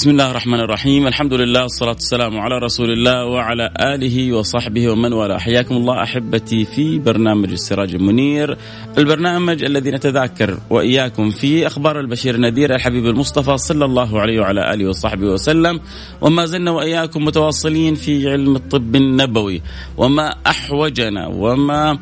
بسم 0.00 0.10
الله 0.10 0.30
الرحمن 0.30 0.60
الرحيم 0.60 1.06
الحمد 1.06 1.34
لله 1.34 1.62
والصلاة 1.62 1.92
والسلام 1.92 2.40
على 2.40 2.58
رسول 2.58 2.90
الله 2.92 3.26
وعلى 3.26 3.70
آله 3.80 4.32
وصحبه 4.32 4.88
ومن 4.88 5.12
والاه 5.12 5.38
حياكم 5.38 5.76
الله 5.76 6.02
أحبتي 6.02 6.64
في 6.64 6.98
برنامج 6.98 7.52
السراج 7.52 7.94
المنير 7.94 8.56
البرنامج 8.98 9.64
الذي 9.64 9.90
نتذاكر 9.90 10.58
وإياكم 10.70 11.30
فيه 11.30 11.66
أخبار 11.66 12.00
البشير 12.00 12.34
النذير 12.34 12.74
الحبيب 12.74 13.06
المصطفى 13.06 13.58
صلى 13.58 13.84
الله 13.84 14.20
عليه 14.20 14.40
وعلى 14.40 14.74
آله 14.74 14.88
وصحبه 14.88 15.26
وسلم 15.26 15.80
وما 16.20 16.46
زلنا 16.46 16.70
وإياكم 16.70 17.24
متواصلين 17.24 17.94
في 17.94 18.30
علم 18.30 18.56
الطب 18.56 18.96
النبوي 18.96 19.62
وما 19.96 20.34
أحوجنا 20.46 21.26
وما 21.26 21.98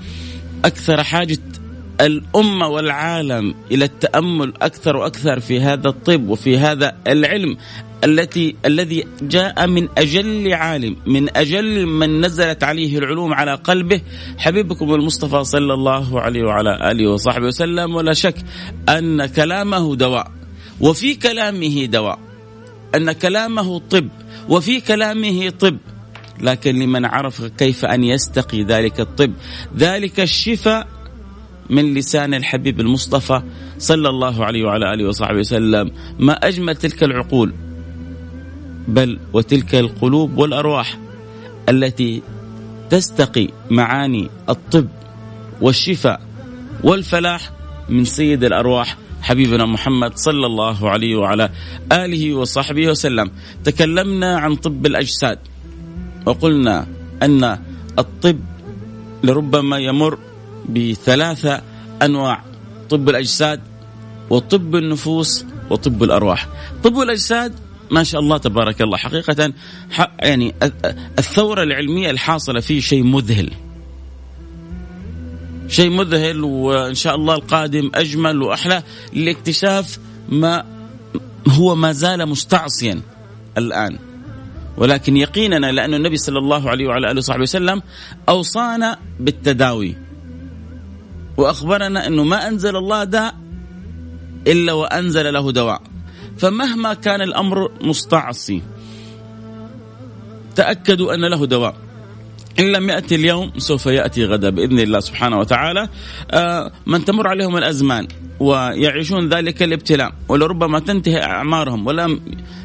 أكثر 0.64 1.02
حاجة 1.02 1.38
الأمة 2.00 2.68
والعالم 2.68 3.54
إلى 3.70 3.84
التأمل 3.84 4.52
أكثر 4.62 4.96
وأكثر 4.96 5.40
في 5.40 5.60
هذا 5.60 5.88
الطب 5.88 6.28
وفي 6.28 6.58
هذا 6.58 6.96
العلم 7.06 7.56
التي 8.04 8.56
الذي 8.66 9.04
جاء 9.22 9.66
من 9.66 9.88
أجل 9.98 10.52
عالم 10.52 10.96
من 11.06 11.36
أجل 11.36 11.86
من 11.86 12.20
نزلت 12.20 12.64
عليه 12.64 12.98
العلوم 12.98 13.34
على 13.34 13.54
قلبه. 13.54 14.00
حبيبكم 14.38 14.94
المصطفى 14.94 15.44
صلى 15.44 15.74
الله 15.74 16.20
عليه 16.20 16.42
وعلى 16.42 16.90
آله 16.90 17.10
وصحبه 17.10 17.46
وسلم. 17.46 17.94
ولا 17.94 18.12
شك 18.12 18.34
أن 18.88 19.26
كلامه 19.26 19.96
دواء 19.96 20.30
وفي 20.80 21.14
كلامه 21.14 21.84
دواء. 21.84 22.18
أن 22.94 23.12
كلامه 23.12 23.78
طب 23.78 24.08
وفي 24.48 24.80
كلامه 24.80 25.50
طب. 25.50 25.76
لكن 26.40 26.78
لمن 26.78 27.04
عرف 27.04 27.44
كيف 27.44 27.84
أن 27.84 28.04
يستقي 28.04 28.62
ذلك 28.62 29.00
الطب 29.00 29.32
ذلك 29.76 30.20
الشفاء 30.20 30.86
من 31.70 31.94
لسان 31.94 32.34
الحبيب 32.34 32.80
المصطفى 32.80 33.42
صلى 33.78 34.08
الله 34.08 34.44
عليه 34.44 34.64
وعلى 34.64 34.94
آله 34.94 35.08
وصحبه 35.08 35.38
وسلم. 35.38 35.90
ما 36.18 36.32
أجمل 36.32 36.76
تلك 36.76 37.02
العقول؟ 37.02 37.67
بل 38.88 39.18
وتلك 39.32 39.74
القلوب 39.74 40.38
والأرواح 40.38 40.98
التي 41.68 42.22
تستقي 42.90 43.48
معاني 43.70 44.30
الطب 44.48 44.88
والشفاء 45.60 46.20
والفلاح 46.84 47.50
من 47.88 48.04
سيد 48.04 48.44
الأرواح 48.44 48.96
حبيبنا 49.22 49.66
محمد 49.66 50.16
صلى 50.16 50.46
الله 50.46 50.90
عليه 50.90 51.16
وعلى 51.16 51.50
آله 51.92 52.34
وصحبه 52.34 52.88
وسلم. 52.88 53.30
تكلمنا 53.64 54.38
عن 54.38 54.56
طب 54.56 54.86
الأجساد 54.86 55.38
وقلنا 56.26 56.86
أن 57.22 57.58
الطب 57.98 58.40
لربما 59.24 59.78
يمر 59.78 60.18
بثلاثة 60.68 61.62
أنواع 62.02 62.42
طب 62.90 63.08
الأجساد 63.08 63.60
وطب 64.30 64.76
النفوس 64.76 65.44
وطب 65.70 66.02
الأرواح. 66.02 66.48
طب 66.84 66.98
الأجساد 66.98 67.52
ما 67.90 68.02
شاء 68.02 68.20
الله 68.20 68.38
تبارك 68.38 68.82
الله. 68.82 68.96
حقيقة 68.96 69.52
يعني 70.20 70.54
الثورة 71.18 71.62
العلمية 71.62 72.10
الحاصلة 72.10 72.60
فيه 72.60 72.80
شيء 72.80 73.02
مذهل. 73.02 73.50
شيء 75.68 75.90
مذهل 75.90 76.44
وإن 76.44 76.94
شاء 76.94 77.14
الله 77.14 77.34
القادم 77.34 77.90
أجمل 77.94 78.42
وأحلى 78.42 78.82
لاكتشاف 79.12 79.98
ما 80.28 80.64
هو 81.48 81.74
ما 81.74 81.92
زال 81.92 82.26
مستعصيا 82.28 83.00
الآن. 83.58 83.98
ولكن 84.76 85.16
يقيننا 85.16 85.72
لأن 85.72 85.94
النبي 85.94 86.16
صلى 86.16 86.38
الله 86.38 86.70
عليه 86.70 86.86
وعلى 86.86 87.10
آله 87.10 87.18
وصحبه 87.18 87.42
وسلم 87.42 87.82
أوصانا 88.28 88.98
بالتداوي. 89.20 89.96
وأخبرنا 91.36 92.06
أنه 92.06 92.24
ما 92.24 92.48
أنزل 92.48 92.76
الله 92.76 93.04
داء 93.04 93.34
إلا 94.46 94.72
وأنزل 94.72 95.32
له 95.32 95.52
دواء. 95.52 95.82
فمهما 96.38 96.94
كان 96.94 97.20
الأمر 97.20 97.70
مستعصي 97.80 98.62
تأكدوا 100.56 101.14
أن 101.14 101.24
له 101.30 101.46
دواء. 101.46 101.74
إن 102.58 102.72
لم 102.72 102.90
يأتي 102.90 103.14
اليوم 103.14 103.52
سوف 103.58 103.86
يأتي 103.86 104.24
غدا 104.24 104.50
بإذن 104.50 104.78
الله 104.78 105.00
سبحانه 105.00 105.38
وتعالى. 105.38 105.88
آه 106.30 106.72
من 106.86 107.04
تمر 107.04 107.28
عليهم 107.28 107.56
الأزمان 107.56 108.08
ويعيشون 108.40 109.28
ذلك 109.28 109.62
الابتلاء 109.62 110.12
ولربما 110.28 110.78
تنتهي 110.78 111.22
أعمارهم 111.22 111.86
ولم 111.86 112.20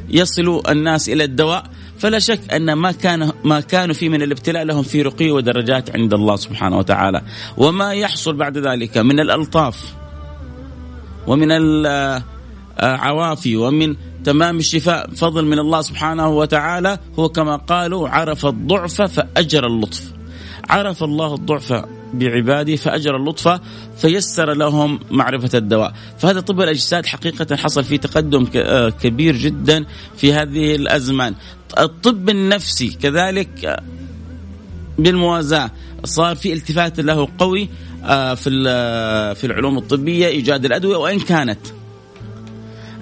يصلوا 0.09 0.71
الناس 0.71 1.09
إلى 1.09 1.23
الدواء 1.23 1.63
فلا 1.97 2.19
شك 2.19 2.53
أن 2.53 2.73
ما 2.73 2.91
كان 2.91 3.31
ما 3.43 3.59
كانوا 3.59 3.95
فيه 3.95 4.09
من 4.09 4.21
الابتلاء 4.21 4.63
لهم 4.63 4.83
في 4.83 5.01
رقي 5.01 5.31
ودرجات 5.31 5.95
عند 5.95 6.13
الله 6.13 6.35
سبحانه 6.35 6.77
وتعالى. 6.77 7.21
وما 7.57 7.93
يحصل 7.93 8.33
بعد 8.33 8.57
ذلك 8.57 8.97
من 8.97 9.19
الألطاف 9.19 9.93
ومن 11.27 11.51
العوافي 12.79 13.55
ومن 13.55 13.95
تمام 14.23 14.57
الشفاء. 14.57 15.09
فضل 15.11 15.45
من 15.45 15.59
الله 15.59 15.81
سبحانه 15.81 16.27
وتعالى 16.27 16.99
هو 17.19 17.29
كما 17.29 17.55
قالوا 17.55 18.09
عرف 18.09 18.45
الضعف 18.45 19.01
فأجر 19.01 19.67
اللطف. 19.67 20.13
عرف 20.69 21.03
الله 21.03 21.35
الضعف 21.35 21.85
بعباده 22.13 22.75
فأجر 22.75 23.15
اللطف 23.15 23.59
فيسر 23.97 24.53
لهم 24.53 24.99
معرفة 25.11 25.57
الدواء. 25.57 25.93
فهذا 26.17 26.39
طب 26.39 26.61
الأجساد 26.61 27.05
حقيقة 27.05 27.55
حصل 27.55 27.83
فيه 27.83 27.97
تقدم 27.97 28.45
كبير 28.89 29.35
جدا 29.35 29.85
في 30.17 30.33
هذه 30.33 30.75
الأزمان. 30.75 31.35
الطب 31.79 32.29
النفسي 32.29 32.89
كذلك 32.89 33.83
بالموازاة 34.99 35.71
صار 36.03 36.35
في 36.35 36.53
التفات 36.53 36.99
له 36.99 37.27
قوي 37.37 37.69
في 38.35 38.49
في 39.35 39.43
العلوم 39.43 39.77
الطبية 39.77 40.27
إيجاد 40.27 40.65
الأدوية 40.65 40.97
وإن 40.97 41.19
كانت 41.19 41.59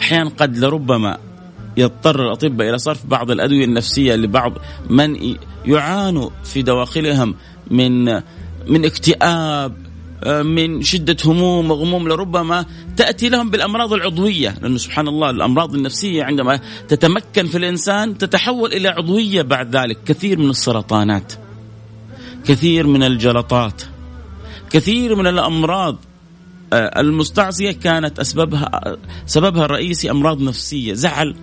أحيانا 0.02 0.30
قد 0.30 0.58
لربما 0.58 1.18
يضطر 1.78 2.26
الأطباء 2.26 2.70
إلى 2.70 2.78
صرف 2.78 3.06
بعض 3.06 3.32
الأدوية 3.32 3.66
النفسية 3.66 4.16
لبعض 4.16 4.54
من 4.90 5.36
يعانوا 5.66 6.30
في 6.44 6.62
دواخلهم 6.62 7.36
من 7.72 8.06
من 8.68 8.86
اكتئاب 8.86 9.92
من 10.26 10.82
شدة 10.82 11.18
هموم 11.26 11.72
وغموم 11.72 12.08
لربما 12.08 12.66
تأتي 12.98 13.30
لهم 13.30 13.50
بالأمراض 13.50 13.94
العضوية 13.94 14.56
لأنه 14.62 14.78
سبحان 14.78 15.08
الله 15.08 15.30
الأمراض 15.30 15.76
النفسية 15.76 16.24
عندما 16.24 16.60
تتمكن 16.88 17.48
في 17.48 17.58
الإنسان 17.58 18.18
تتحول 18.18 18.74
إلى 18.74 18.88
عضوية 18.88 19.42
بعد 19.42 19.76
ذلك. 19.76 19.98
كثير 20.06 20.40
من 20.40 20.50
السرطانات 20.50 21.34
كثير 22.46 22.88
من 22.88 23.04
الجلطات 23.04 23.82
كثير 24.70 25.16
من 25.16 25.28
الأمراض 25.28 25.96
المستعصية 26.74 27.72
كانت 27.72 28.20
أسبابها 28.20 28.98
سببها 29.26 29.66
الرئيسي 29.66 30.12
أمراض 30.12 30.42
نفسية. 30.42 30.94
زعل 30.94 31.36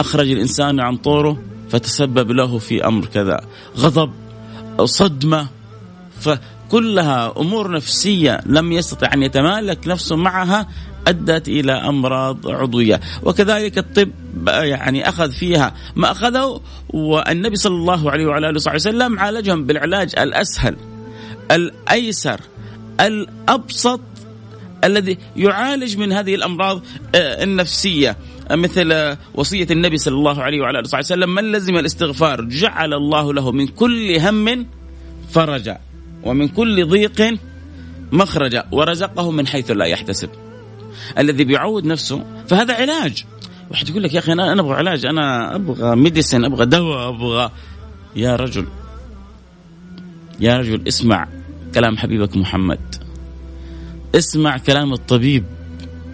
أخرج 0.00 0.30
الإنسان 0.30 0.80
عن 0.80 0.96
طوره 0.96 1.42
فتسبب 1.70 2.30
له 2.30 2.58
في 2.58 2.86
أمر 2.86 3.06
كذا. 3.06 3.40
غضب 3.78 4.12
صدمة 4.84 5.48
فكلها 6.20 7.32
أمور 7.36 7.70
نفسية 7.70 8.40
لم 8.46 8.72
يستطع 8.72 9.12
أن 9.14 9.22
يتمالك 9.22 9.88
نفسه 9.88 10.16
معها 10.16 10.68
أدت 11.06 11.48
إلى 11.48 11.72
أمراض 11.72 12.48
عضوية. 12.48 13.00
وكذلك 13.22 13.78
الطب 13.78 14.10
يعني 14.48 15.08
أخذ 15.08 15.32
فيها 15.32 15.74
ما 15.96 16.10
أخذه 16.10 16.60
والنبي 16.88 17.56
صلى 17.56 17.74
الله 17.74 18.10
عليه 18.10 18.26
وعلى 18.26 18.48
آله 18.48 18.56
وصحبه 18.56 18.76
وسلم 18.76 19.18
عالجهم 19.18 19.66
بالعلاج 19.66 20.18
الأسهل 20.18 20.76
الأيسر. 21.50 22.40
الأبسط 23.00 24.00
الذي 24.84 25.18
يعالج 25.36 25.96
من 25.96 26.12
هذه 26.12 26.34
الأمراض 26.34 26.82
آه، 27.14 27.42
النفسية. 27.44 28.16
مثل 28.50 29.16
وصية 29.34 29.66
النبي 29.70 29.96
صلى 29.98 30.14
الله 30.14 30.42
عليه 30.42 30.60
وعلى 30.60 30.78
آله 30.78 30.98
وسلم 30.98 31.34
من 31.34 31.52
لزم 31.52 31.76
الاستغفار 31.76 32.40
جعل 32.40 32.94
الله 32.94 33.34
له 33.34 33.52
من 33.52 33.66
كل 33.66 34.18
هم 34.18 34.66
فرجا 35.30 35.78
ومن 36.22 36.48
كل 36.48 36.86
ضيق 36.86 37.38
مخرجا 38.12 38.64
ورزقه 38.72 39.30
من 39.30 39.46
حيث 39.46 39.70
لا 39.70 39.84
يحتسب. 39.84 40.28
الذي 41.18 41.44
بيعود 41.44 41.86
نفسه 41.86 42.24
فهذا 42.48 42.74
علاج. 42.74 43.24
واحد 43.70 43.88
يقول 43.88 44.02
لك 44.02 44.14
يا 44.14 44.18
أخي 44.18 44.32
أنا 44.32 44.60
أبغى 44.60 44.74
علاج 44.74 45.06
أنا 45.06 45.56
أبغى 45.56 45.96
ميديسن 45.96 46.44
أبغى 46.44 46.66
دواء 46.66 47.08
أبغى 47.08 47.50
يا 48.16 48.36
رجل 48.36 48.66
يا 50.40 50.56
رجل 50.56 50.88
اسمع. 50.88 51.28
كلام 51.74 51.96
حبيبك 51.96 52.36
محمد. 52.36 52.94
اسمع 54.14 54.58
كلام 54.58 54.92
الطبيب 54.92 55.44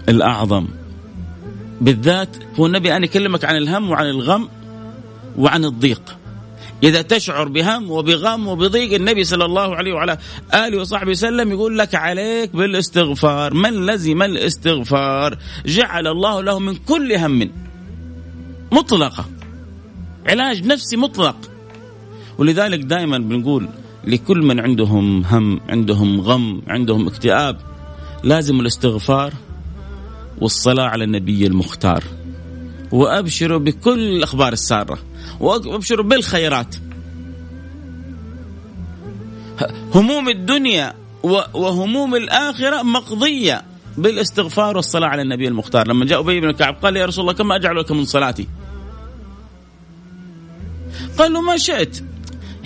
الأعظم. 0.08 0.66
بالذات 1.81 2.37
هو 2.60 2.66
النبي 2.66 2.96
ان 2.96 3.05
يكلمك 3.05 3.44
عن 3.44 3.56
الهم 3.56 3.90
وعن 3.90 4.06
الغم 4.06 4.49
وعن 5.38 5.64
الضيق. 5.64 6.02
إذا 6.82 7.02
تشعر 7.02 7.49
بهم 7.49 7.90
وبغم 7.90 8.49
وبضيق 8.49 8.94
النبي 8.94 9.25
صلى 9.25 9.44
الله 9.44 9.76
عليه 9.76 9.93
وعلى 9.93 10.19
آله 10.55 10.81
وصحبه 10.81 11.10
وسلم 11.10 11.50
يقول 11.50 11.78
لك 11.78 11.94
عليك 11.94 12.56
بالاستغفار. 12.56 13.54
من 13.54 13.87
لزم 13.87 14.22
الاستغفار 14.22 15.38
جعل 15.66 16.06
الله 16.06 16.43
له 16.43 16.58
من 16.58 16.75
كل 16.75 17.12
هم. 17.12 17.50
مطلقة. 18.72 19.25
علاج 20.26 20.66
نفسي 20.66 20.96
مطلق. 20.96 21.37
ولذلك 22.38 22.81
دائما 22.81 23.19
بنقول 23.19 23.69
لكل 24.08 24.38
من 24.38 24.60
عندهم 24.60 25.25
هم 25.25 25.60
عندهم 25.69 26.20
غم 26.20 26.62
عندهم 26.66 27.06
اكتئاب 27.06 27.60
لازم 28.25 28.60
الاستغفار 28.60 29.32
والصلاة 30.40 30.84
على 30.84 31.05
النبي 31.05 31.46
المختار. 31.46 32.05
وأبشروا 32.93 33.58
بكل 33.58 34.16
الأخبار 34.16 34.52
السارة 34.52 34.99
وابشروا 35.40 36.05
بالخيرات. 36.05 36.76
هموم 39.94 40.28
الدنيا 40.28 40.94
وهموم 41.54 42.14
الآخرة 42.14 42.82
مقضية 42.82 43.62
بالاستغفار 43.96 44.76
والصلاة 44.76 45.08
على 45.08 45.22
النبي 45.22 45.49
المختار. 45.49 45.88
لما 45.88 46.04
جاء 46.04 46.20
أبي 46.20 46.40
بن 46.40 46.50
كعب 46.50 46.76
قال 46.82 46.96
يا 46.96 47.06
رسول 47.06 47.22
الله 47.22 47.32
كم 47.32 47.52
أجعل 47.52 47.76
لك 47.76 47.93
من 47.93 48.04
صلاتي؟ 48.04 48.49
قال 51.19 51.32
له 51.32 51.40
ما 51.40 51.56
شئت. 51.56 52.04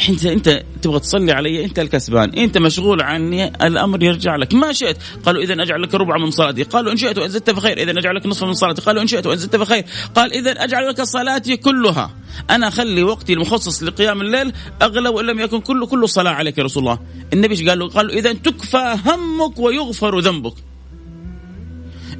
انت 0.09 0.27
انت 0.27 0.63
تبغى 0.83 1.01
تصلي 1.01 1.33
علي 1.33 1.65
انت 1.65 1.79
الكسبان. 1.79 2.31
انت 2.31 2.59
مشغول 2.59 3.03
عني 3.03 3.47
الأمر 3.67 4.03
يرجع 4.03 4.37
لك. 4.37 4.55
ما 4.55 4.73
شئت. 4.73 4.97
قالوا 5.27 5.43
إذا 5.43 5.63
أجعل 5.63 5.83
لك 5.83 5.95
ربع 5.95 6.19
من 6.19 6.31
صلاتي. 6.31 6.63
قالوا 6.63 6.93
إن 6.93 6.97
شئت 6.97 7.19
وان 7.19 7.29
زدت 7.29 7.51
فخير. 7.51 7.79
إذا 7.79 7.91
أجعل 7.91 8.17
لك 8.17 8.27
نصف 8.27 8.45
من 8.45 8.55
صلاتي. 8.55 8.83
قالوا 8.83 9.03
إن 9.03 9.07
شئت 9.07 9.27
وان 9.27 9.39
زدت 9.39 9.57
فخير. 9.57 9.85
قال 10.15 10.33
إذا 10.33 10.51
أجعل 10.51 10.89
لك 10.89 11.03
صلاتي 11.03 11.57
كلها. 11.57 12.15
أنا 12.51 12.69
أخلي 12.69 13.03
وقتي 13.03 13.33
المخصص 13.33 13.83
لقيام 13.83 14.21
الليل 14.21 14.53
اغلى 14.83 15.09
وان 15.09 15.27
لم 15.27 15.41
يكن 15.41 15.61
كله 15.61 15.87
كله 15.87 16.07
صلاة 16.07 16.31
عليك 16.31 16.59
يا 16.59 16.65
رسول 16.65 16.83
الله. 16.83 16.99
النبي 17.33 17.69
قال 17.69 17.79
له 17.79 17.89
قالوا 17.89 18.13
إذا 18.13 18.33
تكفى 18.33 18.97
همك 19.07 19.59
ويغفر 19.59 20.19
ذنبك. 20.19 20.55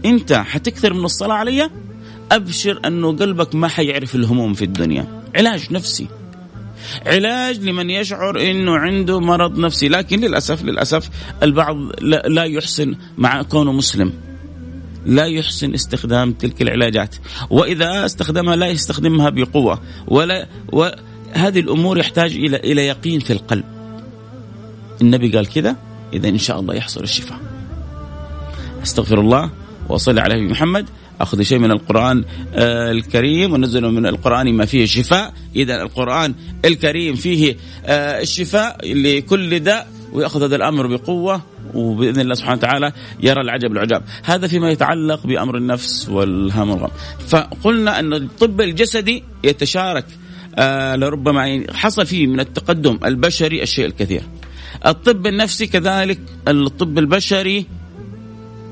أنت 0.05 0.33
حتكثر 0.33 0.95
من 0.95 1.05
الصلاة 1.05 1.35
علي؟ 1.35 1.71
أبشر 2.33 2.81
أنه 2.87 3.17
قلبك 3.17 3.55
ما 3.55 3.69
حيعرف 3.69 4.15
الهموم 4.15 4.55
في 4.55 4.65
الدنيا. 4.65 5.23
علاج 5.37 5.73
نفسي. 5.73 6.09
علاج 7.07 7.61
لمن 7.61 7.91
يشعر 7.91 8.41
إنه 8.51 8.77
عنده 8.77 9.21
مرض 9.21 9.59
نفسي. 9.59 9.89
لكن 9.89 10.21
للأسف 10.21 10.65
للأسف 10.65 11.11
البعض 11.43 11.77
لا 12.27 12.45
يحسن 12.45 12.95
مع 13.19 13.43
كونه 13.43 13.73
مسلم. 13.73 14.13
لا 15.07 15.25
يحسن 15.25 15.75
استخدام 15.75 16.33
تلك 16.33 16.63
العلاجات. 16.63 17.17
وإذا 17.51 18.07
استخدمها 18.07 18.57
لا 18.57 18.67
يستخدمها 18.67 19.31
بقوة. 19.31 19.81
ولا 20.09 20.49
وهذه 20.73 21.61
الأمور 21.61 21.99
يحتاج 21.99 22.33
إلى 22.33 22.57
إلى 22.57 22.87
يقين 22.87 23.21
في 23.21 23.33
القلب. 23.33 23.65
النبي 25.01 25.37
قال 25.37 25.47
كذا 25.47 25.77
إذا 26.13 26.29
إن 26.29 26.39
شاء 26.39 26.61
الله 26.61 26.75
يحصل 26.75 27.03
الشفاء. 27.03 27.39
أستغفر 28.83 29.21
الله 29.21 29.51
وأصلي 29.89 30.21
على 30.21 30.49
محمد. 30.49 30.89
أخذ 31.21 31.43
شيء 31.43 31.59
من 31.59 31.71
القرآن 31.71 32.25
آه، 32.55 32.91
الكريم 32.91 33.53
ونزل 33.53 33.83
من 33.83 34.07
القرآن 34.07 34.53
ما 34.55 34.65
فيه 34.67 34.87
شفاء 34.87 35.33
إذا 35.57 35.83
القرآن 35.83 36.35
الكريم 36.65 37.15
فيه 37.15 37.57
آه، 37.87 38.21
الشفاء 38.21 38.93
لكل 38.93 39.59
داء 39.61 39.89
ويأخذ 40.13 40.43
هذا 40.43 40.57
الأمر 40.57 40.87
بقوة 40.87 41.43
وبإذن 41.75 42.21
الله 42.21 42.35
سبحانه 42.35 42.59
وتعالى 42.59 42.93
يرى 43.21 43.41
العجب 43.41 43.73
العجاب، 43.73 44.03
هذا 44.25 44.47
فيما 44.47 44.71
يتعلق 44.71 45.27
بأمر 45.27 45.57
النفس 45.57 46.09
والهم 46.09 46.71
والغم. 46.71 46.91
فقلنا 47.29 47.99
أن 47.99 48.13
الطب 48.13 48.61
الجسدي 48.61 49.25
يتشارك 49.45 50.05
آه 50.59 50.97
لربما 50.97 51.65
حصل 51.73 52.07
فيه 52.07 52.27
من 52.27 52.41
التقدم 52.41 52.99
البشري 53.05 53.63
الشيء 53.63 53.87
الكثير. 53.87 54.23
الطب 54.87 55.27
النفسي 55.27 55.67
كذلك 55.67 56.21
الطب 56.49 56.99
البشري 56.99 57.67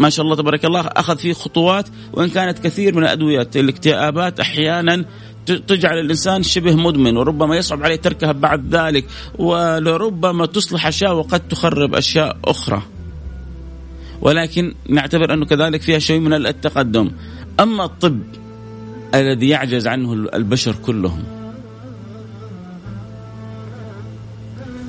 ما 0.00 0.10
شاء 0.10 0.24
الله 0.24 0.36
تبارك 0.36 0.64
الله 0.64 0.80
أخذ 0.80 1.18
فيه 1.18 1.32
خطوات 1.32 1.88
وإن 2.12 2.28
كانت 2.28 2.58
كثير 2.58 2.96
من 2.96 3.02
الأدوية 3.02 3.50
الاكتئابات 3.56 4.40
أحيانا 4.40 5.04
تجعل 5.46 5.98
الإنسان 5.98 6.42
شبه 6.42 6.74
مدمن 6.74 7.16
وربما 7.16 7.56
يصعب 7.56 7.82
عليه 7.82 7.96
تركها 7.96 8.32
بعد 8.32 8.74
ذلك 8.74 9.04
ولربما 9.38 10.46
تصلح 10.46 10.86
أشياء 10.86 11.14
وقد 11.14 11.48
تخرب 11.48 11.94
أشياء 11.94 12.36
أخرى. 12.44 12.82
ولكن 14.20 14.74
نعتبر 14.88 15.34
أنه 15.34 15.46
كذلك 15.46 15.82
فيها 15.82 15.98
شيء 15.98 16.20
من 16.20 16.46
التقدم. 16.46 17.10
أما 17.60 17.84
الطب 17.84 18.22
الذي 19.14 19.48
يعجز 19.48 19.86
عنه 19.86 20.12
البشر 20.12 20.74
كلهم 20.86 21.24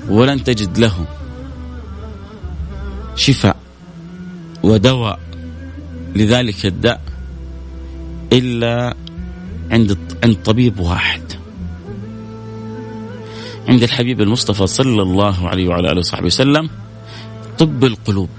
ولن 0.09 0.43
تجد 0.43 0.77
له 0.77 1.05
شفاء 3.15 3.60
ودواء 4.63 5.19
لذلك 6.15 6.65
الداء 6.65 7.01
إلا 8.33 8.95
عند 9.71 9.97
عند 10.23 10.35
طبيب 10.35 10.79
واحد. 10.79 11.21
عند 13.67 13.83
الحبيب 13.83 14.21
المصطفى 14.21 14.67
صلى 14.67 15.01
الله 15.01 15.49
عليه 15.49 15.67
وعلى 15.67 15.91
آله 15.91 15.99
وصحبه 15.99 16.25
وسلم 16.25 16.69
طب 17.57 17.83
القلوب. 17.83 18.29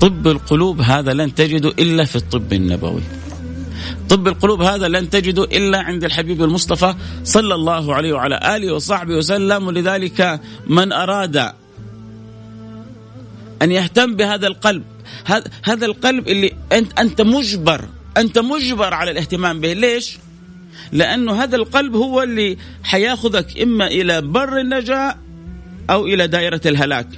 طب 0.00 0.26
القلوب 0.26 0.80
هذا 0.80 1.12
لن 1.12 1.34
تجده 1.34 1.68
إلا 1.68 2.04
في 2.04 2.16
الطب 2.16 2.52
النبوي. 2.52 3.02
طب 4.08 4.28
القلوب 4.28 4.62
هذا 4.62 4.88
لن 4.88 5.10
تجده 5.10 5.44
إلا 5.44 5.78
عند 5.78 6.04
الحبيب 6.04 6.42
المصطفى 6.42 6.94
صلى 7.24 7.54
الله 7.54 7.94
عليه 7.94 8.12
وعلى 8.12 8.56
آله 8.56 8.74
وصحبه 8.74 9.14
وسلم 9.14 9.66
ولذلك 9.66 10.40
من 10.66 10.92
أراد 10.92 11.52
أن 13.62 13.72
يهتم 13.72 14.16
بهذا 14.16 14.46
القلب. 14.46 14.84
هذا 15.64 15.86
القلب 15.86 16.28
اللي 16.28 16.52
انت 16.72 17.00
أنت 17.00 17.20
مجبر 17.20 17.84
أنت 18.16 18.38
مجبر 18.38 18.94
على 18.94 19.10
الاهتمام 19.10 19.60
به. 19.60 19.72
ليش؟ 19.72 20.18
لأنه 20.92 21.42
هذا 21.42 21.56
القلب 21.56 21.96
هو 21.96 22.22
اللي 22.22 22.58
حياخذك 22.82 23.60
إما 23.60 23.86
إلى 23.86 24.22
بر 24.22 24.60
النجاة 24.60 25.14
أو 25.90 26.06
إلى 26.06 26.26
دائرة 26.26 26.60
الهلاك. 26.66 27.08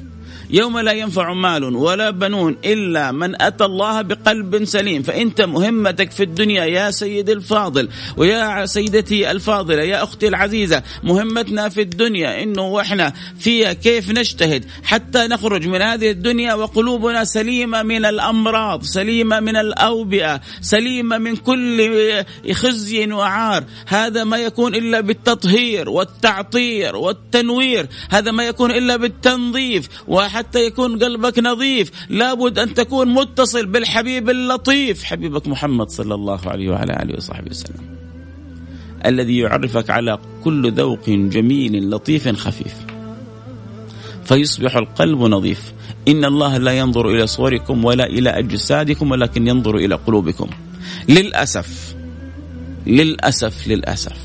يوم 0.52 0.78
لا 0.78 0.92
ينفع 0.92 1.32
مال 1.32 1.64
ولا 1.64 2.11
بنون 2.11 2.56
إلا 2.64 3.12
من 3.12 3.42
أتى 3.42 3.64
الله 3.64 4.02
بقلب 4.02 4.64
سليم. 4.64 5.02
فانت 5.02 5.40
مهمتك 5.40 6.11
في 6.11 6.23
الدنيا 6.23 6.64
يا 6.64 6.90
سيدي 6.90 7.32
الفاضل 7.32 7.88
ويا 8.16 8.66
سيدتي 8.66 9.30
الفاضلة 9.30 9.82
يا 9.82 10.02
أختي 10.02 10.28
العزيزة 10.28 10.82
مهمتنا 11.02 11.68
في 11.68 11.80
الدنيا 11.80 12.42
إنه 12.42 12.62
وإحنا 12.62 13.12
فيها 13.38 13.73
كيف 13.73 14.11
نجتهد 14.11 14.64
حتى 14.85 15.26
نخرج 15.26 15.66
من 15.66 15.82
هذه 15.82 16.11
الدنيا 16.11 16.54
وقلوبنا 16.54 17.25
سليمة 17.25 17.82
من 17.82 18.04
الأمراض 18.04 18.82
سليمة 18.82 19.40
من 19.40 19.56
الأوبئة 19.56 20.40
سليمة 20.61 21.18
من 21.18 21.37
كل 21.37 22.25
خزي 22.52 23.12
وعار. 23.12 23.64
هذا 23.87 24.25
ما 24.25 24.37
يكون 24.37 24.75
إلا 24.75 25.00
بالتطهير 25.00 25.88
والتعطير 25.88 26.97
والتنوير. 26.97 27.87
هذا 28.11 28.30
ما 28.30 28.44
يكون 28.44 28.71
إلا 28.71 28.97
بالتنظيف. 28.97 29.88
وحتى 30.09 30.41
حتى 30.42 30.66
يكون 30.66 30.99
قلبك 30.99 31.38
نظيف. 31.38 31.90
لابد 32.08 32.58
أن 32.58 32.75
تكون 32.75 33.08
متصل 33.08 33.66
بالحبيب 33.66 34.30
اللطيف. 34.30 35.04
حبيبك 35.04 35.49
محمد 35.49 35.90
صلى 35.90 36.14
الله 36.14 36.40
عليه 36.46 36.70
وعلى 36.70 37.02
آله 37.02 37.16
وصحبه 37.16 37.50
وسلم. 37.50 37.96
الذي 39.06 39.38
يعرفك 39.38 39.90
على 39.90 40.18
كل 40.44 40.72
ذوق 40.72 41.11
جميل 41.11 41.90
لطيف 41.90 42.28
خفيف. 42.28 42.75
فيصبح 44.25 44.76
القلب 44.76 45.18
نظيف. 45.18 45.72
إن 46.08 46.25
الله 46.25 46.58
لا 46.58 46.72
ينظر 46.78 47.08
إلى 47.08 47.26
صوركم 47.26 47.84
ولا 47.84 48.06
إلى 48.06 48.30
أجسادكم 48.30 49.11
ولكن 49.11 49.46
ينظر 49.46 49.76
إلى 49.76 49.94
قلوبكم. 49.94 50.49
للأسف 51.08 51.94
للأسف 52.87 53.68
للأسف. 53.68 54.18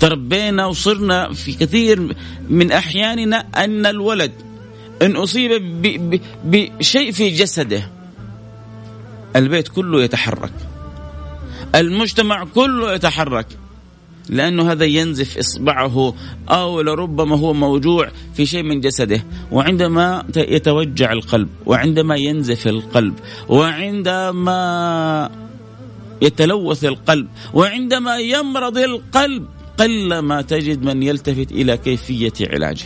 تربينا 0.00 0.66
وصرنا 0.66 1.32
في 1.32 1.52
كثير 1.52 2.16
من 2.48 2.72
أحياننا 2.72 3.36
أن 3.36 3.86
الولد 3.86 4.32
إن 5.02 5.16
أصيب 5.16 5.50
بشيء 6.44 7.12
في 7.12 7.30
جسده. 7.30 7.90
البيت 9.36 9.68
كله 9.68 10.02
يتحرك. 10.02 10.52
المجتمع 11.74 12.44
كله 12.44 12.92
يتحرك. 12.94 13.46
لأنه 14.28 14.72
هذا 14.72 14.84
ينزف 14.84 15.38
إصبعه 15.38 16.14
أو 16.48 16.80
لربما 16.80 17.38
هو 17.38 17.52
موجوع 17.52 18.10
في 18.34 18.46
شيء 18.46 18.62
من 18.62 18.80
جسده. 18.80 19.24
وعندما 19.52 20.24
يتوجع 20.36 21.12
القلب 21.12 21.48
وعندما 21.66 22.16
ينزف 22.16 22.66
القلب 22.66 23.14
وعندما 23.48 25.30
يتلوث 26.22 26.84
القلب 26.84 27.28
وعندما 27.54 28.16
يمرض 28.16 28.78
القلب 28.78 29.46
قلما 29.78 30.42
تجد 30.42 30.82
من 30.82 31.02
يلتفت 31.02 31.52
إلى 31.52 31.76
كيفية 31.76 32.32
علاجه. 32.40 32.84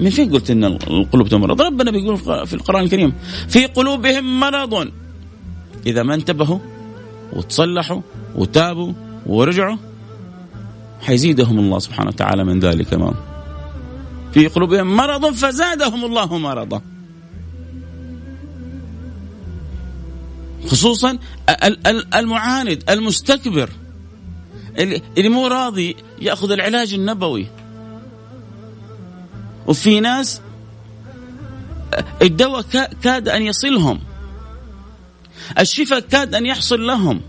من 0.00 0.10
فين 0.10 0.32
قلت 0.32 0.50
إن 0.50 0.64
القلوب 0.64 1.28
تمرض؟ 1.28 1.62
ربنا 1.62 1.90
بيقول 1.90 2.16
في 2.46 2.54
القرآن 2.54 2.84
الكريم 2.84 3.12
في 3.48 3.66
قلوبهم 3.66 4.40
مرض. 4.40 4.90
إذا 5.86 6.02
ما 6.02 6.14
انتبهوا 6.14 6.58
وتصلحوا 7.32 8.00
وتابوا 8.36 8.92
ورجعوا 9.26 9.76
حيزيدهم 11.00 11.58
الله 11.58 11.78
سبحانه 11.78 12.08
وتعالى 12.08 12.44
من 12.44 12.60
ذلك 12.60 12.94
ما 12.94 13.14
في 14.32 14.46
قلوبهم 14.46 14.96
مرض 14.96 15.30
فزادهم 15.30 16.04
الله 16.04 16.38
مرضا. 16.38 16.82
خصوصا 20.66 21.18
المعاند 22.14 22.90
المستكبر 22.90 23.70
اللي 25.18 25.28
مو 25.28 25.46
راضي 25.46 25.96
يأخذ 26.20 26.50
العلاج 26.50 26.94
النبوي. 26.94 27.46
وفي 29.66 30.00
ناس 30.00 30.40
الدواء 32.22 32.62
كاد 33.02 33.28
أن 33.28 33.42
يصلهم. 33.42 34.00
الشفاء 35.58 36.00
كاد 36.00 36.34
أن 36.34 36.46
يحصل 36.46 36.86
لهم. 36.86 37.20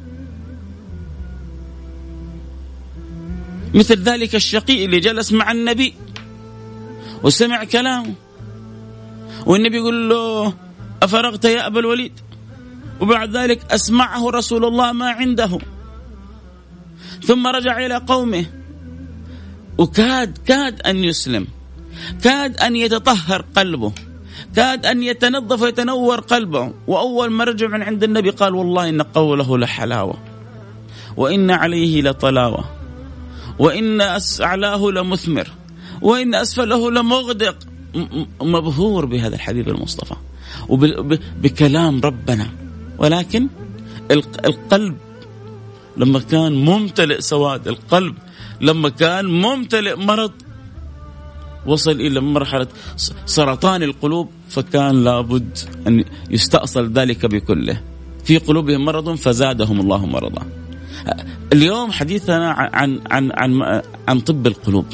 مثل 3.74 4.04
ذلك 4.04 4.36
الشقي 4.36 4.86
اللي 4.86 5.00
جلس 5.00 5.32
مع 5.32 5.51
النبي 5.51 5.94
وسمع 7.24 7.63
كلامه. 7.63 8.13
والنبي 9.46 9.77
يقول 9.77 10.10
له 10.10 10.54
أفرغت 11.04 11.46
يا 11.46 11.68
أبا 11.68 11.80
الوليد؟ 11.80 12.20
وبعد 13.01 13.38
ذلك 13.38 13.72
أسمعه 13.72 14.30
رسول 14.30 14.65
الله 14.65 14.92
ما 14.92 15.10
عنده. 15.10 15.60
ثم 17.24 17.48
رجع 17.48 17.86
إلى 17.86 17.98
قومه. 17.98 18.46
وكاد 19.77 20.38
كاد 20.38 20.82
أن 20.82 21.04
يسلم. 21.04 21.48
كاد 22.24 22.58
أن 22.58 22.75
يتطهر 22.75 23.46
قلبه 23.56 23.94
كاد 24.56 24.86
أن 24.86 25.04
يتنظف 25.04 25.62
ويتنور 25.62 26.20
قلبه. 26.20 26.74
وأول 26.88 27.32
ما 27.32 27.44
رجع 27.44 27.68
من 27.68 27.84
عند 27.84 28.04
النبي 28.04 28.30
قال 28.30 28.56
والله 28.56 28.90
إن 28.90 29.02
قوله 29.02 29.58
لحلاوة 29.58 30.18
وإن 31.18 31.52
عليه 31.52 32.02
لطلاوة 32.02 32.66
وإن 33.60 34.02
أعلاه 34.42 34.92
لمثمر 34.92 35.48
وإن 36.02 36.36
أسفله 36.36 36.92
لمغدق. 36.92 37.56
مبهور 38.42 39.06
بهذا 39.06 39.36
الحبيب 39.36 39.70
المصطفى 39.70 40.16
وبكلام 40.70 42.02
ربنا. 42.02 42.48
ولكن 42.98 43.48
القلب 44.46 44.98
لما 45.98 46.20
كان 46.20 46.66
ممتلئ 46.66 47.22
سواد 47.22 47.68
القلب 47.68 48.16
لما 48.62 48.90
كان 48.90 49.25
ممتلئ 49.25 49.96
مرض 49.96 50.32
وصل 51.66 51.92
إلى 51.92 52.20
مرحلة 52.20 52.68
سرطان 53.26 53.84
القلوب 53.84 54.30
فكان 54.50 55.04
لابد 55.04 55.58
أن 55.88 56.04
يستأصل 56.30 56.92
ذلك 56.92 57.26
بكله. 57.26 57.82
في 58.24 58.38
قلوبهم 58.38 58.86
مرض 58.86 59.16
فزادهم 59.16 59.80
الله 59.80 60.06
مرضا. 60.06 60.42
اليوم 61.54 61.92
حديثنا 61.92 62.52
عن 62.52 63.00
عن 63.12 63.32
عن 63.32 63.82
عن 64.08 64.20
طب 64.20 64.48
القلوب. 64.48 64.86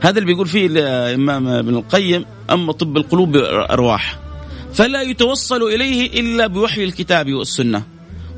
هذا 0.00 0.18
اللي 0.18 0.26
بيقول 0.26 0.46
فيه 0.46 0.66
الإمام 0.66 1.48
ابن 1.48 1.76
القيم 1.76 2.24
أما 2.50 2.72
طب 2.72 2.96
القلوب 2.96 3.36
أرواح. 3.70 4.18
فلا 4.72 5.02
يتوصل 5.02 5.62
إليه 5.62 6.20
إلا 6.20 6.46
بوحي 6.46 6.84
الكتاب 6.84 7.32
والسنة. 7.32 7.82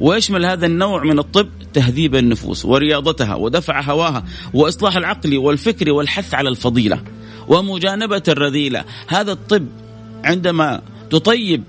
ويشمل 0.01 0.45
هذا 0.47 0.67
النوع 0.67 1.05
من 1.05 1.19
الطب 1.19 1.49
تهذيب 1.73 2.15
النفوس 2.15 2.65
ورياضتها 2.65 3.35
ودفع 3.35 3.81
هواها 3.81 4.25
وإصلاح 4.55 4.97
العقل 4.97 5.39
والفكر 5.39 5.91
والحث 5.91 6.35
على 6.35 6.49
الفضيلة. 6.49 7.01
ومجانبة 7.49 8.23
الرذيلة 8.29 8.85
هذا 9.09 9.33
الطب 9.33 9.67
عندما 10.25 10.83
تطيب 11.11 11.65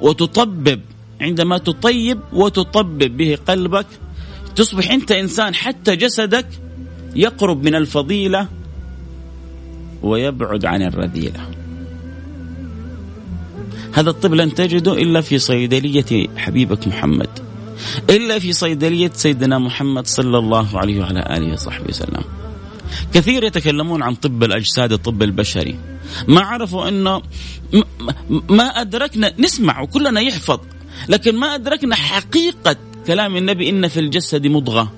وتطبب 0.00 0.80
عندما 1.20 1.58
تطيب 1.58 2.20
وتطبب 2.32 3.16
به 3.16 3.38
قلبك 3.48 3.86
تصبح 4.56 4.90
أنت 4.90 5.12
إنسان 5.12 5.54
حتى 5.54 5.96
جسدك 5.96 6.46
يقرب 7.14 7.64
من 7.64 7.74
الفضيلة 7.74 8.48
ويبعد 10.02 10.64
عن 10.64 10.82
الرذيلة. 10.82 11.40
هذا 13.92 14.10
الطب 14.10 14.34
لن 14.34 14.54
تجده 14.54 14.92
إلا 14.92 15.20
في 15.20 15.38
صيدلية 15.38 16.26
حبيبك 16.36 16.88
محمد. 16.88 17.28
إلا 18.10 18.38
في 18.38 18.52
صيدلية 18.52 19.10
سيدنا 19.14 19.58
محمد 19.58 20.06
صلى 20.06 20.38
الله 20.38 20.78
عليه 20.78 21.00
وعلى 21.00 21.36
آله 21.36 21.52
وصحبه 21.52 21.88
وسلم. 21.88 22.24
كثير 23.14 23.44
يتكلمون 23.44 24.02
عن 24.02 24.14
طب 24.14 24.44
الأجساد 24.44 24.92
الطب 24.92 25.22
البشري. 25.22 25.78
ما 26.28 26.40
عرفوا 26.40 26.88
إنه 26.88 27.22
ما 28.48 28.64
أدركنا 28.64 29.32
نسمع 29.38 29.80
وكلنا 29.80 30.20
يحفظ 30.20 30.60
لكن 31.08 31.36
ما 31.36 31.54
أدركنا 31.54 31.94
حقيقة 31.94 32.76
كلام 33.06 33.36
النبي 33.36 33.70
إن 33.70 33.88
في 33.88 34.00
الجسد 34.00 34.46
مضغة. 34.46 34.92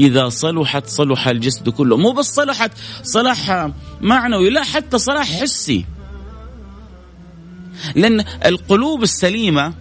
إذا 0.00 0.28
صلحت 0.28 0.86
صلح 0.86 1.28
الجسد 1.28 1.68
كله. 1.68 1.96
مو 1.96 2.12
بس 2.12 2.34
صلحت 2.34 2.72
صلاح 3.02 3.70
معنوي 4.00 4.50
لا 4.50 4.62
حتى 4.62 4.98
صلاح 4.98 5.40
حسي. 5.40 5.84
لأن 7.94 8.24
القلوب 8.46 9.02
السليمة 9.02 9.74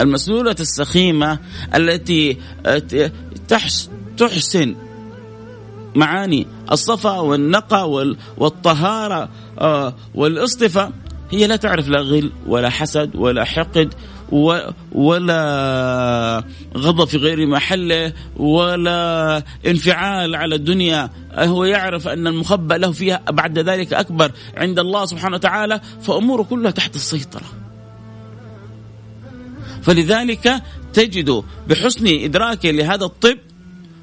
المسلولة 0.00 0.56
السخيمة 0.60 1.38
التي 1.74 2.36
تحسن 4.16 4.76
معاني 5.96 6.46
الصفا 6.72 7.18
والنقى 7.18 7.90
والطهارة 8.38 9.28
آه، 9.58 9.94
والاصطفاء 10.14 10.92
هي 11.30 11.46
لا 11.46 11.56
تعرف 11.56 11.88
لا 11.88 12.00
غل 12.00 12.32
ولا 12.46 12.70
حسد 12.70 13.16
ولا 13.16 13.44
حقد 13.44 13.94
ولا 14.92 16.44
غضب 16.76 17.04
في 17.04 17.16
غير 17.16 17.46
محله 17.46 18.12
ولا 18.36 19.42
انفعال 19.66 20.34
على 20.34 20.54
الدنيا. 20.54 21.10
هو 21.34 21.64
يعرف 21.64 22.08
أن 22.08 22.26
المخبأ 22.26 22.74
له 22.74 22.92
فيها 22.92 23.22
بعد 23.30 23.58
ذلك 23.58 23.92
أكبر 23.92 24.30
عند 24.56 24.78
الله 24.78 25.06
سبحانه 25.06 25.36
وتعالى 25.36 25.80
فأموره 26.02 26.42
كلها 26.42 26.70
تحت 26.70 26.94
السيطرة. 26.94 27.46
فلذلك 29.82 30.62
تجد 30.92 31.42
بحسن 31.68 32.06
إدراكه 32.06 32.70
لهذا 32.70 33.04
الطب 33.04 33.38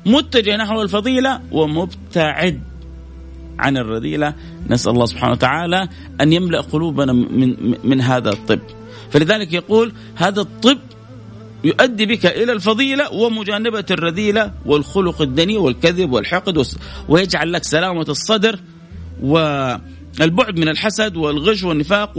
متجه 0.05 0.55
نحو 0.55 0.81
الفضيلة 0.81 1.41
ومبتعد 1.51 2.61
عن 3.59 3.77
الرذيلة. 3.77 4.33
نسأل 4.69 4.91
الله 4.91 5.05
سبحانه 5.05 5.31
وتعالى 5.31 5.87
أن 6.21 6.33
يملأ 6.33 6.61
قلوبنا 6.61 7.13
من, 7.13 7.75
من 7.83 8.01
هذا 8.01 8.29
الطب. 8.29 8.59
فلذلك 9.11 9.53
يقول 9.53 9.93
هذا 10.15 10.41
الطب 10.41 10.77
يؤدي 11.63 12.05
بك 12.05 12.25
إلى 12.25 12.51
الفضيلة 12.51 13.13
ومجانبة 13.13 13.85
الرذيلة 13.91 14.51
والخلق 14.65 15.21
الدني 15.21 15.57
والكذب 15.57 16.11
والحقد 16.11 16.65
ويجعل 17.09 17.53
لك 17.53 17.63
سلامة 17.63 18.05
الصدر 18.09 18.59
والبعد 19.21 20.59
من 20.59 20.69
الحسد 20.69 21.15
والغش 21.15 21.63
والنفاق 21.63 22.11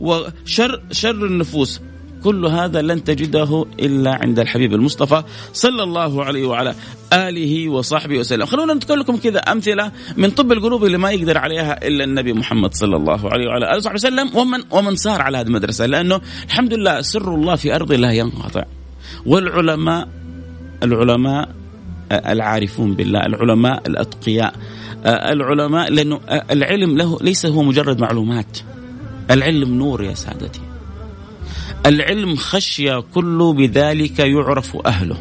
وشر 0.00 0.82
شر 0.92 1.26
النفوس. 1.26 1.80
كل 2.26 2.46
هذا 2.46 2.82
لن 2.82 3.04
تجده 3.04 3.66
إلا 3.80 4.14
عند 4.14 4.38
الحبيب 4.38 4.74
المصطفى 4.74 5.22
صلى 5.52 5.82
الله 5.82 6.24
عليه 6.24 6.46
وعلى 6.46 6.74
آله 7.12 7.68
وصحبه 7.68 8.18
وسلم. 8.18 8.46
خلونا 8.46 8.74
نذكر 8.74 8.94
لكم 8.94 9.16
كذا 9.16 9.38
أمثلة 9.38 9.92
من 10.16 10.30
طب 10.30 10.52
القلوب 10.52 10.84
اللي 10.84 10.98
ما 10.98 11.10
يقدر 11.10 11.38
عليها 11.38 11.86
إلا 11.86 12.04
النبي 12.04 12.32
محمد 12.32 12.74
صلى 12.74 12.96
الله 12.96 13.30
عليه 13.30 13.46
وعلى 13.46 13.66
آله 13.70 13.76
وصحبه 13.76 13.94
وسلم 13.94 14.36
ومن 14.36 14.60
ومن 14.70 14.96
صار 14.96 15.22
على 15.22 15.38
هذه 15.38 15.46
المدرسة 15.46 15.86
لأنه 15.86 16.20
الحمد 16.46 16.74
لله 16.74 17.00
سر 17.00 17.34
الله 17.34 17.56
في 17.56 17.74
أرض 17.74 17.92
لا 17.92 18.12
ينقطع. 18.12 18.64
والعلماء 19.26 20.08
العلماء 20.82 21.48
العارفون 22.12 22.94
بالله، 22.94 23.26
العلماء 23.26 23.82
الأتقياء 23.86 24.54
آه، 25.04 25.32
العلماء 25.32 25.90
لأنه 25.90 26.20
العلم 26.50 26.96
له 26.98 27.18
ليس 27.20 27.46
هو 27.46 27.62
مجرد 27.62 28.00
معلومات 28.00 28.58
العلم 29.30 29.74
نور 29.74 30.04
يا 30.04 30.14
سادتي 30.14 30.65
العلم 31.86 32.36
خشية 32.36 33.04
كل 33.14 33.54
بذلك 33.56 34.18
يعرف 34.18 34.76
أهله. 34.86 35.16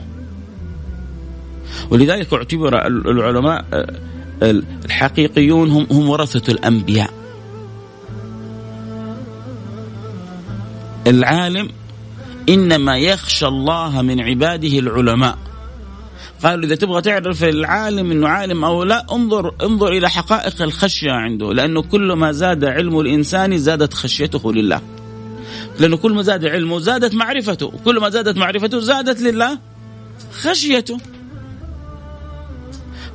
ولذلك 1.90 2.34
اعتبر 2.34 2.88
العلماء 2.88 3.66
الحقيقيون 4.86 5.72
هم 5.72 5.88
هم 5.92 6.10
ورثة 6.10 6.52
الأنبياء. 6.52 7.10
العالم 11.08 11.70
إنما 12.50 12.98
يخشى 12.98 13.48
الله 13.48 14.02
من 14.02 14.22
عباده 14.22 14.80
العلماء. 14.80 15.38
قالوا 16.44 16.66
إذا 16.66 16.76
تبغى 16.76 17.02
تعرف 17.02 17.44
العالم 17.44 18.12
أنه 18.12 18.28
عالم 18.28 18.66
أو 18.66 18.84
لا 18.84 19.06
انظر 19.12 19.54
انظر 19.64 19.88
إلى 19.88 20.10
حقائق 20.10 20.62
الخشية 20.62 21.12
عنده 21.12 21.54
لأنه 21.54 21.82
كل 21.82 22.14
ما 22.14 22.32
زاد 22.32 22.66
علم 22.66 23.00
الإنسان 23.00 23.58
زادت 23.58 23.94
خشيته 23.94 24.54
لله. 24.54 24.82
لأنه 25.80 25.98
كل 25.98 26.14
ما 26.14 26.22
زاد 26.22 26.46
علمه 26.46 26.80
زادت 26.80 27.14
معرفته 27.14 27.66
وكل 27.66 28.00
ما 28.00 28.10
زادت 28.10 28.38
معرفته 28.38 28.80
زادت 28.80 29.22
لله 29.22 29.60
خشيته. 30.32 30.98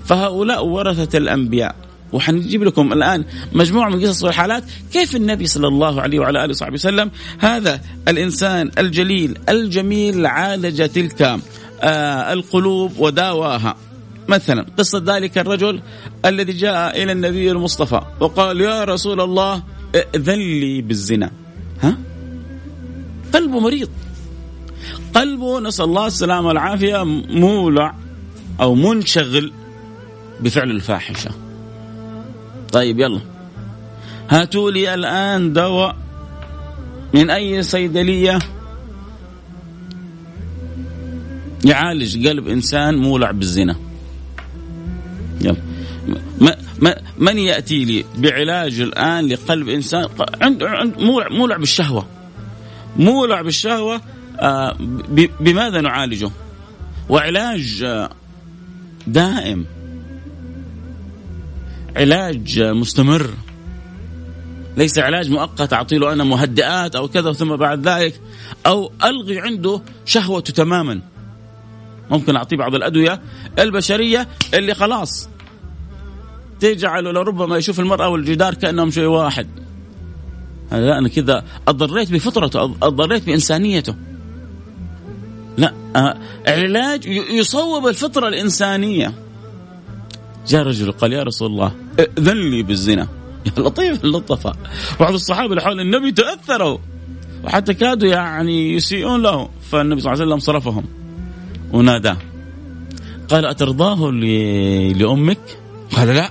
فهؤلاء 0.05 0.67
ورثة 0.67 1.19
الأنبياء. 1.19 1.75
وحنجيب 2.13 2.65
لكم 2.65 2.93
الآن 2.93 3.25
مجموعة 3.53 3.89
من 3.89 4.07
قصص 4.07 4.25
والحالات 4.25 4.65
كيف 4.93 5.17
النبي 5.17 5.47
صلى 5.47 5.69
الله 5.69 6.01
عليه 6.01 6.19
وعلى 6.19 6.45
آله 6.45 6.51
وصحبه 6.51 6.75
وسلم 6.75 7.11
هذا 7.39 7.81
الإنسان 8.09 8.71
الجليل 8.79 9.39
الجميل 9.49 10.27
عالج 10.27 10.89
تلك 10.89 11.23
آه 11.83 12.33
القلوب 12.33 12.99
وداواها. 12.99 13.77
مثلا 14.29 14.67
قصة 14.79 15.03
ذلك 15.07 15.39
الرجل 15.39 15.81
الذي 16.25 16.53
جاء 16.53 17.03
إلى 17.03 17.13
النبي 17.13 17.51
المصطفى 17.51 18.01
وقال 18.21 18.61
يا 18.61 18.85
رسول 18.85 19.21
الله 19.21 19.63
ائذن 19.95 20.39
لي 20.39 20.83
بالزنا. 20.83 21.31
قلبه 23.35 23.61
مريض. 23.61 23.89
قلبه 25.15 25.61
نسأل 25.61 25.85
الله 25.85 26.07
السلامة 26.07 26.49
والعافية 26.49 27.05
مولع 27.29 27.95
أو 28.61 28.75
منشغل 28.75 29.53
بفعل 30.41 30.71
الفاحشة. 30.71 31.31
طيب 32.73 33.01
يلا. 33.01 33.21
هاتوا 34.31 34.71
لي 34.71 34.95
الآن 34.95 35.53
دواء 35.53 35.97
من 37.15 37.31
أي 37.31 37.63
صيدلية 37.63 38.39
يعالج 41.65 42.29
قلب 42.29 42.49
إنسان 42.49 42.99
مولع 42.99 43.31
بالزنا. 43.31 43.77
يلا. 45.41 45.57
ما 46.41 46.57
ما 46.79 46.97
من 47.19 47.39
يأتي 47.39 47.85
لي 47.85 48.05
بعلاج 48.19 48.81
الآن 48.81 49.27
لقلب 49.27 49.69
إنسان؟ 49.69 50.09
عنده 50.41 50.69
عند 50.71 50.99
مولع, 50.99 51.29
مولع 51.29 51.57
بالشهوة. 51.57 52.07
مولع 53.01 53.43
بالشهوة 53.43 54.01
آه 54.41 54.77
بماذا 55.41 55.81
نعالجه؟ 55.81 56.31
وعلاج 57.09 57.83
آه 57.83 58.11
دائم. 59.07 59.67
علاج 61.97 62.63
مستمر. 62.63 63.31
ليس 64.77 64.99
علاج 64.99 65.31
مؤقت 65.31 65.73
أعطي 65.73 65.99
له 65.99 66.13
أنا 66.13 66.25
مهدئات 66.25 66.97
أو 66.97 67.09
كذا 67.09 67.33
ثم 67.33 67.57
بعد 67.57 67.89
ذلك 67.89 68.21
أو 68.67 68.93
ألغي 69.05 69.41
عنده 69.41 69.83
شهوته 70.07 70.53
تماما. 70.53 71.01
ممكن 72.11 72.37
اعطيه 72.37 72.57
بعض 72.57 72.75
الأدوية 72.75 73.21
البشرية 73.59 74.29
اللي 74.55 74.75
خلاص 74.75 75.29
تجعله 76.61 77.13
لربما 77.13 77.57
يشوف 77.57 77.81
المرأة 77.81 78.09
والجدار 78.09 78.55
كأنهم 78.55 78.91
شيء 78.91 79.07
واحد. 79.07 79.70
لا 80.73 80.99
أنا 80.99 81.09
كذا 81.09 81.45
أضريت 81.69 82.13
بفطرته 82.13 82.75
أضريت 82.83 83.25
بإنسانيته. 83.25 83.95
لا 85.59 85.75
آه، 85.97 86.17
علاج 86.47 87.07
يصوب 87.31 87.87
الفطرة 87.87 88.29
الإنسانية. 88.29 89.15
جاء 90.49 90.63
رجل 90.63 90.93
قال 90.93 91.13
يا 91.13 91.23
رسول 91.23 91.51
الله 91.51 91.73
ائذن 91.99 92.51
لي 92.51 92.63
بالزنا. 92.63 93.09
يا 93.47 93.63
لطيف 93.63 94.05
اللطفاء 94.05 94.57
بعض 95.01 95.13
الصحابة 95.13 95.51
اللي 95.51 95.63
حول 95.63 95.81
النبي 95.81 96.13
تأثروا 96.13 96.79
وحتى 97.45 97.75
كادوا 97.75 98.09
يعني 98.09 98.75
يسيئون 98.75 99.23
له 99.23 99.49
فالنبي 99.71 100.01
صلى 100.01 100.13
الله 100.13 100.23
عليه 100.23 100.35
وسلم 100.35 100.39
صرفهم 100.39 100.85
وناداه. 101.73 102.17
قال 103.29 103.45
أترضاه 103.45 104.11
لأمك؟ 104.97 105.59
قال 105.97 106.09
لا. 106.09 106.31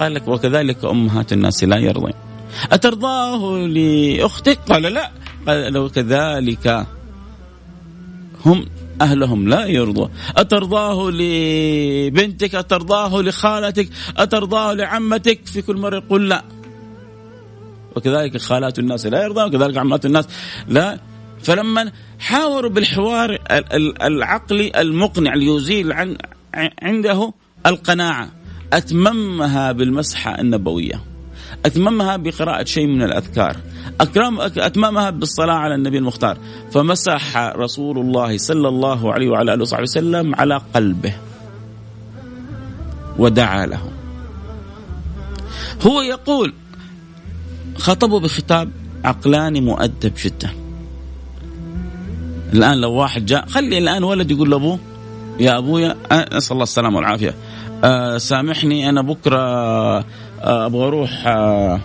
قال 0.00 0.14
لك 0.14 0.28
وكذلك 0.28 0.84
أمهات 0.84 1.32
الناس 1.32 1.64
لا 1.64 1.76
يرضين. 1.76 2.27
أترضاه 2.72 3.66
لأختك؟ 3.66 4.58
قال 4.68 4.82
لا. 4.82 5.10
قال 5.46 5.72
لو 5.72 5.88
كذلك 5.88 6.86
هم 8.46 8.66
أهلهم 9.00 9.48
لا 9.48 9.66
يرضى. 9.66 10.10
أترضاه 10.36 11.10
لبنتك؟ 11.10 12.54
أترضاه 12.54 13.22
لخالتك؟ 13.22 13.88
أترضاه 14.16 14.72
لعمتك؟ 14.72 15.46
في 15.46 15.62
كل 15.62 15.76
مرة 15.76 15.96
يقول 15.96 16.28
لا. 16.28 16.44
وكذلك 17.96 18.36
خالات 18.36 18.78
الناس 18.78 19.06
لا 19.06 19.24
يرضى 19.24 19.44
وكذلك 19.44 19.76
عمات 19.76 20.06
الناس 20.06 20.28
لا. 20.68 20.98
فلما 21.42 21.92
حاوروا 22.18 22.70
بالحوار 22.70 23.38
العقلي 24.02 24.72
المقنع 24.80 25.34
ليزيل 25.34 25.92
عن 25.92 26.16
عنده 26.82 27.32
القناعة 27.66 28.30
أتممها 28.72 29.72
بالمسحة 29.72 30.40
النبوية. 30.40 31.07
أتممها 31.66 32.16
بقراءة 32.16 32.64
شيء 32.64 32.86
من 32.86 33.02
الأذكار. 33.02 33.56
أكرم 34.00 34.40
أتممها 34.40 35.10
بالصلاة 35.10 35.54
على 35.54 35.74
النبي 35.74 35.98
المختار. 35.98 36.38
فمسح 36.72 37.36
رسول 37.36 37.98
الله 37.98 38.38
صلى 38.38 38.68
الله 38.68 39.12
عليه 39.12 39.28
وعلى 39.28 39.54
آله 39.54 39.62
وصحبه 39.62 39.82
وسلم 39.82 40.34
على 40.34 40.60
قلبه. 40.74 41.14
ودعا 43.18 43.66
له. 43.66 43.90
هو 45.86 46.00
يقول 46.00 46.52
خطبه 47.76 48.20
بخطاب 48.20 48.70
عقلاني 49.04 49.60
مؤدب 49.60 50.12
جدا. 50.24 50.50
الآن 52.52 52.80
لو 52.80 52.92
واحد 52.92 53.26
جاء 53.26 53.46
خلي 53.46 53.78
الآن 53.78 54.04
ولد 54.04 54.30
يقول 54.30 54.50
لأبوه 54.50 54.78
يا 55.40 55.58
أبويا 55.58 55.96
نسأل 56.32 56.52
الله 56.52 56.62
السلامة 56.62 56.96
والعافية. 56.96 57.34
آه 57.84 58.18
سامحني 58.18 58.88
أنا 58.88 59.02
بكرة 59.02 60.04
آه 60.42 60.66
أبغى 60.66 60.86
أروح 60.86 61.26
آه 61.26 61.80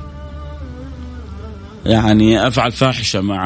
يعني 1.86 2.48
أفعل 2.48 2.72
فاحشة 2.72 3.22
مع 3.22 3.44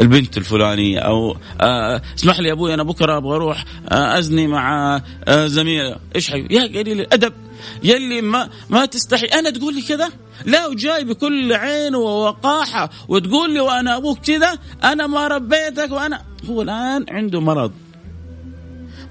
البنت 0.00 0.38
الفلانية 0.38 0.98
أو 0.98 1.36
آه، 1.60 2.02
اسمح 2.18 2.40
لي 2.40 2.52
أبوي 2.52 2.74
أنا 2.74 2.82
بكرة 2.82 3.16
أبغى 3.16 3.36
أروح 3.36 3.64
آه، 3.92 4.18
أزني 4.18 4.46
مع 4.46 5.00
آه، 5.28 5.46
زميلة. 5.46 5.96
إيش 6.16 6.30
حي؟ 6.30 6.46
يا 6.50 6.62
قليل 6.62 7.00
الأدب. 7.00 7.32
يلي 7.82 8.20
ما 8.20 8.48
ما 8.70 8.86
تستحي. 8.86 9.26
أنا 9.26 9.50
تقول 9.50 9.74
لي 9.74 9.82
كذا؟ 9.82 10.08
لا 10.44 10.66
وجاي 10.66 11.04
بكل 11.04 11.52
عين 11.52 11.94
ووقاحة 11.94 12.90
وتقول 13.08 13.54
لي 13.54 13.60
وأنا 13.60 13.96
أبوك 13.96 14.18
كذا؟ 14.18 14.58
أنا 14.84 15.06
ما 15.06 15.28
ربيتك 15.28 15.90
وأنا. 15.90 16.20
هو 16.50 16.62
الآن 16.62 17.04
عنده 17.10 17.40
مرض. 17.40 17.72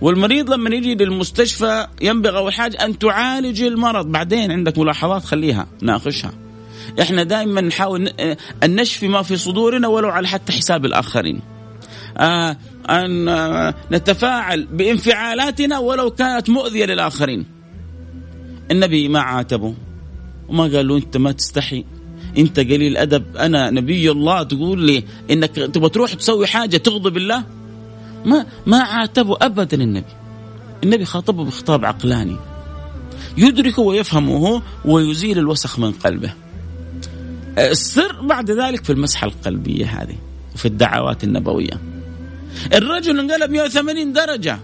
والمريض 0.04 0.54
لما 0.54 0.76
يجي 0.76 0.96
للمستشفى 0.96 1.88
ينبغي 2.02 2.38
أول 2.38 2.54
حاجة 2.54 2.86
أن 2.86 3.00
تعالج 3.00 3.62
المرض. 3.62 4.06
بعدين 4.06 4.52
عندك 4.52 4.78
ملاحظات 4.78 5.26
خليها 5.26 5.68
ناقشها. 5.82 6.34
إحنا 7.02 7.24
دائما 7.24 7.62
نحاول 7.62 8.08
أن 8.64 8.76
نشفي 8.76 9.08
ما 9.08 9.22
في 9.22 9.38
صدورنا 9.38 9.88
ولو 9.88 10.10
على 10.10 10.28
حتى 10.28 10.52
حساب 10.54 10.86
الآخرين. 10.86 11.42
آه 12.18 12.58
أن 12.90 13.28
آه 13.28 13.76
نتفاعل 13.92 14.68
بانفعالاتنا 14.72 15.80
ولو 15.80 16.10
كانت 16.10 16.50
مؤذية 16.50 16.86
للآخرين. 16.86 17.46
النبي 18.72 19.08
ما 19.08 19.20
عاتبه 19.20 19.74
وما 20.50 20.64
قال 20.64 20.88
له 20.88 20.98
أنت 20.98 21.18
ما 21.18 21.32
تستحي. 21.32 21.86
أنت 22.38 22.60
قليل 22.60 22.98
ادب 22.98 23.38
أنا 23.38 23.70
نبي 23.70 24.12
الله 24.12 24.44
تقول 24.44 24.80
لي 24.86 25.04
إنك 25.32 25.56
تبغى 25.56 25.90
تروح 25.90 26.14
تسوي 26.14 26.48
حاجة 26.48 26.78
تغضب 26.78 27.18
الله؟ 27.18 27.63
ما 28.26 28.46
ما 28.66 28.80
عاتبه 28.80 29.38
ابدا 29.42 29.78
النبي. 29.78 30.14
النبي 30.84 31.06
خاطبه 31.06 31.44
بخطاب 31.44 31.86
عقلاني. 31.86 32.38
يدركه 33.38 33.82
ويفهمه 33.82 34.62
ويزيل 34.86 35.40
الوسخ 35.40 35.80
من 35.80 35.92
قلبه. 35.92 36.34
السر 37.58 38.22
بعد 38.22 38.52
ذلك 38.52 38.84
في 38.84 38.90
المسحة 38.90 39.28
القلبية 39.28 39.86
هذه 39.86 40.16
وفي 40.56 40.66
الدعوات 40.66 41.24
النبوية. 41.24 41.82
الرجل 42.74 43.20
انقلب 43.20 43.52
180 43.52 44.14
درجة. 44.14 44.60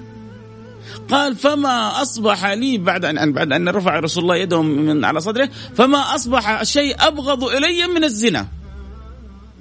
قال 1.10 1.36
فما 1.36 2.02
أصبح 2.02 2.45
لي 2.45 2.78
بعد 2.78 3.06
أن 3.06 3.34
بعد 3.34 3.52
أن 3.52 3.69
رفع 3.69 4.00
رسول 4.00 4.24
الله 4.24 4.36
يده 4.36 4.62
من 4.62 5.06
على 5.06 5.22
صدره 5.22 5.50
فما 5.76 6.15
أصبح 6.15 6.63
شيء 6.63 6.95
أبغض 7.00 7.43
إلي 7.43 7.88
من 7.88 8.04
الزنا. 8.04 8.48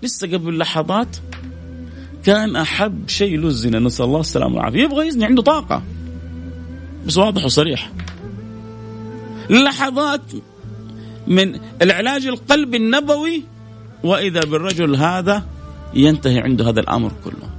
لسه 0.02 0.26
قبل 0.26 0.58
لحظات 0.58 1.16
كان 2.24 2.56
أحب 2.56 3.08
شيء 3.08 3.38
له 3.38 3.46
الزنا 3.46 3.78
نسأل 3.78 4.04
الله 4.04 4.20
السلامة 4.20 4.56
والعافية. 4.56 4.82
يبغى 4.82 5.06
يزني 5.06 5.24
عنده 5.24 5.42
طاقة. 5.42 5.82
بس 7.06 7.16
واضح 7.18 7.44
وصريح. 7.44 7.92
لحظات 9.50 10.20
من 11.26 11.60
العلاج 11.82 12.26
القلبي 12.26 12.76
النبوي 12.76 13.42
وإذا 14.04 14.40
بالرجل 14.40 14.96
هذا 14.96 15.46
ينتهي 15.94 16.38
عنده 16.38 16.68
هذا 16.68 16.80
الأمر 16.80 17.12
كله. 17.24 17.50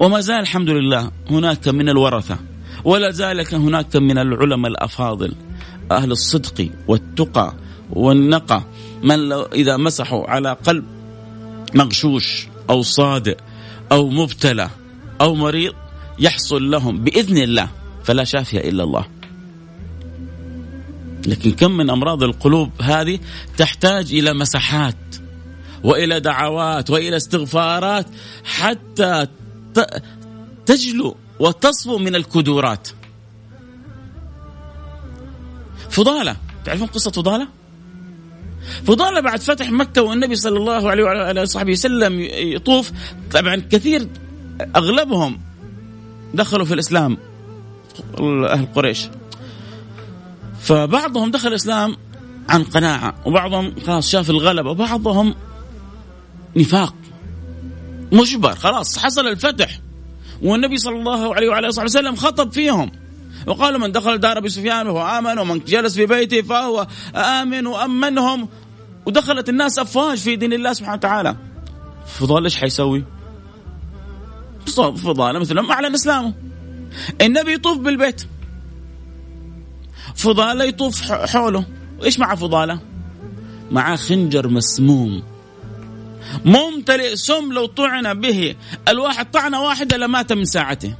وما 0.00 0.20
زال 0.20 0.40
الحمد 0.40 0.70
لله 0.70 1.10
هناك 1.30 1.68
من 1.68 1.88
الورثة 1.88 2.38
ولا 2.84 3.10
زال 3.10 3.54
هناك 3.54 3.96
من 3.96 4.18
العلماء 4.18 4.70
الأفاضل 4.70 5.32
أهل 5.90 6.12
الصدق 6.12 6.68
والتقى 6.88 7.54
والنقى. 7.90 8.62
من 9.02 9.28
لو 9.28 9.42
إذا 9.42 9.76
مسحوا 9.76 10.30
على 10.30 10.56
قلب 10.66 10.84
مغشوش 11.74 12.53
أو 12.70 12.82
صادق 12.82 13.36
أو 13.92 14.10
مبتلى 14.10 14.70
أو 15.20 15.34
مريض 15.34 15.72
يحصل 16.18 16.70
لهم 16.70 17.04
بإذن 17.04 17.38
الله 17.38 17.68
فلا 18.04 18.24
شافي 18.24 18.68
إلا 18.68 18.84
الله. 18.84 19.06
لكن 21.26 21.52
كم 21.52 21.70
من 21.70 21.90
أمراض 21.90 22.22
القلوب 22.22 22.70
هذه 22.82 23.18
تحتاج 23.56 24.14
إلى 24.14 24.34
مساحات 24.34 24.96
وإلى 25.84 26.20
دعوات 26.20 26.90
وإلى 26.90 27.16
استغفارات 27.16 28.06
حتى 28.44 29.26
تجلو 30.66 31.16
وتصفو 31.40 31.98
من 31.98 32.14
الكدورات. 32.14 32.88
فضالة، 35.90 36.36
تعرفون 36.64 36.86
قصة 36.86 37.10
فضالة؟ 37.10 37.48
فضاله 38.86 39.20
بعد 39.20 39.40
فتح 39.40 39.70
مكة 39.70 40.02
والنبي 40.02 40.34
صلى 40.34 40.56
الله 40.58 40.90
عليه 40.90 41.04
وعلى 41.04 41.30
آله 41.30 41.42
وصحبه 41.42 41.72
وسلم 41.72 42.20
يطوف. 42.30 42.92
طبعا 43.32 43.56
كثير 43.70 44.08
أغلبهم 44.76 45.40
دخلوا 46.34 46.64
في 46.64 46.74
الإسلام 46.74 47.16
أهل 48.20 48.66
قريش. 48.74 49.08
فبعضهم 50.60 51.30
دخل 51.30 51.48
الإسلام 51.48 51.96
عن 52.48 52.64
قناعة 52.64 53.14
وبعضهم 53.26 53.74
خلاص 53.86 54.10
شاف 54.10 54.30
الغلبة 54.30 54.70
وبعضهم 54.70 55.34
نفاق 56.56 56.94
مجبر 58.12 58.54
خلاص 58.54 58.98
حصل 58.98 59.26
الفتح. 59.26 59.80
والنبي 60.42 60.76
صلى 60.76 60.96
الله 60.96 61.34
عليه 61.34 61.48
وعلى 61.48 61.68
آله 61.68 61.82
وسلم 61.82 62.16
خطب 62.16 62.52
فيهم. 62.52 63.03
وقال 63.46 63.78
من 63.78 63.92
دخل 63.92 64.18
دار 64.18 64.38
أبي 64.38 64.48
سفيان 64.48 64.84
فهو 64.84 65.18
آمن 65.18 65.38
ومن 65.38 65.58
جلس 65.58 65.94
في 65.94 66.06
بيته 66.06 66.42
فهو 66.42 66.86
آمن 67.16 67.66
وأمنهم. 67.66 68.48
ودخلت 69.06 69.48
الناس 69.48 69.78
أفواج 69.78 70.18
في 70.18 70.36
دين 70.36 70.52
الله 70.52 70.72
سبحانه 70.72 70.96
وتعالى. 70.96 71.36
فضال 72.06 72.44
إيش 72.44 72.56
حيسوي؟ 72.56 73.04
فضاله 74.76 75.38
مثلهم 75.38 75.70
أعلن 75.70 75.94
إسلامه. 75.94 76.34
النبي 77.20 77.52
يطوف 77.52 77.78
بالبيت. 77.78 78.26
فضاله 80.14 80.64
يطوف 80.64 81.12
حوله. 81.12 81.64
إيش 82.04 82.18
مع 82.18 82.34
فضاله؟ 82.34 82.80
معاه 83.70 83.96
خنجر 83.96 84.48
مسموم. 84.48 85.22
ممتلئ 86.44 87.16
سم 87.16 87.52
لو 87.52 87.66
طعن 87.66 88.20
به. 88.20 88.54
الواحد 88.88 89.30
طعنة 89.30 89.62
واحدة 89.62 89.96
لمات 89.96 90.32
من 90.32 90.44
ساعته. 90.44 90.94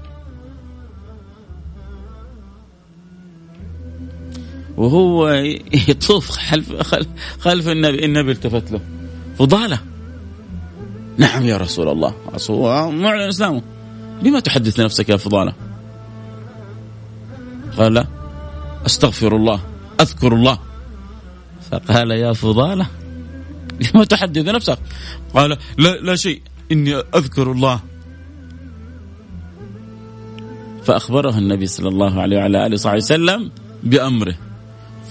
وهو 4.77 5.29
يطوف 5.89 6.31
خلف 6.31 6.73
خلف 7.41 7.69
النبي 7.69 8.05
النبي 8.05 8.33
التفت 8.33 8.73
له. 8.73 8.81
فضالة. 9.39 9.79
نعم 11.19 11.45
يا 11.45 11.57
رسول 11.57 11.89
الله. 11.89 12.15
معلن 12.91 13.29
إسلامه. 13.29 13.63
بما 14.23 14.41
تحدث 14.41 14.81
نفسك 14.81 15.09
يا 15.09 15.17
فضالة؟ 15.17 15.53
قال 17.77 18.07
أستغفر 18.87 19.37
الله. 19.37 19.61
أذكر 20.01 20.35
الله. 20.35 20.59
فقال 21.71 22.11
يا 22.11 22.33
فضالة. 22.33 22.87
لما 23.81 24.05
تحدث 24.05 24.49
نفسك. 24.49 24.79
قال 25.35 25.57
لا 25.79 25.89
لا 25.89 26.17
شيء. 26.17 26.43
إني 26.73 26.95
أذكر 26.95 27.53
الله. 27.53 27.81
فأخبره 30.85 31.39
النبي 31.39 31.67
صلى 31.67 31.89
الله 31.89 32.21
عليه 32.21 32.37
وعلى 32.37 32.67
آله 32.67 32.75
وصحبه 32.75 32.97
وسلم 32.97 33.51
بأمره. 33.83 34.35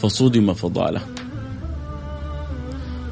فصدم 0.04 0.54
فضاله. 0.54 1.02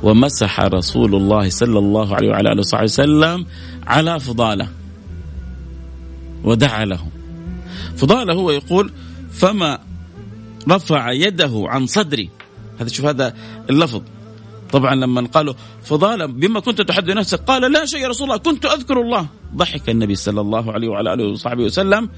ومسح 0.04 0.60
رسول 0.60 1.16
الله 1.16 1.50
صلى 1.50 1.80
الله 1.80 2.16
عليه 2.16 2.30
وعلى 2.30 2.52
آله 2.52 2.60
وصحبه 2.60 2.84
وسلم 2.84 3.46
على 3.88 4.20
فضاله. 4.20 4.68
ودعا 6.44 6.86
له. 6.86 7.08
فضاله 7.96 8.34
هو 8.34 8.52
يقول 8.52 8.92
فما 9.32 9.80
رفع 10.70 11.12
يده 11.12 11.64
عن 11.68 11.88
صدري. 11.88 12.30
هذا 12.80 12.90
شوف 12.90 13.06
هذا 13.06 13.34
اللفظ. 13.70 14.02
طبعا 14.72 14.96
لما 14.96 15.28
قالوا 15.28 15.54
فضاله 15.84 16.26
بما 16.26 16.60
كنت 16.60 16.82
تحدث 16.82 17.16
نفسك 17.16 17.40
قال 17.40 17.72
لا 17.72 17.86
شيء 17.86 18.00
يا 18.00 18.08
رسول 18.08 18.28
الله 18.28 18.38
كنت 18.38 18.66
أذكر 18.66 19.02
الله. 19.02 19.28
ضحك 19.56 19.90
النبي 19.90 20.16
صلى 20.16 20.42
الله 20.42 20.72
عليه 20.72 20.88
وعلى 20.88 21.14
آله 21.14 21.32
وصحبه 21.32 21.64
وسلم 21.64 22.10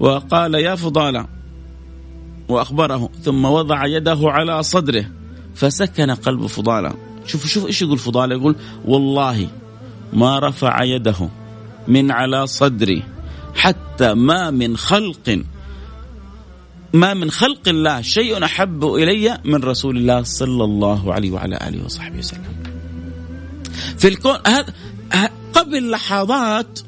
وقال 0.00 0.54
يا 0.54 0.74
فضاله 0.74 1.26
وأخبره 2.48 3.10
ثم 3.22 3.44
وضع 3.44 3.86
يده 3.86 4.18
على 4.22 4.62
صدره 4.62 5.04
فسكن 5.54 6.10
قلب 6.10 6.46
فضالة. 6.46 6.94
شوف 7.26 7.46
شوف 7.46 7.66
إيش 7.66 7.82
يقول 7.82 7.98
فضالة؟ 7.98 8.34
يقول 8.34 8.56
والله 8.84 9.48
ما 10.12 10.38
رفع 10.38 10.82
يده 10.82 11.28
من 11.88 12.10
على 12.10 12.46
صدري 12.46 13.02
حتى 13.54 14.14
ما 14.14 14.50
من 14.50 14.76
خلق 14.76 15.42
ما 16.92 17.14
من 17.14 17.30
خلق 17.30 17.68
الله 17.68 18.00
شيء 18.00 18.44
أحب 18.44 18.84
إلي 18.84 19.38
من 19.44 19.64
رسول 19.64 19.96
الله 19.96 20.22
صلى 20.22 20.64
الله 20.64 21.14
عليه 21.14 21.30
وعلى 21.30 21.58
آله 21.68 21.84
وصحبه 21.84 22.18
وسلم. 22.18 22.62
في 23.98 24.08
الكون 24.08 24.36
قبل 25.54 25.90
لحظات 25.90 26.80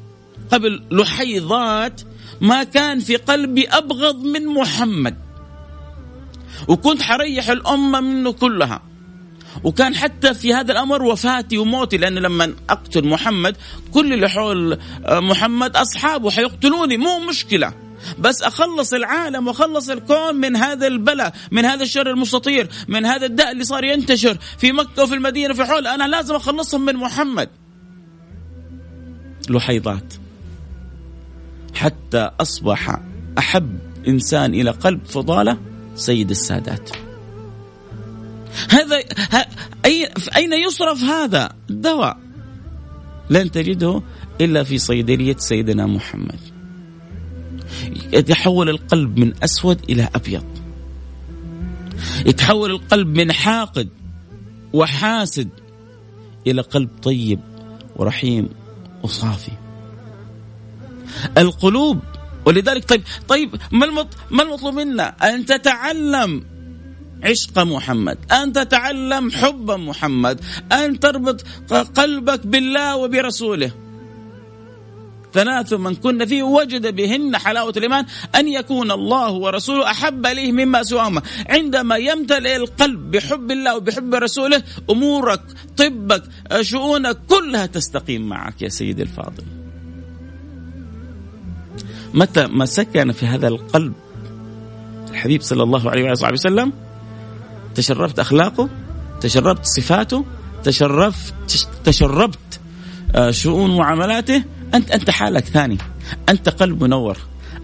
قبل 0.51 0.83
لحيظات 0.91 2.01
ما 2.41 2.63
كان 2.63 2.99
في 2.99 3.15
قلبي 3.15 3.67
أبغض 3.67 4.15
من 4.15 4.45
محمد. 4.45 5.26
وكنت 6.67 7.01
حريح 7.01 7.49
الأمة 7.49 7.99
منه 7.99 8.31
كلها. 8.31 8.81
وكان 9.63 9.95
حتى 9.95 10.33
في 10.33 10.53
هذا 10.53 10.71
الأمر 10.71 11.03
وفاتي 11.03 11.57
وموتي 11.57 11.97
لأن 11.97 12.15
لما 12.15 12.53
أقتل 12.69 13.07
محمد 13.07 13.55
كل 13.91 14.13
اللي 14.13 14.29
حول 14.29 14.79
محمد 15.09 15.75
أصحابه 15.77 16.31
حيقتلوني 16.31 16.97
مو 16.97 17.19
مشكلة. 17.19 17.73
بس 18.19 18.41
أخلص 18.43 18.93
العالم 18.93 19.47
وأخلص 19.47 19.89
الكون 19.89 20.35
من 20.35 20.55
هذا 20.55 20.87
البلاء 20.87 21.33
من 21.51 21.65
هذا 21.65 21.83
الشر 21.83 22.09
المستطير 22.09 22.69
من 22.87 23.05
هذا 23.05 23.25
الداء 23.25 23.51
اللي 23.51 23.63
صار 23.63 23.83
ينتشر 23.83 24.37
في 24.57 24.71
مكة 24.71 25.03
وفي 25.03 25.13
المدينة 25.13 25.53
في 25.53 25.65
حول. 25.65 25.87
أنا 25.87 26.03
لازم 26.03 26.35
أخلصهم 26.35 26.85
من 26.85 26.95
محمد. 26.95 27.49
لحيضات. 29.49 30.13
حتى 31.75 32.31
أصبح 32.41 32.99
أحب 33.37 33.79
إنسان 34.07 34.53
إلى 34.53 34.71
قلب 34.71 35.05
فضالة 35.05 35.57
سيد 35.97 36.29
السادات. 36.29 36.89
هذا 38.69 38.99
أين 40.35 40.53
يصرف 40.53 41.03
هذا 41.03 41.49
الدواء؟ 41.69 42.17
لن 43.29 43.51
تجده 43.51 44.01
إلا 44.41 44.63
في 44.63 44.77
صيدلية 44.77 45.35
سيدنا 45.37 45.85
محمد. 45.85 46.39
يتحول 48.13 48.69
القلب 48.69 49.19
من 49.19 49.33
أسود 49.43 49.79
إلى 49.89 50.09
أبيض. 50.15 50.45
يتحول 52.25 52.71
القلب 52.71 53.07
من 53.07 53.31
حاقد 53.31 53.89
وحاسد 54.73 55.49
إلى 56.47 56.61
قلب 56.61 56.89
طيب 57.03 57.39
ورحيم 57.95 58.49
وصافي. 59.03 59.51
القلوب 61.37 61.99
ولذلك 62.47 62.89
طيب 62.89 63.03
طيب 63.27 63.55
ما 63.71 64.07
ما 64.31 64.43
المطلوب 64.43 64.73
منا؟ 64.73 65.07
أن 65.23 65.45
تتعلم 65.45 66.43
عشق 67.23 67.59
محمد 67.59 68.17
أن 68.31 68.53
تتعلم 68.53 69.31
حب 69.31 69.71
محمد 69.71 70.41
أن 70.71 70.99
تربط 70.99 71.41
قلبك 71.95 72.47
بالله 72.47 72.95
وبرسوله. 72.95 73.71
ثلاث 75.33 75.73
من 75.73 75.95
كن 75.95 76.25
فيه 76.25 76.43
وجد 76.43 76.95
بهن 76.95 77.37
حلاوة 77.37 77.73
الإيمان 77.77 78.05
أن 78.35 78.47
يكون 78.47 78.91
الله 78.91 79.31
ورسوله 79.31 79.91
أحب 79.91 80.25
إليه 80.25 80.51
مما 80.51 80.83
سواهما. 80.83 81.21
عندما 81.49 81.95
يمتلئ 81.95 82.55
القلب 82.55 83.11
بحب 83.11 83.51
الله 83.51 83.75
وبحب 83.75 84.13
رسوله 84.13 84.63
أمورك 84.89 85.41
طبك 85.77 86.23
شؤونك 86.61 87.17
كلها 87.29 87.65
تستقيم 87.65 88.29
معك 88.29 88.61
يا 88.61 88.69
سيدي 88.69 89.01
الفاضل. 89.01 89.56
متى 92.13 92.47
ما 92.47 92.65
سكن 92.65 93.11
في 93.11 93.25
هذا 93.25 93.47
القلب 93.47 93.93
الحبيب 95.11 95.41
صلى 95.41 95.63
الله 95.63 95.89
عليه 95.89 96.11
وصحبه 96.11 96.33
وسلم 96.33 96.73
تشربت 97.75 98.19
أخلاقه 98.19 98.69
تشربت 99.21 99.65
صفاته 99.65 100.25
تشرفت 100.63 101.33
تشربت 101.85 102.59
آه، 103.15 103.31
شؤون 103.31 103.77
معاملاته 103.77 104.43
انت 104.73 104.91
أنت 104.91 105.09
حالك 105.09 105.45
ثاني. 105.45 105.77
أنت 106.29 106.49
قلب 106.49 106.83
منور 106.83 107.17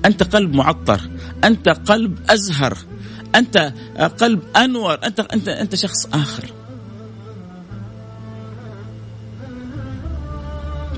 أنت 0.06 0.24
قلب 0.24 0.56
معطر 0.56 1.02
أنت 1.44 1.70
قلب 1.70 2.20
أزهر 2.30 2.78
أنت 3.36 3.74
قلب 4.20 4.42
أنور 4.56 4.98
انت 5.04 5.20
انت 5.20 5.48
أنت 5.48 5.76
شخص 5.76 6.06
آخر. 6.14 6.44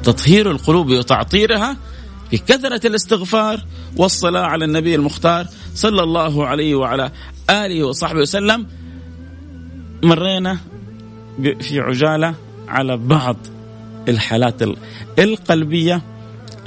تطهير 0.03 0.51
القلوب 0.51 0.89
وتعطيرها 0.89 1.77
بكثرة 2.31 2.87
الاستغفار 2.87 3.61
والصلاة 3.97 4.41
على 4.41 4.65
النبي 4.65 4.95
المختار 4.95 5.47
صلى 5.75 6.03
الله 6.03 6.45
عليه 6.45 6.75
وعلى 6.75 7.11
آله 7.49 7.83
وصحبه 7.83 8.19
وسلم. 8.19 8.67
مرينا 10.03 10.57
في 11.61 11.79
عجالة 11.79 12.35
على 12.67 12.97
بعض 12.97 13.37
الحالات 14.09 14.61
القلبية 15.19 16.01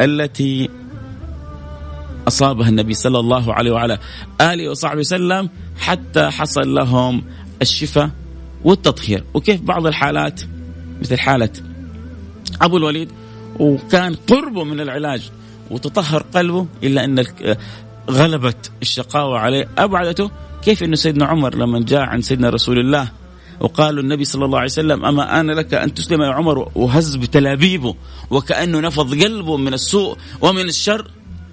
التي 0.00 0.68
أصابها 2.28 2.68
النبي 2.68 2.94
صلى 2.94 3.18
الله 3.18 3.54
عليه 3.54 3.70
وعلى 3.70 3.98
آله 4.40 4.70
وصحبه 4.70 5.00
وسلم 5.00 5.50
حتى 5.78 6.30
حصل 6.30 6.74
لهم 6.74 7.24
الشفاء 7.62 8.10
والتطهير. 8.64 9.24
وكيف 9.34 9.60
بعض 9.60 9.86
الحالات؟ 9.86 10.40
مثل 11.00 11.18
حالة 11.18 11.50
أبو 12.60 12.76
الوليد 12.76 13.08
وكان 13.58 14.14
قربه 14.14 14.64
من 14.64 14.80
العلاج. 14.80 15.30
وتطهر 15.70 16.22
قلبه 16.34 16.66
إلا 16.82 17.04
أن 17.04 17.24
غلبت 18.10 18.70
الشقاوة 18.82 19.38
عليه. 19.38 19.68
أبعدته 19.78 20.30
كيف 20.62 20.82
أن 20.82 20.96
سيدنا 20.96 21.26
عمر 21.26 21.54
لما 21.54 21.80
جاء 21.80 22.00
عن 22.00 22.22
سيدنا 22.22 22.50
رسول 22.50 22.78
الله 22.78 23.08
وقالوا 23.60 24.02
النبي 24.02 24.24
صلى 24.24 24.44
الله 24.44 24.58
عليه 24.58 24.66
وسلم 24.66 25.04
أما 25.04 25.40
أنا 25.40 25.52
لك 25.52 25.74
أن 25.74 25.94
تسلم 25.94 26.22
يا 26.22 26.28
عمر 26.28 26.68
وهز 26.74 27.16
بتلابيبه 27.16 27.94
وكأنه 28.30 28.80
نفض 28.80 29.22
قلبه 29.22 29.56
من 29.56 29.74
السوء 29.74 30.16
ومن 30.40 30.68
الشر؟ 30.68 31.10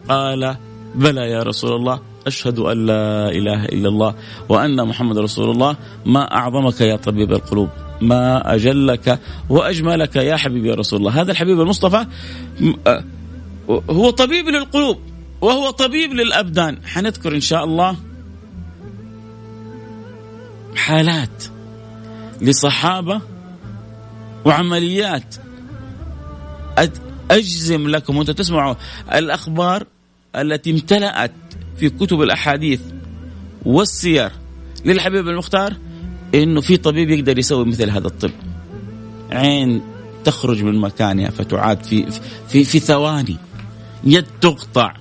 قال 0.09 0.57
بلى 0.95 1.21
يا 1.21 1.43
رسول 1.43 1.75
الله 1.75 1.99
أشهد 2.27 2.59
أن 2.59 2.85
لا 2.85 3.29
إله 3.29 3.65
إلا 3.65 3.89
الله 3.89 4.15
وأن 4.49 4.87
محمد 4.87 5.17
رسول 5.17 5.49
الله. 5.49 5.75
ما 6.05 6.35
أعظمك 6.35 6.81
يا 6.81 6.95
طبيب 6.95 7.31
القلوب؟ 7.31 7.69
ما 8.01 8.55
أجلك 8.55 9.19
وأجملك 9.49 10.15
يا 10.15 10.35
حبيبي 10.35 10.69
يا 10.69 10.75
رسول 10.75 10.99
الله. 10.99 11.21
هذا 11.21 11.31
الحبيب 11.31 11.61
المصطفى 11.61 12.05
هو 13.69 14.09
طبيب 14.09 14.47
للقلوب 14.47 14.99
وهو 15.41 15.69
طبيب 15.69 16.13
للأبدان. 16.13 16.77
حنذكر 16.85 17.35
إن 17.35 17.41
شاء 17.41 17.63
الله 17.63 17.97
حالات 20.75 21.43
لصحابة 22.41 23.21
وعمليات. 24.45 25.35
أجزم 27.31 27.87
لكم 27.87 28.17
وأنتم 28.17 28.33
تسمعوا 28.33 28.75
الأخبار 29.13 29.87
التي 30.35 30.71
امتلأت 30.71 31.31
في 31.77 31.89
كتب 31.89 32.21
الأحاديث 32.21 32.81
والسير 33.65 34.31
للحبيب 34.85 35.27
المختار 35.27 35.73
إنه 36.35 36.61
في 36.61 36.77
طبيب 36.77 37.09
يقدر 37.09 37.39
يسوي 37.39 37.65
مثل 37.65 37.89
هذا 37.89 38.07
الطب. 38.07 38.31
عين 39.31 39.81
تخرج 40.23 40.63
من 40.63 40.79
مكانها 40.79 41.29
فتعاد 41.29 41.83
في 41.83 42.11
في 42.49 42.63
في 42.63 42.79
ثواني. 42.79 43.37
يد 44.05 44.25
تقطع. 44.41 44.93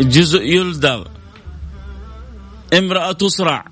جزء 0.00 0.42
يلدغ. 0.42 1.04
امرأة 2.78 3.12
تصرع 3.12 3.64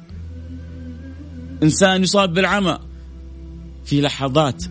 إنسان 1.62 2.02
يصاب 2.02 2.34
بالعمى. 2.34 2.78
في 3.84 4.00
لحظات 4.00 4.64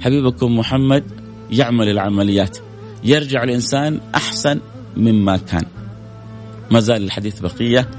حبيبكم 0.00 0.58
محمد 0.58 1.04
يعمل 1.50 1.88
العمليات. 1.88 2.58
يرجع 3.04 3.42
الإنسان 3.42 4.00
أحسن 4.14 4.60
مما 4.96 5.36
كان. 5.36 5.64
ما 6.70 6.80
زال 6.80 7.04
الحديث 7.04 7.40
بقية. 7.40 7.90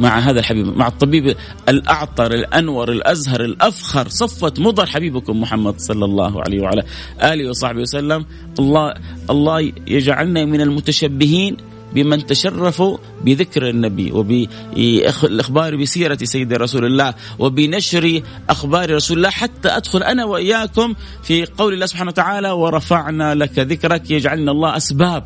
مع 0.00 0.18
هذا 0.18 0.40
الحبيب 0.40 0.76
مع 0.76 0.88
الطبيب 0.88 1.36
الأعطر 1.68 2.34
الأنور 2.34 2.92
الأزهر 2.92 3.44
الأفخر 3.44 4.08
صفة 4.08 4.52
مضر 4.58 4.86
حبيبكم 4.86 5.40
محمد 5.40 5.80
صلى 5.80 6.04
الله 6.04 6.40
عليه 6.40 6.62
وعلى 6.62 6.82
آله 7.22 7.48
وصحبه 7.48 7.80
وسلم. 7.80 8.26
الله 8.58 8.94
الله 9.30 9.72
يجعلنا 9.86 10.44
من 10.44 10.60
المتشبهين 10.60 11.56
بمن 11.94 12.26
تشرفوا 12.26 12.98
بذكر 13.24 13.68
النبي 13.68 14.12
وبالإخبار 14.12 15.76
بسيرة 15.76 16.18
سيد 16.22 16.52
رسول 16.52 16.84
الله 16.84 17.14
وبنشر 17.38 18.22
أخبار 18.50 18.94
رسول 18.94 19.16
الله. 19.16 19.30
حتى 19.30 19.68
أدخل 19.68 20.02
أنا 20.02 20.24
وإياكم 20.24 20.94
في 21.22 21.44
قول 21.44 21.74
الله 21.74 21.86
سبحانه 21.86 22.08
وتعالى 22.08 22.50
ورفعنا 22.50 23.34
لك 23.34 23.58
ذكرك 23.58 24.10
يجعلنا 24.10 24.50
الله 24.50 24.76
أسباب 24.76 25.24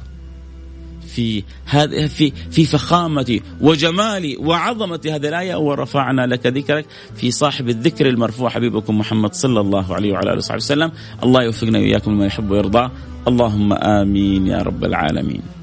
في 1.19 1.43
هذه 1.65 2.07
في 2.07 2.33
في 2.51 2.65
فخامة 2.65 3.41
وجمال 3.61 4.37
وعظمة 4.39 5.01
هذه 5.07 5.29
الآية 5.29 5.57
ورفعنا 5.57 6.27
لك 6.27 6.47
ذكرك 6.47 6.87
في 7.17 7.31
صاحب 7.31 7.69
الذكر 7.69 8.09
المرفوع 8.09 8.51
حبيبكم 8.51 8.99
محمد 8.99 9.35
صلى 9.35 9.61
الله 9.61 9.95
عليه 9.95 10.13
وعلى 10.13 10.31
آله 10.31 10.39
وصحبه 10.39 10.57
وسلم. 10.57 10.93
الله 11.23 11.43
يوفقنا 11.43 11.79
وإياكم 11.79 12.11
لما 12.11 12.27
يحب 12.27 12.51
ويرضى. 12.51 12.91
اللهم 13.29 13.73
آمين 13.73 14.47
يا 14.47 14.63
رب 14.63 14.85
العالمين. 14.85 15.58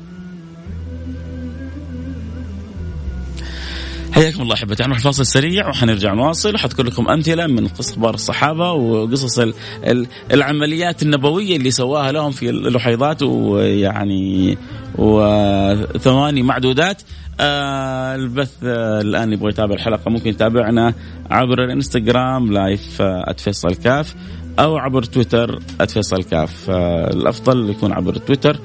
حياكم 4.16 4.42
الله 4.42 4.54
أحبتي. 4.54 4.84
نروح 4.84 5.00
فاصل 5.00 5.26
سريع 5.26 5.70
وحنرجع 5.70 6.14
نواصل. 6.14 6.56
وحذكر 6.56 6.84
لكم 6.84 7.10
أمثلة 7.10 7.48
من 7.48 7.68
قصص 7.68 7.92
أخبار 7.92 8.14
الصحابة 8.14 8.72
وقصص 8.72 9.40
العمليات 10.34 11.04
النبوية 11.04 11.58
اللي 11.58 11.72
سواها 11.72 12.12
لهم 12.12 12.32
في 12.32 12.50
اللحيضات 12.50 13.24
ويعني 13.24 14.58
وثواني 14.96 16.44
معدودات. 16.44 17.02
آه 17.40 18.16
البث 18.16 18.52
آه 18.64 19.02
الآن 19.02 19.34
يبغى 19.34 19.50
يتابع 19.50 19.76
الحلقة 19.76 20.12
ممكن 20.12 20.30
يتابعنا 20.30 20.94
عبر 21.32 21.64
الإنستغرام 21.64 22.54
live 22.54 23.02
آه 23.02 23.24
at 23.28 23.44
فيصل 23.44 23.76
كاف 23.76 24.16
أو 24.60 24.78
عبر 24.78 25.04
تويتر 25.04 25.60
at 25.82 25.96
فيصل 25.96 26.24
كاف. 26.24 26.70
آه 26.70 27.14
الأفضل 27.14 27.70
يكون 27.70 27.94
عبر 27.94 28.16
تويتر. 28.16 28.60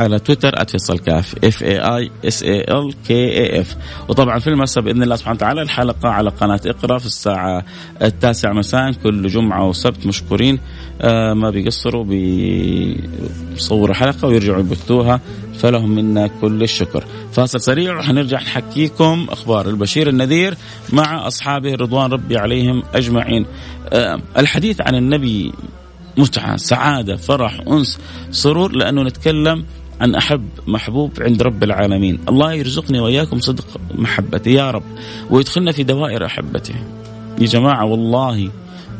على 0.00 0.18
تويتر 0.18 0.64
@فيصل 0.64 0.98
كاف 0.98 1.44
F 1.44 1.62
A 1.62 1.78
I 1.78 2.10
S 2.24 2.42
A 2.42 2.60
L 2.60 2.94
K 3.08 3.14
A 3.14 3.60
F 3.60 3.76
وطبعا 4.08 4.38
في 4.38 4.46
المساء 4.46 4.84
بإذن 4.84 5.02
الله 5.02 5.16
سبحانه 5.16 5.36
وتعالى 5.36 5.62
الحلقة 5.62 6.08
على 6.08 6.30
قناة 6.30 6.60
إقرأ 6.66 6.98
في 6.98 7.06
الساعة 7.06 7.64
التاسعة 8.02 8.52
مساء 8.52 8.92
كل 8.92 9.26
جمعة 9.26 9.68
وسبت 9.68 10.06
مشكورين 10.06 10.58
آه 11.00 11.34
ما 11.34 11.50
بيقصروا 11.50 12.04
بيصوروا 12.04 13.94
حلقه 13.94 14.28
ويرجعوا 14.28 14.60
يبثوها 14.60 15.20
فلهم 15.58 15.94
منا 15.94 16.26
كل 16.26 16.62
الشكر. 16.62 17.04
فاصل 17.32 17.60
سريع 17.60 17.98
وحنرجع 17.98 18.40
نحكيكم 18.40 19.26
أخبار 19.30 19.68
البشير 19.68 20.08
النذير 20.08 20.54
مع 20.92 21.26
أصحابه 21.26 21.74
رضوان 21.74 22.12
ربي 22.12 22.36
عليهم 22.36 22.82
أجمعين. 22.94 23.46
آه 23.92 24.20
الحديث 24.38 24.80
عن 24.80 24.94
النبي 24.94 25.52
متعة 26.16 26.56
سعادة 26.56 27.16
فرح 27.16 27.60
أنس 27.68 27.98
سرور 28.30 28.72
لأنه 28.72 29.02
نتكلم 29.02 29.64
عن 30.00 30.14
أحب 30.14 30.48
محبوب 30.66 31.10
عند 31.20 31.42
رب 31.42 31.62
العالمين. 31.62 32.18
الله 32.28 32.52
يرزقني 32.52 33.00
وإياكم 33.00 33.40
صدق 33.40 33.66
محبته. 33.94 34.48
يا 34.48 34.70
رب. 34.70 34.82
ويدخلنا 35.30 35.72
في 35.72 35.82
دوائر 35.82 36.26
أحبته. 36.26 36.74
يا 37.40 37.46
جماعة 37.46 37.84
والله 37.84 38.50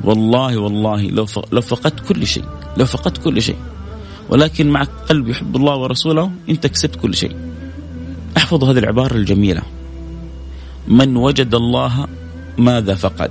والله 0.05 0.59
والله 0.59 1.03
لو 1.03 1.27
لو 1.53 1.61
فقدت 1.61 2.01
كل 2.01 2.27
شيء 2.27 2.44
لو 2.77 2.85
فقدت 2.85 3.18
كل 3.18 3.42
شيء 3.42 3.57
ولكن 4.31 4.70
مع 4.70 4.83
قلب 4.83 5.29
يحب 5.29 5.57
الله 5.57 5.77
ورسوله 5.77 6.31
أنت 6.48 6.66
كسبت 6.66 6.96
كل 6.96 7.14
شيء. 7.14 7.37
احفظوا 8.37 8.72
هذه 8.72 8.79
العبارة 8.79 9.14
الجميلة. 9.14 9.62
من 10.88 11.16
وجد 11.16 11.55
الله 11.55 12.07
ماذا 12.59 12.94
فقد؟ 12.94 13.31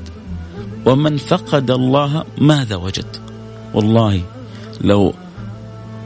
ومن 0.86 1.18
فقد 1.18 1.72
الله 1.72 2.24
ماذا 2.38 2.76
وجد؟ 2.76 3.31
والله 3.74 4.22
لو 4.82 5.14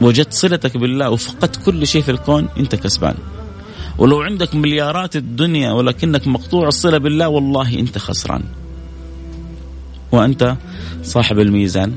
وجدت 0.00 0.32
صلتك 0.32 0.76
بالله 0.76 1.10
وفقدت 1.10 1.64
كل 1.64 1.86
شيء 1.86 2.02
في 2.02 2.10
الكون 2.10 2.48
انت 2.58 2.74
كسبان. 2.74 3.14
ولو 3.98 4.20
عندك 4.22 4.54
مليارات 4.54 5.16
الدنيا 5.16 5.72
ولكنك 5.72 6.28
مقطوع 6.28 6.68
الصلة 6.68 6.98
بالله 6.98 7.28
والله 7.28 7.78
انت 7.78 7.98
خسران. 7.98 8.42
وأنت 10.12 10.56
صاحب 11.02 11.38
الميزان 11.38 11.92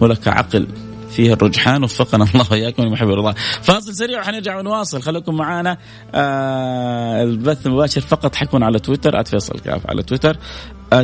ولك 0.00 0.28
عقل 0.28 0.66
فيه 1.10 1.32
الرجحان 1.32 1.84
وفقنا 1.84 2.26
الله 2.34 2.46
وإياكم 2.50 2.82
لمحب 2.82 3.08
الله 3.08 3.34
فاصل 3.62 3.94
سريع 3.94 4.20
وحنرجع 4.20 4.58
ونواصل. 4.58 5.02
خليكم 5.02 5.36
معنا. 5.36 5.78
آه 6.14 7.22
البث 7.22 7.66
المباشر 7.66 8.00
فقط 8.00 8.34
حيكون 8.34 8.62
على 8.62 8.78
تويتر 8.78 9.24
@فيصل 9.24 9.58
كاف 9.58 9.90
على 9.90 10.02
تويتر. 10.02 10.36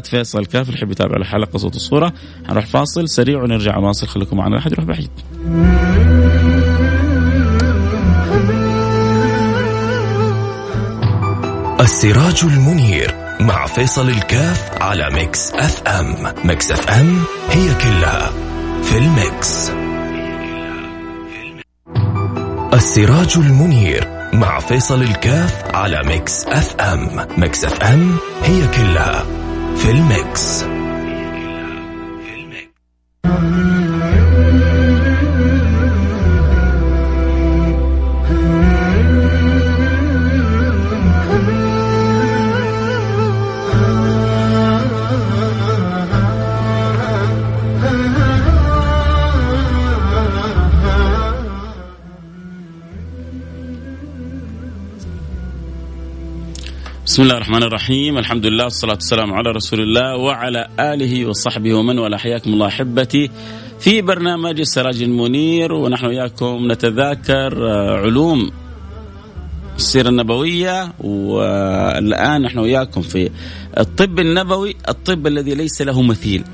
@فيصل 0.04 0.46
كاف 0.46 0.66
اللي 0.68 0.78
يحب 0.78 0.90
يتابع 0.90 1.16
الحلقة 1.16 1.58
صوت 1.58 1.76
الصورة. 1.76 2.12
حنروح 2.48 2.66
فاصل 2.66 3.08
سريع 3.08 3.42
ونرجع 3.42 3.78
نواصل 3.78 4.06
خليكم 4.06 4.36
معنا 4.36 4.54
لا 4.54 4.60
حد 4.60 4.72
يروح 4.72 4.86
بعيد. 4.86 5.10
السراج 11.80 12.40
المنير 12.44 13.14
مع 13.40 13.66
فيصل 13.66 14.08
الكاف 14.08 14.82
على 14.82 15.10
Mix 15.10 15.52
FM. 15.52 16.32
Mix 16.44 16.72
FM 16.72 17.18
هي 17.50 17.74
كلها 17.74 18.30
في 18.82 18.98
ال 18.98 19.13
mix. 19.13 19.70
السراج 22.74 23.34
المنير 23.36 24.08
مع 24.32 24.58
فيصل 24.58 25.02
الكاف 25.02 25.74
على 25.74 26.02
Mix 26.06 26.46
FM. 26.46 27.26
Mix 27.38 27.64
FM 27.64 28.16
هي 28.42 28.66
كلها 28.66 29.43
في 29.76 29.90
ال 29.90 30.07
mix. 30.07 30.73
بسم 57.14 57.22
الله 57.22 57.36
الرحمن 57.36 57.62
الرحيم 57.62 58.18
الحمد 58.18 58.46
لله 58.46 58.64
والصلاة 58.64 58.94
والسلام 58.94 59.32
على 59.34 59.50
رسول 59.50 59.80
الله 59.80 60.16
وعلى 60.16 60.68
آله 60.80 61.26
وصحبه 61.26 61.74
ومن 61.74 61.98
والاه 61.98 62.18
حياكم 62.18 62.52
الله 62.52 62.66
أحبتي 62.66 63.30
في 63.80 64.02
برنامج 64.02 64.60
السراج 64.60 65.02
المنير 65.02 65.72
ونحن 65.72 66.06
وياكم 66.06 66.72
نتذاكر 66.72 67.66
علوم 68.02 68.50
السيرة 69.76 70.08
النبوية 70.08 70.92
والآن 71.00 72.42
نحن 72.42 72.58
وياكم 72.58 73.00
في 73.00 73.30
الطب 73.78 74.18
النبوي 74.18 74.76
الطب 74.88 75.26
الذي 75.26 75.54
ليس 75.54 75.82
له 75.82 76.02
مثيل 76.02 76.44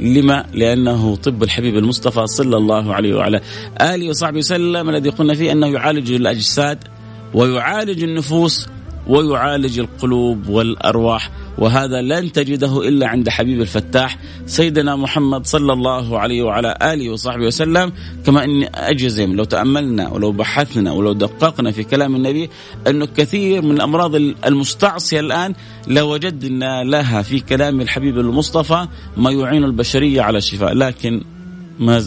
لما؟ 0.00 0.46
لأنه 0.54 1.16
طب 1.16 1.42
الحبيب 1.42 1.76
المصطفى 1.76 2.26
صلى 2.26 2.56
الله 2.56 2.94
عليه 2.94 3.14
وعلى 3.14 3.40
آله 3.80 4.08
وصحبه 4.08 4.38
وسلم 4.38 4.88
الذي 4.88 5.10
قلنا 5.10 5.34
فيه 5.34 5.52
أنه 5.52 5.66
يعالج 5.66 6.12
الأجساد 6.12 6.78
ويعالج 7.34 8.02
النفوس 8.02 8.68
ويعالج 9.06 9.78
القلوب 9.78 10.48
والأرواح 10.48 11.30
وهذا 11.58 12.02
لن 12.02 12.32
تجده 12.32 12.88
إلا 12.88 13.08
عند 13.08 13.28
حبيب 13.28 13.60
الفتاح 13.60 14.18
سيدنا 14.46 14.96
محمد 14.96 15.46
صلى 15.46 15.72
الله 15.72 16.18
عليه 16.18 16.42
وعلى 16.42 16.78
آله 16.82 17.10
وصحبه 17.10 17.46
وسلم. 17.46 17.92
كما 18.26 18.44
إني 18.44 18.70
أجزم 18.74 19.32
لو 19.32 19.44
تأملنا 19.44 20.08
ولو 20.08 20.32
بحثنا 20.32 20.92
ولو 20.92 21.12
دققنا 21.12 21.70
في 21.70 21.84
كلام 21.84 22.16
النبي 22.16 22.50
انه 22.86 23.06
كثير 23.06 23.62
من 23.62 23.70
الأمراض 23.70 24.14
المستعصية 24.46 25.20
الآن 25.20 25.54
لوجدنا 25.88 26.84
لها 26.84 27.22
في 27.22 27.40
كلام 27.40 27.80
الحبيب 27.80 28.18
المصطفى 28.18 28.86
ما 29.16 29.30
يعين 29.30 29.64
البشرية 29.64 30.22
على 30.22 30.38
الشفاء. 30.38 30.74
لكن 30.74 31.22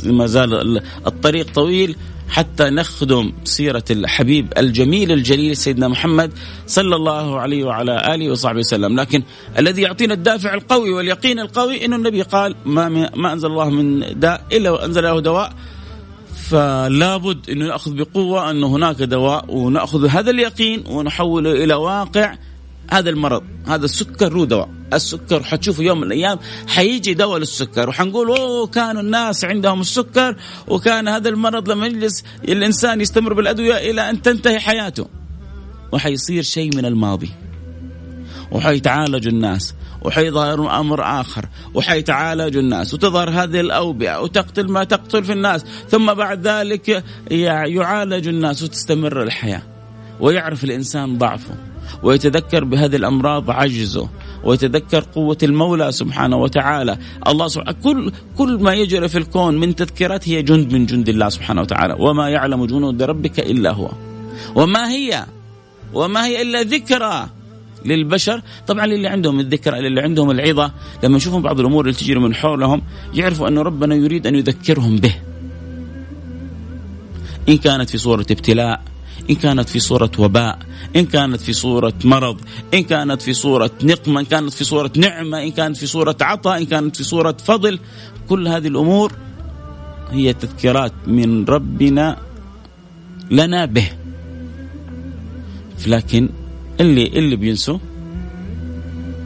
ما 0.06 0.26
زال 0.26 0.82
الطريق 1.08 1.54
طويل 1.54 1.96
حتى 2.30 2.70
نخدم 2.70 3.34
سيرة 3.44 3.84
الحبيب 3.92 4.54
الجميل 4.58 5.12
الجليل 5.12 5.58
سيدنا 5.58 5.88
محمد 5.88 6.32
صلى 6.68 6.96
الله 6.96 7.40
عليه 7.40 7.64
وعلى 7.64 8.16
آله 8.16 8.32
وصحبه 8.32 8.60
وسلم. 8.60 9.00
لكن 9.00 9.24
الذي 9.60 9.82
يعطينا 9.82 10.14
الدافع 10.14 10.54
القوي 10.54 10.94
واليقين 10.94 11.40
القوي 11.40 11.86
أنه 11.86 11.96
النبي 11.96 12.22
قال 12.22 12.56
ما, 12.66 12.90
ما 13.16 13.34
أنزل 13.34 13.48
الله 13.48 13.70
من 13.70 14.20
داء 14.20 14.42
إلا 14.52 14.70
وأنزل 14.70 15.04
له 15.04 15.20
دواء. 15.20 15.54
فلا 16.50 17.18
بد 17.18 17.50
أن 17.50 17.58
نأخذ 17.58 17.94
بقوة 17.94 18.52
أن 18.52 18.64
هناك 18.64 19.02
دواء 19.02 19.46
ونأخذ 19.50 20.08
هذا 20.08 20.30
اليقين 20.32 20.84
ونحوله 20.88 21.52
إلى 21.52 21.74
واقع 21.74 22.36
هذا 22.92 23.10
المرض 23.10 23.44
هذا 23.68 23.86
السكر 23.86 24.34
له 24.34 24.46
دواء. 24.46 24.70
السكر. 24.94 25.44
حتشوفوا 25.44 25.84
يوم 25.84 25.98
من 25.98 26.04
الأيام 26.04 26.40
حيجي 26.68 27.14
دواء 27.14 27.40
للسكر. 27.40 27.90
وحنقول 27.90 28.28
أوه 28.28 28.68
كانوا 28.68 29.02
الناس 29.02 29.46
عندهم 29.46 29.82
السكر 29.82 30.36
وكان 30.68 31.08
هذا 31.08 31.30
المرض 31.30 31.70
لما 31.70 31.88
يجلس 31.88 32.24
الإنسان 32.44 33.02
يستمر 33.02 33.34
بالأدوية 33.34 33.92
إلى 33.92 34.10
أن 34.10 34.22
تنتهي 34.22 34.60
حياته. 34.60 35.08
وحيصير 35.92 36.44
شيء 36.44 36.76
من 36.76 36.86
الماضي. 36.86 37.32
وحيتعالج 38.52 39.28
الناس. 39.28 39.74
وحيظهر 40.02 40.80
أمر 40.80 41.22
آخر. 41.22 41.46
وحيتعالج 41.74 42.58
الناس. 42.58 42.94
وتظهر 42.94 43.30
هذه 43.30 43.60
الأوبئة. 43.60 44.22
وتقتل 44.22 44.72
ما 44.72 44.84
تقتل 44.84 45.24
في 45.24 45.32
الناس. 45.32 45.66
ثم 45.90 46.14
بعد 46.14 46.48
ذلك 46.48 47.04
يعالج 47.32 48.28
الناس 48.28 48.64
وتستمر 48.64 49.24
الحياة. 49.24 49.62
ويعرف 50.20 50.64
الإنسان 50.64 51.18
ضعفه. 51.18 51.56
ويتذكر 52.04 52.64
بهذه 52.64 52.96
الأمراض 52.96 53.52
عجزه 53.52 54.10
ويتذكر 54.44 55.06
قوة 55.16 55.38
المولى 55.44 55.92
سبحانه 55.92 56.38
وتعالى. 56.38 56.98
الله 57.28 57.48
سبحانه 57.48 57.78
كل 57.84 58.12
كل 58.38 58.58
ما 58.62 58.74
يجري 58.74 59.08
في 59.08 59.18
الكون 59.18 59.58
من 59.58 59.76
تذكيرات 59.76 60.30
هي 60.30 60.42
جند 60.42 60.74
من 60.74 60.86
جند 60.86 61.10
الله 61.10 61.30
سبحانه 61.30 61.62
وتعالى. 61.62 61.96
وما 62.00 62.30
يعلم 62.30 62.66
جنود 62.66 63.04
ربك 63.04 63.40
إلا 63.40 63.72
هو. 63.72 63.92
وما 64.56 64.90
هي؟ 64.90 65.26
وما 65.94 66.26
هي 66.26 66.42
إلا 66.42 66.62
ذكرى 66.62 67.30
للبشر. 67.86 68.42
طبعا 68.68 68.86
للي 68.86 69.08
عندهم 69.08 69.40
الذكرى 69.40 69.82
للي 69.82 70.02
عندهم 70.02 70.32
العظة 70.32 70.72
لما 71.04 71.18
يشوفون 71.18 71.42
بعض 71.42 71.60
الأمور 71.60 71.86
اللي 71.86 71.98
تجري 71.98 72.20
من 72.20 72.36
حولهم 72.36 72.82
يعرفوا 73.14 73.48
أن 73.48 73.58
ربنا 73.58 73.96
يريد 73.96 74.28
أن 74.28 74.36
يذكرهم 74.36 74.98
به. 74.98 75.16
إن 77.50 77.58
كانت 77.58 77.90
في 77.90 77.98
صورة 77.98 78.26
ابتلاء 78.32 78.82
إن 79.30 79.36
كانت 79.36 79.70
في 79.70 79.80
صورة 79.80 80.12
وباء 80.20 80.60
إن 80.96 81.06
كانت 81.06 81.42
في 81.42 81.54
صورة 81.54 81.94
مرض 82.04 82.42
إن 82.74 82.84
كانت 82.84 83.22
في 83.22 83.34
صورة 83.34 83.72
نقمة 83.84 84.20
إن 84.20 84.26
كانت 84.26 84.54
في 84.54 84.64
صورة 84.64 84.92
نعمة 84.98 85.44
إن 85.44 85.52
كانت 85.52 85.78
في 85.78 85.88
صورة 85.88 86.18
عطاء 86.22 86.58
إن 86.58 86.66
كانت 86.66 86.96
في 86.96 87.04
صورة 87.04 87.38
فضل 87.46 87.80
كل 88.30 88.48
هذه 88.48 88.68
الأمور 88.68 89.12
هي 90.12 90.34
تذكيرات 90.34 90.94
من 91.08 91.46
ربنا 91.46 92.18
لنا 93.32 93.66
به. 93.66 93.90
لكن 95.88 96.30
اللي 96.80 97.08
اللي 97.08 97.36
بينسوا 97.36 97.78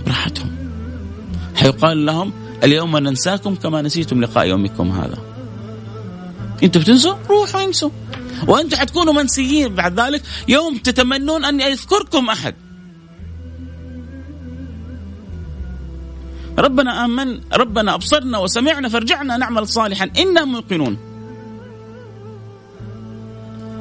راحتهم. 0.07 0.51
حيقال 1.55 2.05
لهم 2.05 2.33
اليوم 2.63 2.97
ننساكم 2.97 3.55
كما 3.55 3.81
نسيتم 3.81 4.21
لقاء 4.21 4.47
يومكم 4.47 4.91
هذا. 4.91 5.28
أنتوا 6.63 6.81
بتنسوا؟ 6.81 7.15
روحوا 7.29 7.65
انسوا. 7.65 7.89
وأنتم 8.47 8.77
حتكونوا 8.77 9.13
منسيين 9.13 9.75
بعد 9.75 9.99
ذلك. 9.99 10.21
يوم 10.47 10.77
تتمنون 10.77 11.45
ان 11.45 11.61
يذكركم 11.61 12.29
أحد. 12.29 12.55
ربنا 16.59 17.05
آمن. 17.05 17.41
ربنا 17.53 17.93
أبصرنا 17.93 18.37
وسمعنا 18.37 18.89
فارجعنا 18.89 19.37
نعمل 19.37 19.67
صالحا. 19.67 20.09
إنا 20.19 20.45
موقنون. 20.45 20.97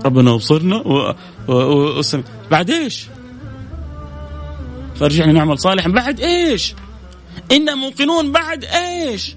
ربنا 0.04 0.34
أبصرنا 0.34 0.76
و... 0.76 1.14
و... 1.48 1.52
و... 1.52 1.98
وسمع 1.98 2.22
بعد 2.50 2.70
إيش؟ 2.70 3.06
فارجعنا 5.00 5.32
نعمل 5.32 5.58
صالحا. 5.58 5.88
بعد 5.88 6.20
إيش؟ 6.20 6.74
إنا 7.52 7.74
موقنون 7.74 8.32
بعد 8.32 8.64
إيش؟ 8.64 9.36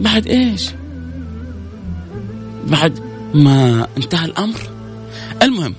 بعد 0.00 0.26
إيش؟ 0.26 0.70
بعد 2.66 2.98
ما 3.34 3.86
انتهى 3.96 4.24
الأمر 4.24 4.60
المهم 5.42 5.74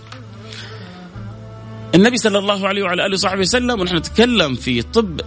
النبي 1.96 2.18
صلى 2.18 2.38
الله 2.38 2.68
عليه 2.68 2.84
وعلى 2.84 3.06
آله 3.06 3.14
وصحبه 3.14 3.40
وسلم 3.40 3.80
ونحن 3.80 3.96
نتكلم 3.96 4.56
في 4.56 4.82
طب 4.82 5.22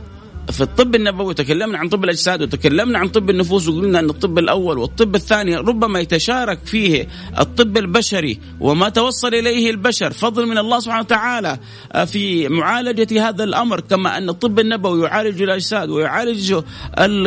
في 0.52 0.60
الطب 0.60 0.94
النبوي 0.94 1.34
تكلمنا 1.34 1.78
عن 1.78 1.88
طب 1.88 2.04
الأجساد 2.04 2.42
وتكلمنا 2.42 2.98
عن 2.98 3.08
طب 3.08 3.30
النفوس 3.30 3.68
وقلنا 3.68 3.98
أن 3.98 4.10
الطب 4.10 4.38
الأول 4.38 4.78
والطب 4.78 5.14
الثاني 5.14 5.56
ربما 5.56 6.00
يتشارك 6.00 6.58
فيه 6.64 7.08
الطب 7.40 7.76
البشري 7.78 8.38
وما 8.60 8.88
توصل 8.88 9.34
إليه 9.34 9.70
البشر. 9.70 10.12
فضل 10.12 10.46
من 10.46 10.58
الله 10.58 10.80
سبحانه 10.80 11.00
وتعالى 11.00 11.58
آه، 11.92 12.04
في 12.04 12.48
معالجة 12.48 13.28
هذا 13.28 13.44
الأمر 13.44 13.80
كما 13.80 14.18
أن 14.18 14.28
الطب 14.28 14.58
النبوي 14.58 15.02
يعالج 15.04 15.42
الأجساد 15.42 15.90
ويعالج 15.90 16.54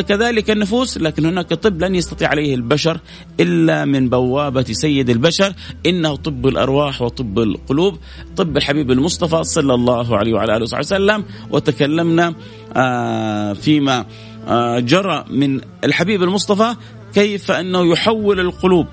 كذلك 0.08 0.50
النفوس 0.50 0.98
لكن 0.98 1.26
هناك 1.26 1.54
طب 1.54 1.82
لن 1.82 1.94
يستطيع 1.94 2.28
عليه 2.28 2.54
البشر 2.54 3.00
إلا 3.40 3.84
من 3.84 4.08
بوابة 4.08 4.64
سيد 4.70 5.10
البشر 5.10 5.54
إنه 5.86 6.16
طب 6.16 6.46
الأرواح 6.46 7.02
وطب 7.02 7.38
القلوب. 7.38 7.98
طب 8.36 8.56
الحبيب 8.56 8.90
المصطفى 8.90 9.44
صلى 9.44 9.74
الله 9.74 10.16
عليه 10.16 10.32
وعلى 10.34 10.56
آله 10.56 10.62
وصحبه 10.62 10.80
وسلم 10.80 11.24
وتكلمنا 11.50 12.34
فيما 13.54 14.06
آه، 14.48 14.78
جرى 14.78 15.24
من 15.30 15.60
الحبيب 15.84 16.22
المصطفى 16.22 16.74
كيف 17.14 17.50
أنه 17.50 17.92
يحول 17.92 18.40
القلوب 18.40 18.86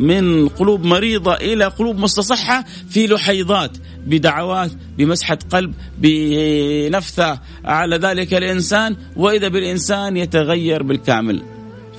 من 0.00 0.48
قلوب 0.48 0.84
مريضة 0.84 1.34
إلى 1.34 1.64
قلوب 1.64 1.98
مستصحة 1.98 2.64
في 2.88 3.06
لحيضات 3.06 3.70
بدعوات 4.06 4.70
بمسحة 4.98 5.38
قلب 5.50 5.74
بنفثة 5.98 7.40
على 7.64 7.96
ذلك 7.96 8.34
الإنسان 8.34 8.96
وإذا 9.16 9.48
بالإنسان 9.48 10.16
يتغير 10.16 10.82
بالكامل. 10.82 11.42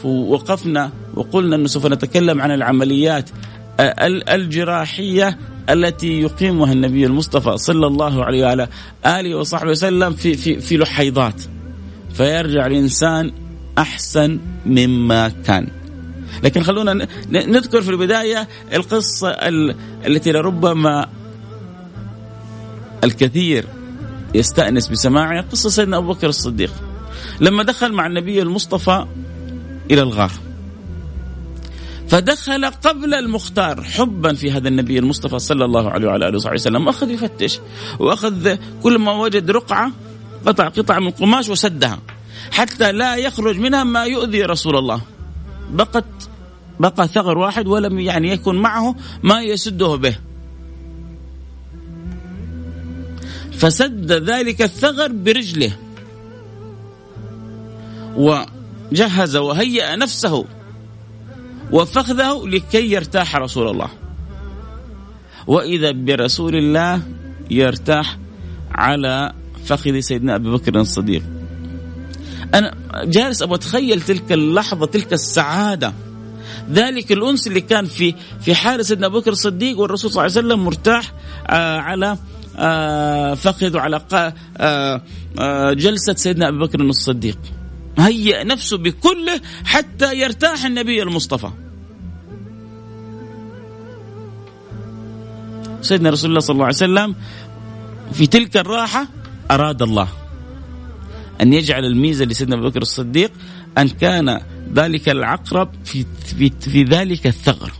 وقفنا 0.03 0.91
وقلنا 1.13 1.55
أنه 1.55 1.67
سوف 1.67 1.85
نتكلم 1.85 2.41
عن 2.41 2.51
العمليات 2.51 3.29
الجراحية 4.29 5.37
التي 5.69 6.21
يقيمها 6.21 6.73
النبي 6.73 7.05
المصطفى 7.05 7.57
صلى 7.57 7.87
الله 7.87 8.25
عليه 8.25 8.43
وعلى 8.43 8.67
آله 9.05 9.35
وصحبه 9.35 9.71
وسلم 9.71 10.13
في 10.13 10.33
في 10.33 10.59
في 10.59 10.77
لحيضات. 10.77 11.41
فيرجع 12.13 12.65
الإنسان 12.65 13.31
أحسن 13.77 14.39
مما 14.65 15.29
كان. 15.29 15.67
لكن 16.43 16.63
خلونا 16.63 17.07
نذكر 17.29 17.81
في 17.81 17.89
البداية 17.89 18.47
القصة 18.73 19.29
التي 20.07 20.31
لربما 20.31 21.07
الكثير 23.03 23.65
يستأنس 24.33 24.87
بسماعها 24.87 25.41
قصة 25.41 25.69
سيدنا 25.69 25.97
أبو 25.97 26.13
بكر 26.13 26.29
الصديق. 26.29 26.71
لما 27.41 27.63
دخل 27.63 27.93
مع 27.93 28.05
النبي 28.05 28.41
المصطفى 28.41 29.05
إلى 29.91 30.01
الغار 30.01 30.31
فدخل 32.09 32.65
قبل 32.65 33.13
المختار 33.13 33.83
حبا 33.83 34.33
في 34.33 34.51
هذا 34.51 34.67
النبي 34.67 34.99
المصطفى 34.99 35.39
صلى 35.39 35.65
الله 35.65 35.89
عليه 35.89 36.07
وعلى 36.07 36.27
آله 36.27 36.35
وصحبه 36.35 36.53
وسلم 36.53 36.87
وأخذ 36.87 37.09
يفتش 37.09 37.59
وأخذ 37.99 38.55
كل 38.83 38.97
ما 38.99 39.11
وجد 39.11 39.51
رقعة 39.51 39.91
قطع 40.45 40.67
قطع 40.67 40.99
من 40.99 41.09
قماش 41.09 41.49
وسدها 41.49 41.99
حتى 42.51 42.91
لا 42.91 43.15
يخرج 43.15 43.59
منها 43.59 43.83
ما 43.83 44.03
يؤذي 44.03 44.43
رسول 44.43 44.75
الله. 44.77 45.01
بقت 45.71 46.05
بقى 46.79 47.07
ثغر 47.07 47.37
واحد 47.37 47.67
ولم 47.67 47.99
يعني 47.99 48.29
يكن 48.29 48.55
معه 48.55 48.95
ما 49.23 49.41
يسده 49.41 49.95
به. 49.95 50.15
فسد 53.51 54.11
ذلك 54.11 54.61
الثغر 54.61 55.11
برجله 55.11 55.71
وجهز 58.15 59.35
وهيأ 59.35 59.95
نفسه 59.95 60.45
وفخذه 61.71 62.47
لكي 62.47 62.91
يرتاح 62.91 63.35
رسول 63.35 63.67
الله. 63.67 63.89
وإذا 65.47 65.91
برسول 65.91 66.55
الله 66.55 67.01
يرتاح 67.51 68.17
على 68.71 69.33
فخذ 69.65 69.99
سيدنا 69.99 70.35
أبي 70.35 70.49
بكر 70.49 70.79
الصديق. 70.79 71.23
أنا 72.53 72.73
جالس 73.03 73.41
أبغى 73.41 73.55
أتخيل 73.55 74.01
تلك 74.01 74.31
اللحظة 74.31 74.85
تلك 74.85 75.13
السعادة. 75.13 75.93
ذلك 76.71 77.11
الأنس 77.11 77.47
اللي 77.47 77.61
كان 77.61 77.85
في 77.85 78.15
في 78.41 78.55
حال 78.55 78.85
سيدنا 78.85 79.07
أبو 79.07 79.19
بكر 79.19 79.31
الصديق 79.31 79.79
والرسول 79.79 80.11
صلى 80.11 80.25
الله 80.25 80.37
عليه 80.37 80.47
وسلم 80.47 80.65
مرتاح 80.65 81.13
آه 81.47 81.77
على 81.77 82.17
آه 82.57 83.33
فخذ 83.33 83.75
وعلى 83.77 84.01
آه 84.57 85.01
آه 85.39 85.73
جلسة 85.73 86.13
سيدنا 86.13 86.47
أبي 86.47 86.57
بكر 86.57 86.81
الصديق. 86.81 87.37
هيأ 87.97 88.43
نفسه 88.43 88.77
بكله 88.77 89.41
حتى 89.65 90.19
يرتاح 90.19 90.65
النبي 90.65 91.03
المصطفى. 91.03 91.49
سيدنا 95.81 96.09
رسول 96.09 96.29
الله 96.29 96.39
صلى 96.39 96.53
الله 96.53 96.65
عليه 96.65 96.75
وسلم 96.75 97.15
في 98.13 98.27
تلك 98.27 98.57
الراحة 98.57 99.07
أراد 99.51 99.81
الله 99.81 100.07
أن 101.41 101.53
يجعل 101.53 101.85
الميزة 101.85 102.25
لسيدنا 102.25 102.55
أبو 102.55 102.69
بكر 102.69 102.81
الصديق 102.81 103.31
أن 103.77 103.89
كان 103.89 104.41
ذلك 104.73 105.09
العقرب 105.09 105.69
في, 105.85 106.05
في, 106.25 106.49
في 106.49 106.83
ذلك 106.83 107.27
الثغر. 107.27 107.71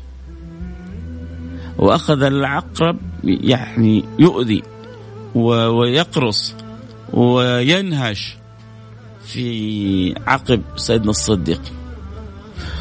وأخذ 1.78 2.24
العقرب 2.24 2.98
يعني 3.24 4.04
يؤذي 4.20 4.64
ويقرص 5.36 6.56
وينهش. 7.14 8.38
في 9.26 10.16
عقب 10.28 10.62
سيدنا 10.76 11.10
الصديق. 11.10 11.62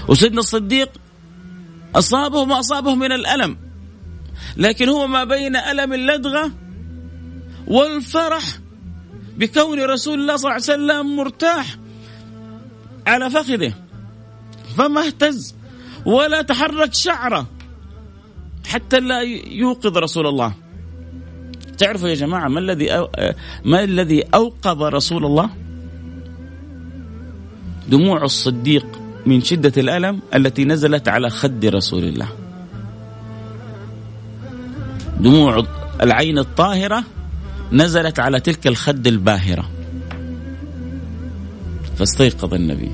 وسيدنا 0.09 0.40
الصديق 0.40 0.90
أصابه 1.95 2.45
ما 2.45 2.59
أصابه 2.59 2.95
من 2.95 3.12
الألم. 3.12 3.57
لكن 4.57 4.88
هو 4.88 5.07
ما 5.07 5.24
بين 5.24 5.57
ألم 5.57 5.92
اللدغة 5.92 6.51
والفرح 7.66 8.45
بكون 9.36 9.80
رسول 9.80 10.20
الله 10.20 10.36
صلى 10.36 10.51
الله 10.51 10.53
عليه 10.53 10.62
وسلم 10.62 11.16
مرتاح 11.16 11.76
على 13.07 13.30
فخذه. 13.30 13.72
فما 14.76 15.07
اهتز 15.07 15.55
ولا 16.07 16.42
تحرك 16.42 16.95
شعره 16.95 17.47
حتى 18.66 19.01
لا 19.01 19.20
يوقظ 19.47 19.99
رسول 19.99 20.26
الله. 20.26 20.55
تعرفوا 21.78 22.09
يا 22.09 22.14
جماعة 22.14 22.49
ما 22.49 22.61
الذي. 22.61 23.09
ما 23.64 23.84
الذي 23.84 24.22
أوقظ 24.22 24.82
رسول 24.82 25.24
الله؟ 25.24 25.51
دموع 27.89 28.24
الصديق 28.24 28.87
من 29.26 29.41
شدة 29.41 29.72
الألم 29.76 30.20
التي 30.35 30.64
نزلت 30.64 31.09
على 31.09 31.30
خد 31.30 31.64
رسول 31.64 32.05
الله. 32.05 32.28
دموع 35.20 35.62
العين 36.03 36.39
الطاهرة 36.39 37.05
نزلت 37.72 38.20
على 38.20 38.41
تلك 38.41 38.66
الخد 38.66 39.07
الباهرة. 39.07 39.70
فاستيقظ 41.97 42.55
النبي. 42.55 42.91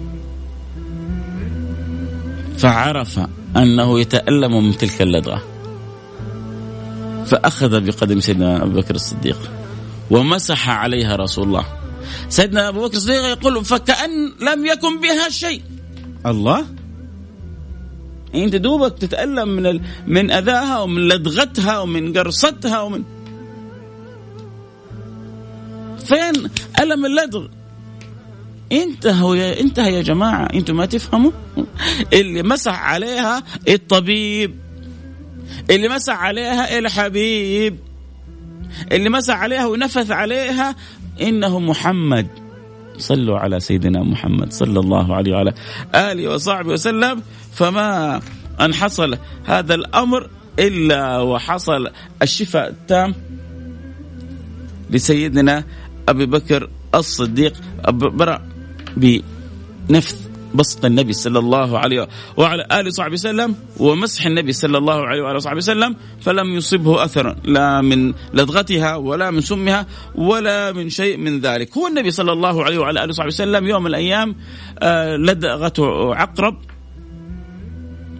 فعرف 2.59 3.21
أنه 3.57 4.01
يتألم 4.01 4.67
من 4.67 4.77
تلك 4.77 5.03
اللدغة. 5.03 5.43
فأخذ 7.27 7.81
بقدم 7.81 8.21
سيدنا 8.21 8.63
أبو 8.63 8.81
بكر 8.81 8.95
الصديق. 8.95 9.51
ومسح 10.11 10.69
عليها 10.69 11.17
رسول 11.17 11.49
الله. 11.49 11.80
سيدنا 12.29 12.69
أبو 12.69 12.87
بكر 12.87 12.97
الصديق 12.97 13.25
يقول 13.25 13.65
فكأن 13.65 14.33
لم 14.41 14.67
يكن 14.67 15.01
بها 15.01 15.29
شيء. 15.29 15.63
الله؟ 16.27 16.67
أنت 18.35 18.57
دوبك 18.57 18.99
تتألم 18.99 19.49
من 19.49 19.67
ال... 19.67 19.81
من 20.07 20.31
أذاها 20.31 20.81
ومن 20.81 21.09
لدغتها 21.09 21.79
ومن 21.79 22.19
قرصتها 22.19 22.81
ومن 22.81 23.03
فين 26.07 26.51
ألم 26.81 27.07
اللدغ؟ 27.07 27.47
انتهوا 28.73 29.37
يا 29.37 29.61
انتهى 29.61 29.95
يا 29.95 30.03
جماعة 30.03 30.49
أنتم 30.55 30.77
ما 30.77 30.87
تفهموا؟ 30.87 31.31
اللي 32.13 32.43
مسح 32.43 32.83
عليها 32.83 33.43
الطبيب 33.69 34.57
اللي 35.71 35.89
مسح 35.89 36.19
عليها 36.19 36.79
الحبيب 36.79 37.79
اللي 38.93 39.09
مسح 39.11 39.37
عليها 39.37 39.67
ونفث 39.67 40.11
عليها 40.11 40.77
إنه 41.23 41.59
محمد. 41.59 42.27
صلوا 42.99 43.39
على 43.39 43.61
سيدنا 43.61 44.03
محمد 44.03 44.53
صلى 44.53 44.81
الله 44.81 45.15
عليه 45.15 45.33
وعلى 45.33 45.53
آله 45.95 46.35
وصحبه 46.35 46.73
وسلم. 46.73 47.23
فما 47.53 48.21
أن 48.61 48.75
حصل 48.75 49.19
هذا 49.45 49.75
الأمر 49.75 50.31
إلا 50.59 51.19
وحصل 51.19 51.89
الشفاء 52.23 52.69
التام 52.69 53.15
لسيدنا 54.91 55.65
أبي 56.09 56.27
بكر 56.27 56.71
الصديق. 56.95 57.53
برأ 57.91 58.43
بنفث 58.97 60.30
بسط 60.55 60.85
النبي 60.85 61.13
صلى 61.13 61.39
الله 61.39 61.79
عليه 61.79 62.09
وعلى 62.37 62.67
آله 62.73 62.87
وصحبه 62.87 63.13
وسلم 63.13 63.55
ومسح 63.79 64.27
النبي 64.27 64.53
صلى 64.53 64.79
الله 64.79 65.07
عليه 65.07 65.23
وعلى 65.23 65.37
وصحبه 65.37 65.57
وسلم 65.57 65.97
فلم 66.21 66.55
يصبه 66.55 67.05
أثر 67.05 67.37
لا 67.45 67.81
من 67.81 68.15
لدغتها 68.35 68.97
ولا 68.97 69.31
من 69.31 69.41
سمها 69.41 69.87
ولا 70.15 70.73
من 70.73 70.89
شيء 70.89 71.17
من 71.17 71.41
ذلك. 71.41 71.77
هو 71.79 71.87
النبي 71.87 72.11
صلى 72.11 72.33
الله 72.33 72.65
عليه 72.65 72.79
وعلى 72.79 73.01
آله 73.01 73.09
وصحبه 73.09 73.29
وسلم 73.29 73.67
يوم 73.67 73.83
من 73.83 73.89
الأيام 73.89 74.37
آه، 74.83 75.17
لدغته 75.17 76.15
عقرب 76.15 76.57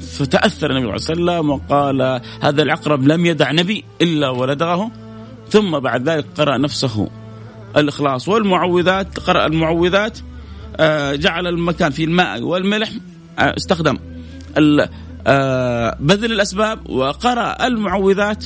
فتأثر 0.01 0.71
النبي 0.71 0.99
صلى 0.99 1.15
الله 1.15 1.33
عليه 1.33 1.41
وسلم 1.41 1.51
وقال 1.51 2.21
هذا 2.41 2.63
العقرب 2.63 3.07
لم 3.07 3.27
يدع 3.27 3.53
نبي 3.53 3.85
إلا 4.03 4.29
ولدغه 4.29 4.91
ثم 5.49 5.79
بعد 5.79 6.09
ذلك 6.09 6.27
قرأ 6.37 6.57
نفسه 6.57 7.09
الإخلاص 7.77 8.29
والمعوذات 8.29 9.19
قرأ 9.19 9.47
المعوذات 9.47 10.19
جعل 11.15 11.47
المكان 11.47 11.91
فيه 11.91 12.05
الماء 12.05 12.43
والملح. 12.43 12.91
آه، 13.39 13.55
استخدم 13.57 13.99
آه، 15.27 15.97
بذل 16.01 16.33
الأسباب 16.33 16.91
وقرأ 16.91 17.67
المعوذات 17.67 18.45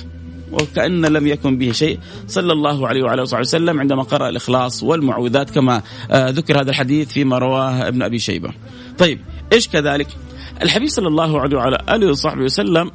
وكأن 0.53 1.07
لم 1.07 1.26
يكن 1.26 1.59
به 1.59 1.72
شيء. 1.72 1.99
صلى 2.26 2.53
الله 2.53 2.89
عليه 2.89 3.03
وعلى 3.03 3.22
آله 3.22 3.41
وسلم 3.41 3.80
عندما 3.80 4.03
قرأ 4.03 4.28
الإخلاص 4.28 4.82
والمعوذات 4.82 5.51
كما 5.51 5.82
ذكر 6.12 6.61
هذا 6.61 6.70
الحديث 6.70 7.12
فيما 7.12 7.39
رواه 7.39 7.89
ابن 7.89 8.03
أبي 8.03 8.18
شيبة. 8.18 8.51
طيب 8.99 9.18
إيش 9.53 9.68
كذلك؟ 9.68 10.09
الحبيب 10.62 10.89
صلى 10.89 11.09
الله 11.09 11.41
عليه 11.41 11.57
وعلى 11.57 11.78
آله 11.89 12.11
وصحبه 12.11 12.43
وسلم 12.43 12.91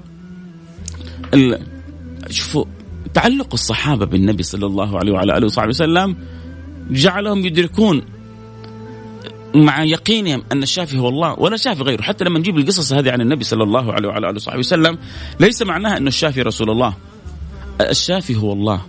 شوفوا 2.30 2.66
تعلق 3.14 3.54
الصحابة 3.54 4.06
بالنبي 4.06 4.44
صلى 4.44 4.66
الله 4.66 5.00
عليه 5.00 5.12
وعلى 5.12 5.38
آله 5.38 5.46
وصحبه 5.46 5.70
وسلم 5.70 6.16
جعلهم 6.92 7.46
يدركون 7.46 8.02
مع 9.56 9.84
يقينهم 9.84 10.43
أن 10.52 10.64
الشافي 10.64 10.97
هو 10.97 11.10
الله 11.10 11.39
ولا 11.39 11.58
شافي 11.58 11.84
غيره، 11.84 12.02
حتى 12.02 12.24
لما 12.24 12.39
نجيب 12.39 12.58
القصص 12.58 12.93
هذه 12.93 13.12
عن 13.12 13.22
النبي 13.22 13.43
صلى 13.43 13.64
الله 13.64 13.93
عليه 13.93 14.08
وعلى 14.08 14.30
آله 14.30 14.36
وصحبه 14.36 14.60
وسلم 14.60 14.97
ليس 15.39 15.62
معناها 15.62 15.97
انه 15.97 16.08
الشافي 16.08 16.41
رسول 16.41 16.70
الله. 16.70 16.93
الشافي 17.82 18.36
هو 18.36 18.54
الله. 18.54 18.82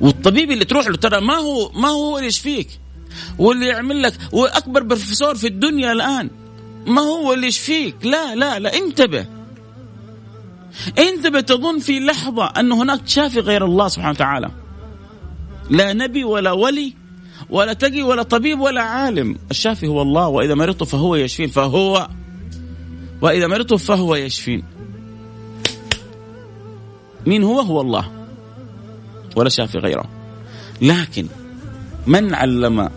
والطبيب 0.00 0.50
اللي 0.50 0.64
تروح 0.64 0.88
له 0.88 0.96
ترى 0.96 1.20
ما 1.20 1.34
هو 1.34 1.70
ما 1.74 1.88
هو 1.88 2.16
اللي 2.16 2.28
يشفيك. 2.28 2.68
واللي 3.38 3.66
يعمل 3.66 4.02
لك 4.02 4.14
وأكبر 4.32 4.82
بروفيسور 4.82 5.34
في 5.34 5.46
الدنيا 5.46 5.92
الآن 5.92 6.30
ما 6.86 7.00
هو 7.00 7.32
اللي 7.32 7.46
يشفيك، 7.46 7.96
لا 8.02 8.34
لا 8.34 8.58
لا 8.58 8.74
انتبه. 8.74 9.26
انتبه 10.98 11.40
تظن 11.40 11.78
في 11.78 12.00
لحظة 12.00 12.44
أن 12.46 12.72
هناك 12.72 13.00
شافي 13.06 13.40
غير 13.40 13.64
الله 13.64 13.88
سبحانه 13.88 14.10
وتعالى. 14.10 14.50
لا 15.70 15.92
نبي 15.92 16.24
ولا 16.24 16.52
ولي 16.52 16.94
ولا 17.50 17.72
تقي 17.72 18.02
ولا 18.02 18.22
طبيب 18.22 18.60
ولا 18.60 18.82
عالم. 18.82 19.36
الشافي 19.50 19.86
هو 19.86 20.02
الله 20.02 20.28
وإذا 20.28 20.54
مرضت 20.54 20.82
فهو 20.84 21.16
يشفين. 21.16 21.48
فهو 21.48 22.08
وإذا 23.22 23.46
مرضت 23.46 23.74
فهو 23.74 24.14
يشفين. 24.14 24.64
مين 27.26 27.42
هو؟ 27.42 27.60
هو 27.60 27.80
الله 27.80 28.10
ولا 29.36 29.48
شافي 29.48 29.78
غيره. 29.78 30.04
لكن 30.82 31.26
من 32.06 32.34
علم 32.34 32.90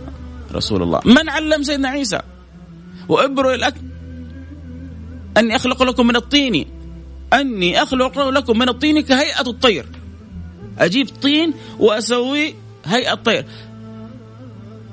رسول 0.52 0.84
الله؟ 0.84 1.02
من 1.06 1.30
علم 1.30 1.64
سيدنا 1.64 1.89
عيسى؟ 1.89 2.20
وابرئ 3.10 3.56
الأكل. 3.56 3.82
أني 5.38 5.56
أخلق 5.56 5.84
لكم 5.84 6.08
من 6.08 6.16
الطين. 6.16 6.66
أني 7.34 7.84
أخلق 7.84 8.30
لكم 8.30 8.60
من 8.60 8.70
الطين 8.70 9.00
كهيئة 9.00 9.47
الطير. 9.47 9.86
أجيب 10.80 11.10
طين 11.22 11.54
وأسوي 11.80 12.56
هيئة 12.86 13.14
طير 13.14 13.45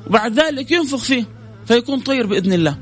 وبعد 0.06 0.40
ذلك 0.40 0.70
ينفخ 0.70 0.98
فيه 0.98 1.24
فيكون 1.66 2.00
طير 2.00 2.26
بإذن 2.26 2.52
الله. 2.52 2.78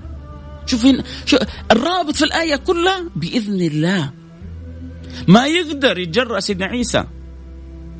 شوف 0.67 0.87
هنا 0.87 1.05
شو 1.27 1.37
الرابط 1.71 2.15
في 2.15 2.25
الآية 2.25 2.57
كلها 2.57 3.05
بإذن 3.17 3.61
الله. 3.61 4.11
ما 5.29 5.47
يقدر 5.47 5.99
يتجرأ 5.99 6.41
سيدنا 6.41 6.67
عيسى 6.67 7.05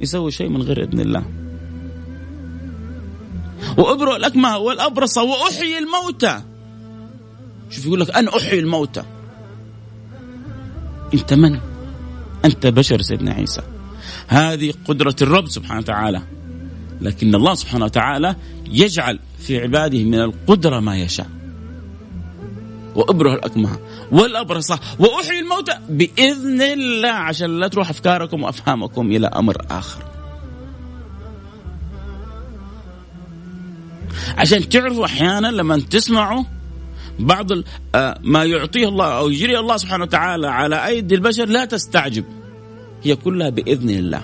يسوي 0.01 0.31
شيء 0.31 0.49
من 0.49 0.63
غير 0.63 0.83
إذن 0.83 1.01
الله. 1.01 1.25
وأبرئ 3.79 4.17
الأكمه 4.17 4.59
والأبرص 4.59 5.19
وأحيي 5.19 5.79
الموتى. 5.79 6.43
شوف 7.71 7.87
يقول 7.87 8.01
لك 8.01 8.11
أنا 8.11 8.37
أحيي 8.37 8.59
الموتى. 8.59 9.03
أنت 11.15 11.35
من؟ 11.35 11.59
أنت 12.45 12.67
بشر 12.67 13.03
سيدنا 13.03 13.33
عيسى. 13.33 13.63
هذه 14.29 14.75
قدرة 14.85 15.17
الرب 15.23 15.49
سبحانه 15.49 15.81
وتعالى. 15.81 16.23
لكن 17.01 17.35
الله 17.35 17.55
سبحانه 17.55 17.85
وتعالى 17.85 18.37
يجعل 18.71 19.19
في 19.39 19.61
عباده 19.61 20.05
من 20.05 20.21
القدرة 20.21 20.81
ما 20.81 20.97
يشاء. 20.97 21.27
وأبره 22.95 23.35
الأكمه 23.35 23.79
والأبرص. 24.13 24.71
وأحيي 24.99 25.41
الموتى. 25.41 25.73
بإذن 25.89 26.63
الله. 26.63 27.11
عشان 27.11 27.61
لا 27.61 27.69
تروح 27.69 27.91
أفكاركم 27.91 28.43
وأفهامكم 28.43 29.11
إلى 29.11 29.27
أمر 29.27 29.57
آخر. 29.71 30.03
عشان 34.39 34.69
تعرفوا 34.69 35.05
أحيانا 35.05 35.47
لما 35.47 35.79
تسمعوا 35.79 36.45
بعض 37.19 37.47
آه، 37.95 38.19
ما 38.23 38.45
يعطيه 38.45 38.89
الله 38.89 39.19
أو 39.19 39.31
يجري 39.31 39.59
الله 39.59 39.77
سبحانه 39.77 40.05
وتعالى 40.05 40.49
على 40.49 40.87
أيدي 40.87 41.15
البشر 41.15 41.45
لا 41.45 41.65
تستعجب. 41.65 42.25
هي 43.03 43.17
كلها 43.17 43.49
بإذن 43.49 43.91
الله. 43.91 44.23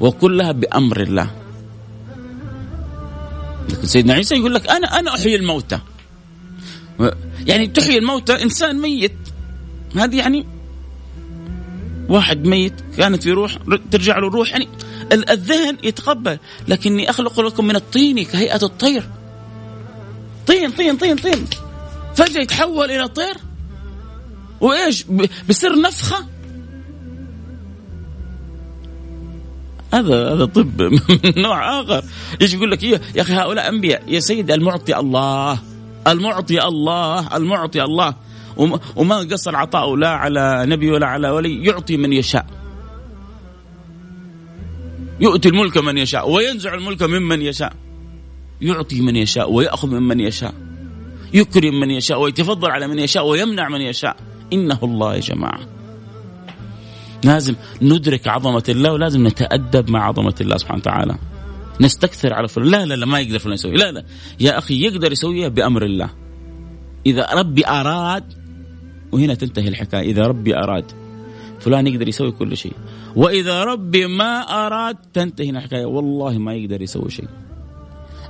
وكلها 0.00 0.52
بأمر 0.52 1.00
الله. 1.00 1.30
لكن 3.68 3.86
سيدنا 3.86 4.14
عيسى 4.14 4.34
يقول 4.34 4.54
لك 4.54 4.70
أنا 4.70 4.98
أنا 4.98 5.14
أحيي 5.14 5.36
الموتى. 5.36 5.78
يعني 7.46 7.66
تحيي 7.66 7.98
الموتى 7.98 8.42
إنسان 8.42 8.80
ميت. 8.80 9.16
هذه 9.96 10.16
يعني 10.16 10.46
واحد 12.08 12.46
ميت 12.46 12.74
كانت 12.96 13.22
في 13.22 13.32
روح 13.32 13.58
ترجع 13.90 14.18
له 14.18 14.28
الروح. 14.28 14.50
يعني 14.50 14.68
الذهن 15.12 15.76
يتقبل. 15.82 16.38
لكني 16.68 17.10
أخلق 17.10 17.40
لكم 17.40 17.66
من 17.66 17.76
الطين 17.76 18.24
كهيئة 18.24 18.62
الطير. 18.62 19.08
طين 20.46 20.70
طين 20.70 20.96
طين 20.96 21.16
طين. 21.16 21.46
فجأة 22.16 22.40
يتحول 22.40 22.90
إلى 22.90 23.08
طير. 23.08 23.36
وإيش؟ 24.60 25.04
بسر 25.48 25.80
نفخة. 25.80 26.26
هذا 29.94 30.34
هذا 30.34 30.44
طب 30.44 30.82
من 30.82 30.98
نوع 31.42 31.80
آخر. 31.80 32.04
يجي 32.40 32.56
يقول 32.56 32.70
لك 32.70 32.82
يا 32.82 33.00
أخي 33.18 33.32
هؤلاء 33.32 33.68
أنبياء 33.68 34.02
يا 34.08 34.20
سيدي 34.20 34.54
المعطي 34.54 34.96
الله 34.96 35.58
المعطي 36.06 36.64
الله 36.64 37.36
المعطي 37.36 37.84
الله. 37.84 38.14
وما 38.96 39.16
قصر 39.16 39.56
عطاؤه 39.56 39.96
لا 39.96 40.08
على 40.08 40.64
نبي 40.66 40.90
ولا 40.90 41.06
على 41.06 41.30
ولي 41.30 41.64
يعطي 41.64 41.96
من 41.96 42.12
يشاء. 42.12 42.46
يؤتي 45.20 45.48
الملك 45.48 45.78
من 45.78 45.98
يشاء 45.98 46.30
وينزع 46.30 46.74
الملك 46.74 47.02
ممن 47.02 47.42
يشاء. 47.42 47.72
يعطي 48.60 49.00
من 49.00 49.16
يشاء 49.16 49.52
ويأخذ 49.52 49.88
ممن 49.88 50.20
يشاء. 50.20 50.54
يكرم 51.34 51.80
من 51.80 51.90
يشاء 51.90 52.20
ويتفضل 52.20 52.70
على 52.70 52.88
من 52.88 52.98
يشاء 52.98 53.26
ويمنع 53.26 53.68
من 53.68 53.80
يشاء. 53.80 54.16
إنه 54.52 54.78
الله 54.82 55.14
يا 55.14 55.20
جماعة. 55.20 55.77
لازم 57.24 57.54
ندرك 57.82 58.28
عظمة 58.28 58.64
الله 58.68 58.92
ولازم 58.92 59.26
نتأدب 59.26 59.90
مع 59.90 60.08
عظمة 60.08 60.34
الله 60.40 60.56
سبحانه 60.56 60.80
وتعالى. 60.80 61.18
نستكثر 61.80 62.34
على 62.34 62.48
فلان. 62.48 62.70
لا 62.70 62.86
لا 62.86 62.94
لا 62.94 63.06
ما 63.06 63.20
يقدر 63.20 63.38
فلان 63.38 63.54
يسوي. 63.54 63.76
لا 63.76 63.92
لا. 63.92 64.04
يا 64.40 64.58
أخي 64.58 64.82
يقدر 64.82 65.12
يسويها 65.12 65.48
بأمر 65.48 65.84
الله. 65.84 66.10
إذا 67.06 67.26
ربي 67.34 67.66
أراد 67.66 68.24
وهنا 69.12 69.34
تنتهي 69.34 69.68
الحكاية. 69.68 70.10
إذا 70.10 70.26
ربي 70.26 70.56
أراد 70.56 70.84
فلان 71.60 71.86
يقدر 71.86 72.08
يسوي 72.08 72.30
كل 72.30 72.56
شيء. 72.56 72.72
وإذا 73.16 73.64
ربي 73.64 74.06
ما 74.06 74.40
أراد 74.40 74.96
تنتهي 75.12 75.50
الحكاية. 75.50 75.84
والله 75.84 76.38
ما 76.38 76.54
يقدر 76.54 76.82
يسوي 76.82 77.10
شيء. 77.10 77.28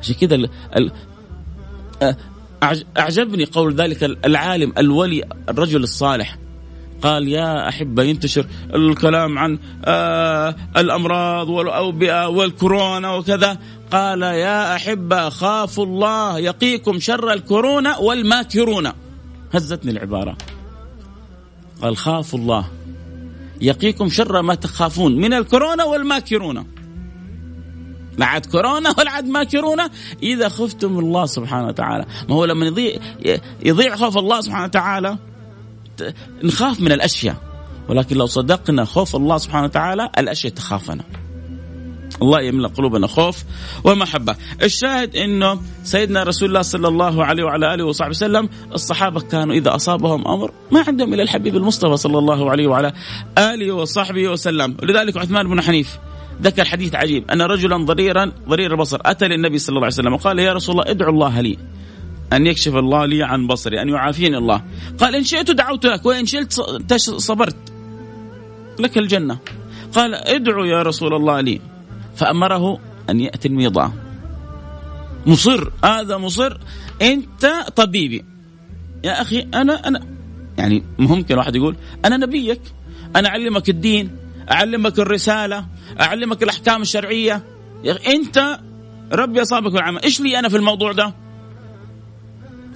عشان 0.00 0.14
كذا 0.14 0.34
ال... 0.76 0.92
أعجبني 2.98 3.44
قول 3.44 3.74
ذلك 3.74 4.04
العالم 4.04 4.72
الولي 4.78 5.24
الرجل 5.48 5.82
الصالح. 5.82 6.38
قال 7.02 7.28
يا 7.28 7.68
أحبة 7.68 8.02
ينتشر 8.02 8.46
الكلام 8.74 9.38
عن 9.38 9.58
آه 9.84 10.56
الأمراض 10.76 11.48
والأوبئة 11.48 12.28
والكورونا 12.28 13.14
وكذا. 13.14 13.58
قال 13.92 14.22
يا 14.22 14.76
أحبة 14.76 15.28
خافوا 15.28 15.84
الله 15.84 16.38
يقيكم 16.38 16.98
شر 16.98 17.32
الكورونا 17.32 17.96
والماكرون 17.96 18.92
هزتني 19.52 19.90
العبارة. 19.90 20.36
قال 21.82 21.96
خافوا 21.96 22.38
الله 22.38 22.64
يقيكم 23.60 24.08
شر 24.08 24.42
ما 24.42 24.54
تخافون 24.54 25.16
من 25.16 25.32
الكورونا 25.32 25.84
والماكرون 25.84 26.66
لا 28.18 28.26
عاد 28.26 28.46
كورونا 28.46 28.94
ولا 28.98 29.10
عاد 29.10 29.28
ماكرون 29.28 29.78
إذا 30.22 30.48
خفتم 30.48 30.98
الله 30.98 31.26
سبحانه 31.26 31.66
وتعالى. 31.66 32.06
ما 32.28 32.34
هو 32.34 32.44
لما 32.44 32.66
يضيع 32.66 32.96
يضيع 33.64 33.96
خوف 33.96 34.18
الله 34.18 34.40
سبحانه 34.40 34.64
وتعالى؟ 34.64 35.18
نخاف 36.42 36.80
من 36.80 36.92
الأشياء. 36.92 37.36
ولكن 37.88 38.16
لو 38.16 38.26
صدقنا 38.26 38.84
خوف 38.84 39.16
الله 39.16 39.38
سبحانه 39.38 39.64
وتعالى 39.64 40.10
الأشياء 40.18 40.52
تخافنا. 40.52 41.04
الله 42.22 42.40
يملأ 42.40 42.68
قلوبنا 42.68 43.06
خوف 43.06 43.44
ومحبة، 43.84 44.36
الشاهد 44.62 45.16
إنه 45.16 45.60
سيدنا 45.84 46.22
رسول 46.22 46.48
الله 46.48 46.62
صلى 46.62 46.88
الله 46.88 47.24
عليه 47.24 47.42
وعلى 47.44 47.74
آله 47.74 47.84
وصحبه 47.84 48.10
وسلم 48.10 48.48
الصحابة 48.74 49.20
كانوا 49.20 49.54
إذا 49.54 49.74
أصابهم 49.74 50.28
أمر 50.28 50.52
ما 50.70 50.84
عندهم 50.88 51.14
إلا 51.14 51.22
الحبيب 51.22 51.56
المصطفى 51.56 51.96
صلى 51.96 52.18
الله 52.18 52.50
عليه 52.50 52.66
وعلى 52.66 52.92
آله 53.38 53.72
وصحبه 53.72 54.28
وسلم، 54.28 54.76
ولذلك 54.82 55.16
عثمان 55.16 55.48
بن 55.48 55.60
حنيف 55.60 55.98
ذكر 56.42 56.64
حديث 56.64 56.94
عجيب. 56.94 57.30
أن 57.30 57.42
رجلا 57.42 57.76
ضريرا 57.84 58.32
ضرير 58.48 58.72
البصر 58.72 58.98
أتى 59.04 59.28
للنبي 59.28 59.58
صلى 59.58 59.68
الله 59.68 59.86
عليه 59.86 59.94
وسلم 59.94 60.12
وقال 60.12 60.38
يا 60.38 60.52
رسول 60.52 60.72
الله 60.72 60.90
ادعو 60.90 61.10
الله 61.10 61.40
لي. 61.40 61.58
أن 62.32 62.46
يكشف 62.46 62.76
الله 62.76 63.06
لي 63.06 63.22
عن 63.22 63.46
بصري 63.46 63.82
أن 63.82 63.88
يعافيني 63.88 64.36
الله. 64.36 64.62
قال 64.98 65.14
إن 65.14 65.24
شئت 65.24 65.50
دعوت 65.50 65.86
لك 65.86 66.06
وإن 66.06 66.26
شئت 66.26 66.52
صبرت. 67.00 67.56
لك 68.78 68.98
الجنة. 68.98 69.38
قال 69.94 70.14
ادعو 70.14 70.64
يا 70.64 70.82
رسول 70.82 71.14
الله 71.14 71.40
لي. 71.40 71.60
فأمره 72.16 72.78
أن 73.10 73.20
يأتي 73.20 73.48
الميضاء 73.48 73.92
مصر 75.26 75.70
هذا 75.84 76.16
مصر 76.16 76.58
أنت 77.02 77.66
طبيبي. 77.76 78.24
يا 79.04 79.22
أخي 79.22 79.40
أنا 79.54 79.88
أنا 79.88 80.00
يعني 80.58 80.84
ممكن 80.98 81.38
واحد 81.38 81.56
يقول 81.56 81.76
أنا 82.04 82.16
نبيك. 82.16 82.60
أنا 83.16 83.28
أعلمك 83.28 83.68
الدين 83.68 84.10
أعلمك 84.52 84.98
الرسالة 84.98 85.66
أعلمك 86.00 86.42
الأحكام 86.42 86.82
الشرعية. 86.82 87.42
يا 87.84 87.92
أخي 87.92 88.16
أنت 88.16 88.60
ربي 89.12 89.42
أصابك 89.42 89.72
بالعمل. 89.72 90.02
إيش 90.02 90.20
لي 90.20 90.38
أنا 90.38 90.48
في 90.48 90.56
الموضوع 90.56 90.92
ده؟ 90.92 91.14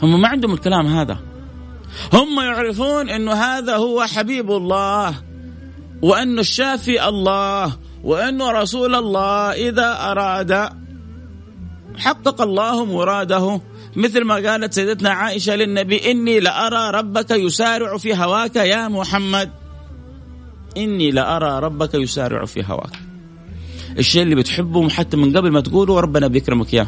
هم 0.03 0.21
ما 0.21 0.29
عندهم 0.29 0.53
الكلام 0.53 0.87
هذا. 0.87 1.19
هم 2.13 2.41
يعرفون 2.41 3.09
أنه 3.09 3.33
هذا 3.33 3.77
هو 3.77 4.03
حبيب 4.03 4.51
الله 4.51 5.15
وأنه 6.03 6.41
الشافي 6.41 7.09
الله 7.09 7.77
وأنه 8.05 8.51
رسول 8.51 8.95
الله 8.95 9.53
إذا 9.53 10.11
أراد 10.11 10.69
حقق 11.97 12.43
الله 12.43 12.85
مراده. 12.85 13.61
مثل 13.97 14.25
ما 14.25 14.35
قالت 14.35 14.73
سيدتنا 14.73 15.11
عائشة 15.11 15.57
للنبي 15.57 16.11
إني 16.11 16.41
لأرى 16.41 16.99
ربك 16.99 17.31
يسارع 17.31 17.97
في 17.97 18.15
هواك 18.17 18.57
يا 18.57 18.89
محمد. 18.89 19.51
إني 20.77 21.11
لأرى 21.11 21.59
ربك 21.59 21.95
يسارع 21.95 22.45
في 22.45 22.65
هواك. 22.65 22.93
الشيء 23.99 24.23
اللي 24.23 24.35
بتحبه 24.35 24.89
حتى 24.89 25.17
من 25.17 25.37
قبل 25.37 25.51
ما 25.51 25.61
تقوله 25.61 26.01
ربنا 26.01 26.27
بيكرمك 26.27 26.75
إياه. 26.75 26.87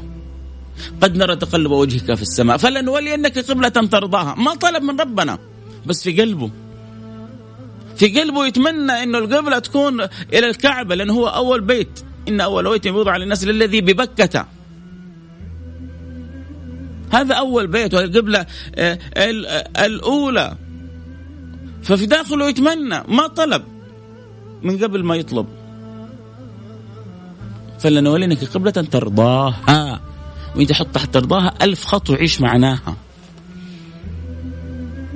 قد 1.03 1.17
نرى 1.17 1.37
تقلب 1.37 1.71
وجهك 1.71 2.15
في 2.15 2.23
السماء. 2.23 2.57
فلنولينك 2.57 3.39
قبلة 3.39 3.69
ترضاها. 3.69 4.35
ما 4.35 4.55
طلب 4.55 4.83
من 4.83 5.01
ربنا. 5.01 5.39
بس 5.87 6.03
في 6.03 6.21
قلبه. 6.21 6.51
في 7.97 8.21
قلبه 8.21 8.47
يتمنى 8.47 8.93
إنه 9.03 9.19
القبلة 9.19 9.59
تكون 9.59 10.01
إلى 10.33 10.47
الكعبة 10.51 10.95
لأنه 10.95 11.13
هو 11.13 11.27
أول 11.27 11.61
بيت. 11.61 12.01
إن 12.29 12.41
أول 12.41 12.71
بيت 12.71 12.87
يوضع 12.87 13.17
للناس 13.17 13.45
للذي 13.45 13.81
ببكة. 13.81 14.47
هذا 17.13 17.35
أول 17.35 17.67
بيت 17.67 17.95
والقبلة 17.95 18.47
آه، 18.75 18.99
الأولى. 19.79 20.57
ففي 21.83 22.07
داخله 22.07 22.49
يتمنى. 22.49 23.03
ما 23.09 23.27
طلب. 23.27 23.63
من 24.63 24.79
قبل 24.79 25.05
ما 25.05 25.17
يطلب. 25.17 25.47
فلنولينك 27.79 28.45
قبلة 28.45 28.71
ترضاها. 28.71 30.01
وانت 30.57 30.73
حط 30.73 30.87
تحت 30.87 31.15
ترضاها 31.15 31.55
ألف 31.63 31.85
خط 31.85 32.11
وعيش 32.11 32.41
معناها. 32.41 32.97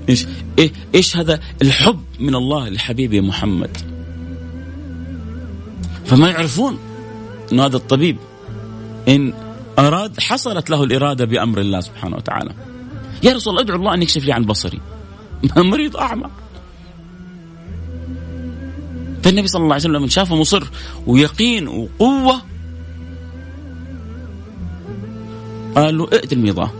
إيش؟ 0.08 0.26
إيه 0.58 0.72
إيش 0.94 1.16
هذا؟ 1.16 1.40
الحب 1.62 2.04
من 2.20 2.34
الله 2.34 2.68
لحبيبي 2.68 3.20
محمد. 3.20 3.76
فما 6.06 6.30
يعرفون 6.30 6.78
إنه 7.52 7.66
هذا 7.66 7.76
الطبيب 7.76 8.16
إن 9.08 9.32
أراد 9.78 10.20
حصلت 10.20 10.70
له 10.70 10.84
الإرادة 10.84 11.24
بأمر 11.24 11.60
الله 11.60 11.80
سبحانه 11.80 12.16
وتعالى. 12.16 12.50
يا 13.22 13.32
رسول 13.32 13.50
الله 13.52 13.64
ادعو 13.64 13.76
الله 13.76 13.94
أن 13.94 14.02
يكشف 14.02 14.24
لي 14.24 14.32
عن 14.32 14.44
بصري. 14.44 14.80
مريض 15.56 15.96
أعمى. 15.96 16.30
فالنبي 19.22 19.48
صلى 19.48 19.62
الله 19.62 19.74
عليه 19.74 19.84
وسلم 19.84 20.08
شافه 20.08 20.36
مصر 20.36 20.64
ويقين 21.06 21.68
وقوة 21.68 22.42
قال 25.78 25.98
له 25.98 26.08
ائت 26.12 26.32
الميضاه 26.32 26.70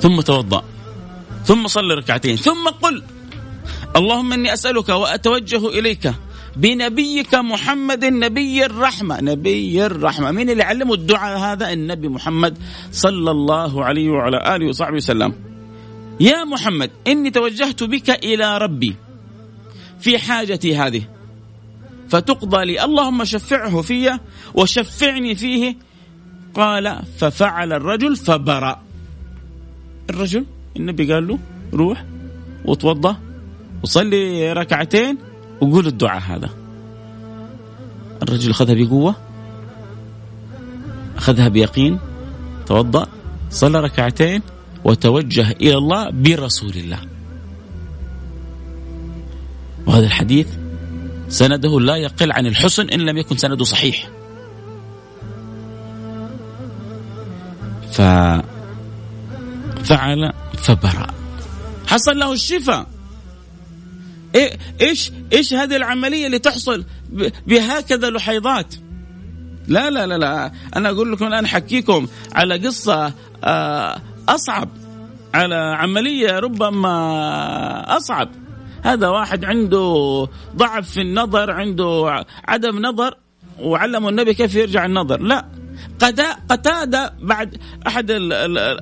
ثم 0.00 0.20
توضأ. 0.20 0.64
ثم 1.44 1.66
صل 1.66 1.90
ركعتين. 1.90 2.36
ثم 2.36 2.68
قل 2.82 3.02
اللهم 3.96 4.32
إني 4.32 4.52
أسألك 4.52 4.88
وأتوجه 4.88 5.68
إليك 5.68 6.14
بنبيك 6.56 7.34
محمد 7.34 8.04
نبي 8.04 8.66
الرحمة. 8.66 9.20
نبي 9.20 9.86
الرحمة. 9.86 10.30
مين 10.30 10.50
اللي 10.50 10.62
علمه 10.62 10.94
الدعاء 10.94 11.38
هذا؟ 11.38 11.72
النبي 11.72 12.08
محمد 12.08 12.58
صلى 12.92 13.30
الله 13.30 13.84
عليه 13.84 14.08
وعلى 14.10 14.56
آله 14.56 14.66
وصحبه 14.68 14.96
وسلم. 14.96 15.32
يا 16.20 16.44
محمد 16.44 16.90
إني 17.06 17.30
توجهت 17.30 17.82
بك 17.82 18.10
إلى 18.10 18.58
ربي 18.58 18.96
في 20.00 20.18
حاجتي 20.18 20.76
هذه. 20.76 21.02
فتقضى 22.08 22.64
لي. 22.64 22.84
اللهم 22.84 23.24
شفعه 23.24 23.82
في 23.82 24.18
وشفعني 24.54 25.34
فيه 25.34 25.89
قال 26.54 27.02
ففعل 27.18 27.72
الرجل 27.72 28.16
فبرأ. 28.16 28.82
الرجل 30.10 30.44
النبي 30.76 31.12
قال 31.12 31.28
له 31.28 31.38
روح 31.74 32.04
وتوضأ 32.64 33.16
وصلي 33.82 34.52
ركعتين 34.52 35.18
وقول 35.60 35.86
الدعاء 35.86 36.22
هذا. 36.22 36.50
الرجل 38.22 38.50
أخذها 38.50 38.74
بقوة 38.74 39.14
أخذها 41.16 41.48
بيقين 41.48 41.98
توضأ 42.66 43.06
صلى 43.50 43.80
ركعتين 43.80 44.42
وتوجه 44.84 45.50
إلى 45.50 45.74
الله 45.74 46.10
برسول 46.10 46.74
الله. 46.76 46.98
وهذا 49.86 50.06
الحديث 50.06 50.48
سنده 51.28 51.80
لا 51.80 51.96
يقل 51.96 52.32
عن 52.32 52.46
الحسن 52.46 52.88
إن 52.88 53.00
لم 53.00 53.18
يكن 53.18 53.36
سنده 53.36 53.64
صحيح. 53.64 54.19
ففعل 57.92 58.42
فبرأ. 60.58 61.06
حصل 61.86 62.18
له 62.18 62.32
الشفاء. 62.32 62.86
إيش 64.80 65.12
إيش 65.32 65.54
هذه 65.54 65.76
العملية 65.76 66.26
اللي 66.26 66.38
تحصل 66.38 66.84
بهكذا 67.46 68.10
لحيضات؟ 68.10 68.74
لا 69.68 69.90
لا 69.90 70.06
لا 70.06 70.18
لا. 70.18 70.52
أنا 70.76 70.90
أقول 70.90 71.12
لكم 71.12 71.26
الان 71.26 71.44
أحكيكم 71.44 72.06
على 72.32 72.66
قصة 72.66 73.12
آه، 73.44 74.00
أصعب. 74.28 74.68
على 75.34 75.54
عملية 75.54 76.38
ربما 76.38 77.96
أصعب. 77.96 78.28
هذا 78.82 79.08
واحد 79.08 79.44
عنده 79.44 80.28
ضعف 80.56 80.90
في 80.90 81.00
النظر 81.00 81.50
عنده 81.50 82.24
عدم 82.48 82.86
نظر 82.86 83.14
وعلمه 83.60 84.08
النبي 84.08 84.34
كيف 84.34 84.54
يرجع 84.54 84.86
النظر. 84.86 85.20
لا. 85.20 85.44
قتادة 86.48 87.14
بعد 87.20 87.56
أحد 87.86 88.06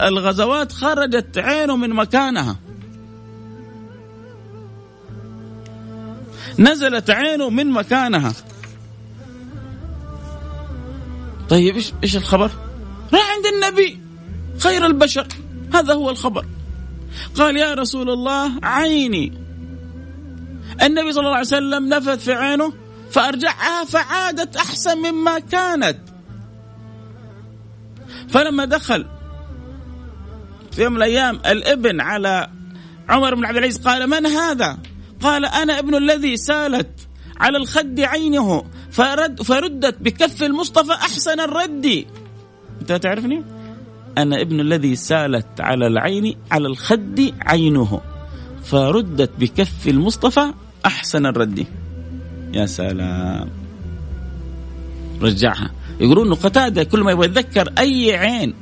الغزوات 0.03 0.73
خرجت 0.73 1.39
عينه 1.39 1.77
من 1.77 1.91
مكانها. 1.91 2.57
نزلت 6.59 7.11
عينه 7.11 7.51
من 7.51 7.71
مكانها. 7.71 8.33
طيب 11.49 11.75
إيش 11.75 11.93
إيش 12.03 12.17
الخبر؟ 12.17 12.51
راح 13.13 13.37
عند 13.37 13.47
النبي 13.47 14.01
خير 14.59 14.87
البشر. 14.87 15.27
هذا 15.75 15.95
هو 15.95 16.11
الخبر. 16.11 16.47
قال 17.35 17.57
يا 17.57 17.75
رسول 17.75 18.11
الله 18.11 18.53
عيني. 18.63 19.33
النبي 20.83 21.13
صلى 21.13 21.21
الله 21.21 21.37
عليه 21.37 21.47
وسلم 21.47 21.89
نفث 21.89 22.25
في 22.25 22.33
عينه 22.33 22.73
فارجعها 23.11 23.85
فعادت 23.85 24.57
أحسن 24.57 24.99
مما 24.99 25.39
كانت. 25.39 25.99
فلما 28.29 28.65
دخل 28.65 29.07
في 30.73 30.83
يوم 30.83 30.93
من 30.93 30.99
الأيام 30.99 31.41
الابن 31.47 32.01
على 32.01 32.51
عمر 33.09 33.35
بن 33.35 33.45
عبد 33.45 33.57
العزيز 33.57 33.79
قال 33.79 34.07
من 34.07 34.27
هذا؟ 34.27 34.79
قال 35.21 35.45
أنا 35.45 35.79
ابن 35.79 35.95
الذي 35.95 36.37
سالت 36.37 37.09
على 37.41 37.59
الخد 37.59 38.01
عينه 38.01 38.65
فرد 38.91 39.43
فردت 39.43 39.97
بكف 40.01 40.43
المصطفى 40.43 40.93
أحسن 40.93 41.41
الرد 41.41 42.05
أنت 42.81 42.93
تعرفني؟ 42.93 43.45
أنا 44.19 44.41
ابن 44.41 44.61
الذي 44.61 44.97
سالت 44.97 45.61
على 45.61 45.87
العين 45.87 46.37
على 46.51 46.67
الخد 46.67 47.35
عينه 47.41 48.01
فردت 48.65 49.31
بكف 49.39 49.89
المصطفى 49.89 50.53
أحسن 50.87 51.27
الرد 51.27 51.67
يا 52.53 52.67
سلام 52.67 53.49
رجعها 55.23 55.71
يقولون 56.01 56.27
إنه 56.27 56.37
قتادة 56.37 56.85
كل 56.85 57.01
ما 57.01 57.13
يبغى 57.13 57.27
يتذكر 57.27 57.73
أي 57.79 58.17
عين 58.17 58.55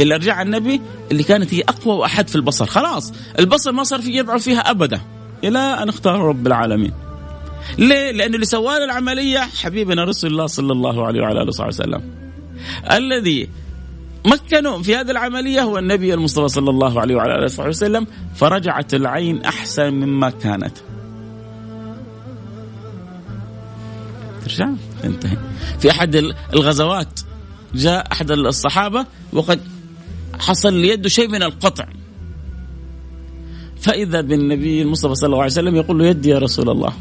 اللي 0.00 0.14
رجعها 0.14 0.42
النبي 0.42 0.80
اللي 1.10 1.22
كانت 1.22 1.54
هي 1.54 1.60
أقوى 1.60 1.94
وأحد 1.94 2.28
في 2.28 2.36
البصر 2.36 2.66
خلاص 2.66 3.12
البصر 3.38 3.72
ما 3.72 3.84
صار 3.84 4.00
في 4.00 4.10
يضعف 4.10 4.42
فيها 4.42 4.60
أبدا 4.70 5.00
إلى 5.44 5.58
أن 5.58 5.88
اختار 5.88 6.20
رب 6.20 6.46
العالمين 6.46 6.92
ليه؟ 7.78 8.10
لأنه 8.10 8.34
اللي 8.34 8.46
سوى 8.46 8.84
العملية 8.84 9.38
حبيبنا 9.38 10.04
رسول 10.04 10.30
الله 10.30 10.46
صلى 10.46 10.72
الله 10.72 11.06
عليه 11.06 11.20
وعلى 11.20 11.40
آله 11.40 11.48
وصحبه 11.48 11.68
وسلم. 11.68 12.02
الذي 12.92 13.48
مكنوا 14.26 14.82
في 14.82 14.96
هذه 14.96 15.10
العملية 15.10 15.62
هو 15.62 15.78
النبي 15.78 16.14
المصطفى 16.14 16.48
صلى 16.48 16.70
الله 16.70 17.00
عليه 17.00 17.14
وعلى 17.14 17.34
آله 17.34 17.44
وصحبه 17.44 17.68
وسلم 17.68 18.06
فرجعت 18.34 18.94
العين 18.94 19.42
أحسن 19.44 19.90
مما 19.94 20.30
كانت. 20.30 20.76
ترجع 24.44 24.68
تنتهي. 25.04 25.36
في 25.80 25.90
أحد 25.90 26.14
الغزوات 26.54 27.20
جاء 27.74 28.12
أحد 28.12 28.30
الصحابة 28.30 29.06
وقد 29.32 29.60
حصل 30.38 30.74
ليده 30.74 31.08
شيء 31.08 31.28
من 31.28 31.42
القطع. 31.42 31.86
فإذا 33.80 34.20
بالنبي 34.20 34.82
المصطفى 34.82 35.14
صلى 35.14 35.26
الله 35.26 35.42
عليه 35.42 35.52
وسلم 35.52 35.76
يقول 35.76 35.98
له 35.98 36.06
يدي 36.06 36.28
يا 36.28 36.38
رسول 36.38 36.70
الله. 36.70 36.92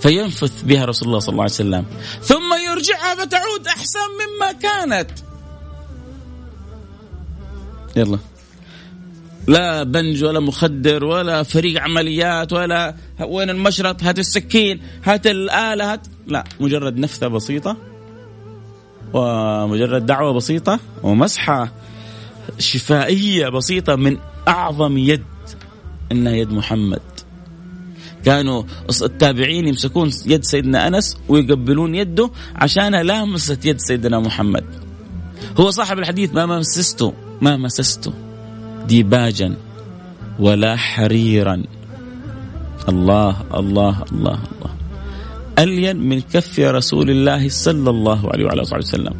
فينفث 0.00 0.62
بها 0.62 0.84
رسول 0.84 1.08
الله 1.08 1.18
صلى 1.18 1.32
الله 1.32 1.42
عليه 1.42 1.52
وسلم. 1.52 1.84
ثم 2.22 2.54
يرجعها 2.70 3.14
فتعود 3.14 3.66
أحسن 3.66 3.98
مما 4.20 4.52
كانت. 4.52 5.10
يلا. 7.96 8.18
لا 9.46 9.82
بنج 9.82 10.24
ولا 10.24 10.40
مخدر 10.40 11.04
ولا 11.04 11.42
فريق 11.42 11.80
عمليات 11.80 12.52
ولا 12.52 12.94
وين 13.24 13.50
المشرط 13.50 14.02
هات 14.02 14.18
السكين 14.18 14.80
هات 15.04 15.26
الآلة 15.26 15.92
هات 15.92 16.06
لا 16.26 16.44
مجرد 16.60 16.98
نفثة 16.98 17.28
بسيطة 17.28 17.76
ومجرد 19.12 20.06
دعوة 20.06 20.32
بسيطة 20.32 20.80
ومسحة 21.02 21.72
شفائية 22.58 23.48
بسيطة 23.48 23.96
من 23.96 24.16
أعظم 24.48 24.98
يد 24.98 25.22
إنها 26.12 26.32
يد 26.32 26.52
محمد. 26.52 27.00
كانوا 28.24 28.62
التابعين 29.02 29.68
يمسكون 29.68 30.10
يد 30.26 30.44
سيدنا 30.44 30.88
أنس 30.88 31.18
ويقبلون 31.28 31.94
يده 31.94 32.30
عشان 32.54 32.94
لامست 32.94 33.66
يد 33.66 33.78
سيدنا 33.78 34.18
محمد. 34.18 34.64
هو 35.60 35.70
صاحب 35.70 35.98
الحديث 35.98 36.34
ما 36.34 36.46
مسسته 36.46 37.12
ما 37.40 37.56
مسسته 37.56 38.12
ديباجا 38.86 39.56
ولا 40.38 40.76
حريرا. 40.76 41.62
الله 42.88 43.36
الله 43.54 44.04
الله 44.12 44.38
الله. 44.52 44.72
ألين 45.58 45.96
من 45.96 46.20
كف 46.20 46.58
رسول 46.58 47.10
الله 47.10 47.48
صلى 47.48 47.90
الله 47.90 48.30
عليه 48.32 48.44
وعلى 48.44 48.62
آله 48.62 48.76
وسلم. 48.76 49.14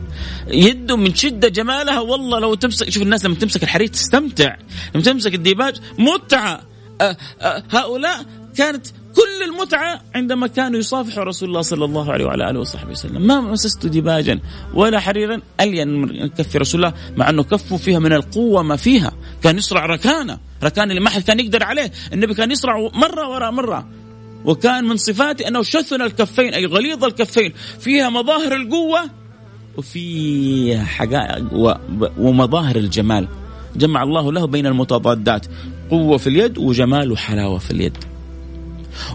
يده 0.49 0.97
من 0.97 1.15
شدة 1.15 1.49
جمالها 1.49 2.01
والله 2.01 2.39
لو 2.39 2.55
تمسك 2.55 2.91
شوف 2.91 3.03
الناس 3.03 3.25
لما 3.25 3.35
تمسك 3.35 3.63
الحرير 3.63 3.87
تستمتع. 3.87 4.57
لما 4.95 5.03
تمسك 5.05 5.35
الديباج 5.35 5.77
متعة. 5.99 6.61
أه 7.01 7.17
أه 7.41 7.63
هؤلاء 7.71 8.25
كانت 8.57 8.87
كل 9.17 9.51
المتعة 9.51 10.01
عندما 10.15 10.47
كانوا 10.47 10.79
يصافحوا 10.79 11.25
رسول 11.25 11.49
الله 11.49 11.61
صلى 11.61 11.85
الله 11.85 12.13
عليه 12.13 12.25
وعلى 12.25 12.51
آله 12.51 12.61
وصحبه 12.61 12.91
وسلم. 12.91 13.27
ما 13.27 13.41
مسست 13.41 13.87
ديباجا 13.87 14.41
ولا 14.75 15.01
حريرا 15.01 15.41
ألين 15.61 15.89
من 15.89 16.27
كف 16.27 16.57
رسول 16.57 16.85
الله 16.85 16.97
مع 17.17 17.31
أنه 17.31 17.43
كفه 17.43 17.77
فيها 17.77 17.99
من 17.99 18.13
القوة 18.13 18.63
ما 18.63 18.77
فيها. 18.77 19.13
كان 19.43 19.59
يصرع 19.59 19.87
ركانة. 19.87 20.39
ركان 20.65 20.91
اللي 20.91 21.01
ما 21.01 21.11
حد 21.11 21.23
كان 21.23 21.41
يقدر 21.41 21.63
عليه. 21.63 21.93
النبي 22.13 22.35
كان 22.35 22.51
يصرع 22.51 22.89
مرة 22.95 23.29
وراء 23.29 23.51
مرة. 23.51 23.89
وكان 24.45 24.85
من 24.85 24.97
صفاته 24.97 25.49
أنه 25.49 25.63
شثن 25.63 26.03
الكفين 26.03 26.55
أي 26.55 26.67
غليظ 26.67 27.05
الكفين. 27.05 27.53
فيها 27.81 28.09
مظاهر 28.09 28.57
القوة 28.57 29.01
وفيها 29.77 30.85
حقائق 30.85 31.45
ومظاهر 32.19 32.77
الجمال. 32.77 33.29
جمع 33.77 34.03
الله 34.03 34.33
له 34.33 34.47
بين 34.47 34.67
المتضادات 34.67 35.47
قوة 35.91 36.19
في 36.19 36.27
اليد 36.27 36.59
وجمال 36.59 37.13
وحلاوة 37.13 37.59
في 37.59 37.71
اليد. 37.71 38.12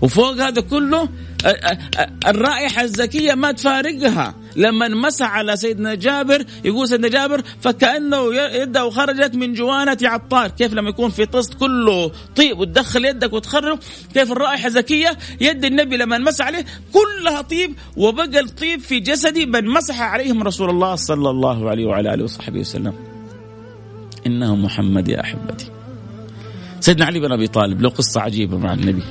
وفوق 0.01 0.34
هذا 0.34 0.61
كله 0.61 1.09
الرائحة 2.28 2.82
الزكية 2.84 3.34
ما 3.34 3.51
تفارقها. 3.51 4.36
لما 4.55 4.88
مسح 4.88 5.32
على 5.32 5.57
سيدنا 5.57 5.95
جابر 5.95 6.45
يقول 6.65 6.88
سيدنا 6.88 7.07
جابر 7.07 7.43
فكأنه 7.61 8.36
يده 8.36 8.89
خرجت 8.89 9.36
من 9.36 9.53
جوانة 9.53 9.97
عطار. 10.03 10.47
كيف 10.47 10.73
لما 10.73 10.89
يكون 10.89 11.09
في 11.09 11.25
طست 11.25 11.53
كله 11.53 12.11
طيب 12.36 12.59
وتدخل 12.59 13.05
يدك 13.05 13.34
وتخرج 13.34 13.78
كيف 14.13 14.32
الرائحة 14.32 14.69
زكية؟ 14.69 15.17
يد 15.41 15.65
النبي 15.65 15.97
لما 15.97 16.17
مسح 16.17 16.45
عليه 16.45 16.65
كلها 16.93 17.41
طيب 17.41 17.75
وبقى 17.97 18.39
الطيب 18.39 18.80
في 18.80 18.99
جسدي 18.99 19.45
بل 19.45 19.69
مسح 19.69 20.01
عليهم 20.01 20.43
رسول 20.43 20.69
الله 20.69 20.95
صلى 20.95 21.30
الله 21.30 21.69
عليه 21.69 21.86
وعلى 21.86 22.13
آله 22.13 22.23
وصحبه 22.23 22.59
وسلم. 22.59 22.93
إنه 24.28 24.55
محمد 24.55 25.07
يا 25.07 25.21
أحبتي. 25.21 25.69
سيدنا 26.80 27.05
علي 27.05 27.19
بن 27.19 27.32
أبي 27.32 27.47
طالب 27.47 27.82
له 27.82 27.89
قصة 27.89 28.21
عجيبة 28.21 28.57
مع 28.57 28.73
النبي. 28.73 29.03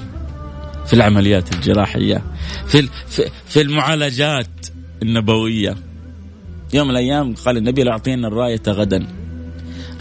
في 0.86 0.92
العمليات 0.92 1.54
الجراحية 1.54 2.22
في 2.66 2.88
في 3.46 3.60
المعالجات 3.60 4.66
النبوية. 5.02 5.76
يوم 6.74 6.88
من 6.88 6.90
الأيام 6.90 7.34
قال 7.34 7.56
النبي 7.56 7.82
لأعطينا 7.82 8.28
الراية 8.28 8.62
غدا. 8.68 9.06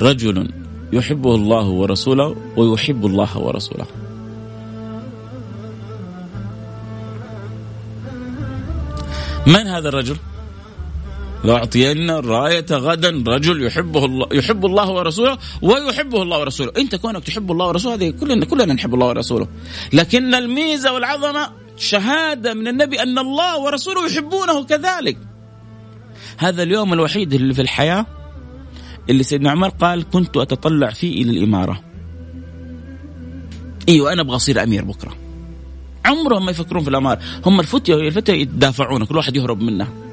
رجل 0.01 0.49
يحبه 0.93 1.35
الله 1.35 1.67
ورسوله 1.69 2.35
ويحب 2.57 3.05
الله 3.05 3.37
ورسوله. 3.37 3.85
من 9.47 9.67
هذا 9.67 9.89
الرجل؟ 9.89 10.17
لأعطين 11.45 12.09
الراية 12.09 12.65
غدا 12.71 13.23
رجل 13.27 13.65
يحبه 13.65 14.05
الله 14.05 14.27
يحب 14.31 14.65
الله 14.65 14.91
ورسوله 14.91 15.37
ويحبه 15.61 16.21
الله 16.21 16.39
ورسوله، 16.39 16.71
أنت 16.77 16.95
كونك 16.95 17.23
تحب 17.23 17.51
الله 17.51 17.67
ورسوله 17.67 17.95
هذه 17.95 18.09
كلنا 18.09 18.45
كلنا 18.45 18.73
نحب 18.73 18.93
الله 18.93 19.07
ورسوله، 19.07 19.47
لكن 19.93 20.33
الميزة 20.35 20.93
والعظمة 20.93 21.49
شهادة 21.77 22.53
من 22.53 22.67
النبي 22.67 23.01
أن 23.01 23.19
الله 23.19 23.59
ورسوله 23.59 24.05
يحبونه 24.05 24.63
كذلك. 24.63 25.17
هذا 26.37 26.63
اليوم 26.63 26.93
الوحيد 26.93 27.33
اللي 27.33 27.53
في 27.53 27.61
الحياة 27.61 28.05
اللي 29.09 29.23
سيدنا 29.23 29.51
عمر 29.51 29.69
قال 29.69 30.09
كنت 30.09 30.37
أتطلع 30.37 30.89
فيه 30.89 31.21
إلى 31.21 31.31
الإمارة. 31.31 31.81
أيوه 33.89 34.13
أنا 34.13 34.21
أبغى 34.21 34.35
أصير 34.35 34.63
أمير 34.63 34.85
بكرة. 34.85 35.15
عمرهم 36.05 36.45
ما 36.45 36.51
يفكرون 36.51 36.83
في 36.83 36.89
الأمارة، 36.89 37.19
هم 37.45 37.59
الفتيه 37.59 37.95
الفتية 37.95 38.33
يتدافعون 38.33 39.05
كل 39.05 39.17
واحد 39.17 39.35
يهرب 39.35 39.61
منها. 39.61 40.04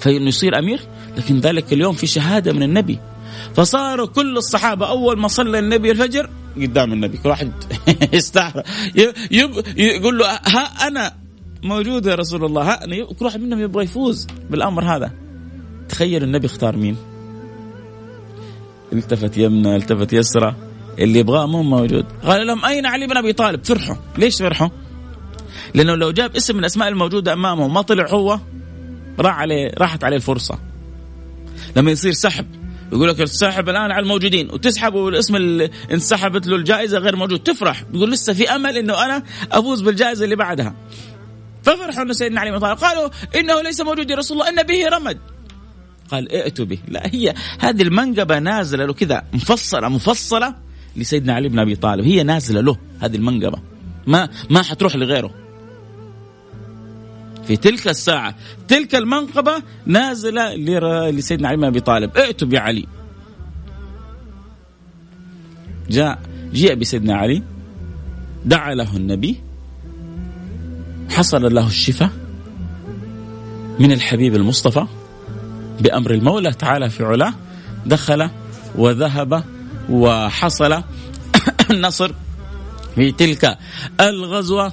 فإنه 0.00 0.28
يصير 0.28 0.58
أمير؟ 0.58 0.80
لكن 1.16 1.40
ذلك 1.40 1.72
اليوم 1.72 1.92
في 1.94 2.06
شهادة 2.06 2.52
من 2.52 2.62
النبي. 2.62 2.98
فصاروا 3.54 4.06
كل 4.06 4.36
الصحابة 4.36 4.88
أول 4.88 5.18
ما 5.18 5.28
صلى 5.28 5.58
النبي 5.58 5.90
الفجر 5.90 6.30
قدام 6.56 6.92
النبي. 6.92 7.16
كل 7.16 7.28
واحد 7.28 7.52
يستحرى 8.12 8.62
يقول 9.76 10.18
له 10.18 10.26
ها 10.26 10.88
أنا 10.88 11.14
موجود 11.62 12.06
يا 12.06 12.14
رسول 12.14 12.44
الله. 12.44 12.62
ها 12.62 12.84
أنا 12.84 13.04
كل 13.04 13.24
واحد 13.24 13.40
منهم 13.40 13.60
يبغى 13.60 13.84
يفوز 13.84 14.26
بالأمر 14.50 14.84
هذا. 14.84 15.12
تخيل 15.88 16.22
النبي 16.22 16.46
اختار 16.46 16.76
مين؟ 16.76 16.96
التفت 18.92 19.38
يمنى 19.38 19.76
التفت 19.76 20.12
يسرى. 20.12 20.54
اللي 20.98 21.18
يبغاه 21.18 21.46
مو 21.46 21.62
موجود. 21.62 22.04
قال 22.24 22.46
لهم 22.46 22.64
أين 22.64 22.86
علي 22.86 23.06
بن 23.06 23.16
أبي 23.16 23.32
طالب؟ 23.32 23.64
فرحوا. 23.64 23.96
ليش 24.18 24.38
فرحوا؟ 24.38 24.68
لأنه 25.74 25.94
لو 25.94 26.10
جاب 26.10 26.36
اسم 26.36 26.54
من 26.54 26.60
الأسماء 26.60 26.88
الموجودة 26.88 27.32
أمامه 27.32 27.68
ما 27.68 27.82
طلع 27.82 28.10
هو. 28.10 28.38
راح 29.20 29.38
عليه 29.38 29.72
راحت 29.78 30.04
عليه 30.04 30.16
الفرصة. 30.16 30.58
لما 31.76 31.90
يصير 31.90 32.12
سحب 32.12 32.46
يقول 32.92 33.08
لك 33.08 33.20
السحب 33.20 33.68
الآن 33.68 33.90
على 33.90 34.02
الموجودين 34.02 34.50
وتسحب 34.50 34.94
والاسم 34.94 35.36
اللي 35.36 35.70
انسحبت 35.92 36.46
له 36.46 36.56
الجائزة 36.56 36.98
غير 36.98 37.16
موجود 37.16 37.40
تفرح. 37.40 37.82
تقول 37.82 38.10
لسه 38.10 38.32
في 38.32 38.50
أمل 38.50 38.76
إنه 38.76 39.04
أنا 39.04 39.22
أفوز 39.52 39.80
بالجائزة 39.80 40.24
اللي 40.24 40.36
بعدها. 40.36 40.74
ففرحوا 41.62 42.02
إنه 42.02 42.12
سيدنا 42.12 42.40
علي 42.40 42.50
بن 42.50 42.58
طالب. 42.58 42.78
قالوا 42.78 43.08
إنه 43.36 43.62
ليس 43.62 43.80
موجود 43.80 44.10
يا 44.10 44.16
رسول 44.16 44.42
الله 44.42 44.48
إن 44.48 44.66
به 44.66 44.88
رمد. 44.88 45.18
قال 46.10 46.32
ائتوا 46.32 46.64
به. 46.64 46.78
لا 46.88 47.06
هي 47.06 47.34
هذه 47.58 47.82
المنقبة 47.82 48.38
نازلة 48.38 48.84
له 48.84 48.92
كذا 48.92 49.22
مفصلة 49.32 49.88
مفصلة 49.88 50.54
لسيدنا 50.96 51.34
علي 51.34 51.48
بن 51.48 51.58
أبي 51.58 51.76
طالب. 51.76 52.04
هي 52.04 52.22
نازلة 52.22 52.60
له 52.60 52.76
هذه 53.00 53.16
المنقبة. 53.16 53.58
ما 54.06 54.28
ما 54.50 54.62
حتروح 54.62 54.96
لغيره. 54.96 55.34
في 57.50 57.56
تلك 57.56 57.88
الساعة. 57.88 58.34
تلك 58.68 58.94
المنقبة 58.94 59.52
نازلة 59.86 60.54
لسيدنا 61.10 61.48
علي 61.48 61.56
بن 61.56 61.64
أبي 61.64 61.80
طالب. 61.80 62.16
ائتوا 62.16 62.48
بعلي 62.48 62.86
جاء 65.90 66.18
جيء 66.52 66.74
بسيدنا 66.74 67.14
علي. 67.16 67.42
دعا 68.44 68.74
له 68.74 68.96
النبي. 68.96 69.40
حصل 71.10 71.54
له 71.54 71.66
الشفاء 71.66 72.10
من 73.78 73.92
الحبيب 73.92 74.34
المصطفى 74.34 74.86
بأمر 75.80 76.10
المولى. 76.10 76.52
تعالى 76.52 76.90
في 76.90 77.04
علاه. 77.04 77.34
دخل 77.86 78.30
وذهب 78.74 79.44
وحصل 79.88 80.82
النصر 81.70 82.12
في 82.94 83.12
تلك 83.12 83.58
الغزوة 84.00 84.72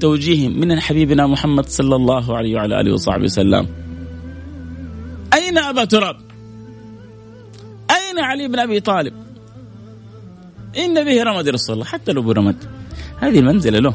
توجيه 0.00 0.48
من 0.48 0.80
حبيبنا 0.80 1.26
محمد 1.26 1.66
صلى 1.66 1.96
الله 1.96 2.36
عليه 2.36 2.54
وعلى 2.54 2.80
آله 2.80 2.92
وصحبه 2.92 3.24
وسلم. 3.24 3.66
أين 5.34 5.58
أبا 5.58 5.84
تراب؟ 5.84 6.16
أين 7.90 8.18
علي 8.18 8.48
بن 8.48 8.58
أبي 8.58 8.80
طالب؟ 8.80 9.12
إن 10.78 11.04
به 11.04 11.22
رمد 11.22 11.48
رسول 11.48 11.74
الله 11.74 11.84
حتى 11.84 12.12
لو 12.12 12.22
برمد 12.22 12.56
هذه 13.20 13.38
المنزلة 13.38 13.78
له. 13.78 13.94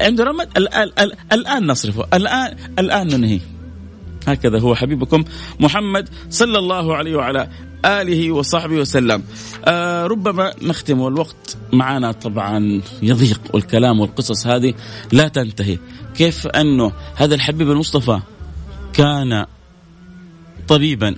عنده 0.00 0.24
رمد 0.24 0.48
الان 0.56 1.10
الآن 1.32 1.66
نصرفه 1.66 2.06
الآن 2.14 2.56
الآن 2.78 3.06
ننهي. 3.06 3.40
هكذا 4.28 4.58
هو 4.60 4.74
حبيبكم 4.74 5.24
محمد 5.60 6.08
صلى 6.30 6.58
الله 6.58 6.96
عليه 6.96 7.16
وعلى 7.16 7.48
آله 7.86 8.32
وصحبه 8.32 8.74
وسلم. 8.74 9.22
آه 9.64 10.06
ربما 10.06 10.52
نختم 10.62 11.00
والوقت 11.00 11.56
معنا 11.72 12.12
طبعا 12.12 12.82
يضيق 13.02 13.40
والكلام 13.54 14.00
والقصص 14.00 14.46
هذه 14.46 14.74
لا 15.12 15.28
تنتهي. 15.28 15.78
كيف 16.14 16.46
أنه 16.46 16.92
هذا 17.14 17.34
الحبيب 17.34 17.70
المصطفى 17.70 18.20
كان 18.92 19.46
طبيبا 20.68 21.14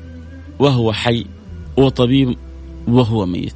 وهو 0.59 0.93
حي 0.93 1.27
وطبيب 1.77 2.37
وهو 2.89 3.27
ميت. 3.27 3.55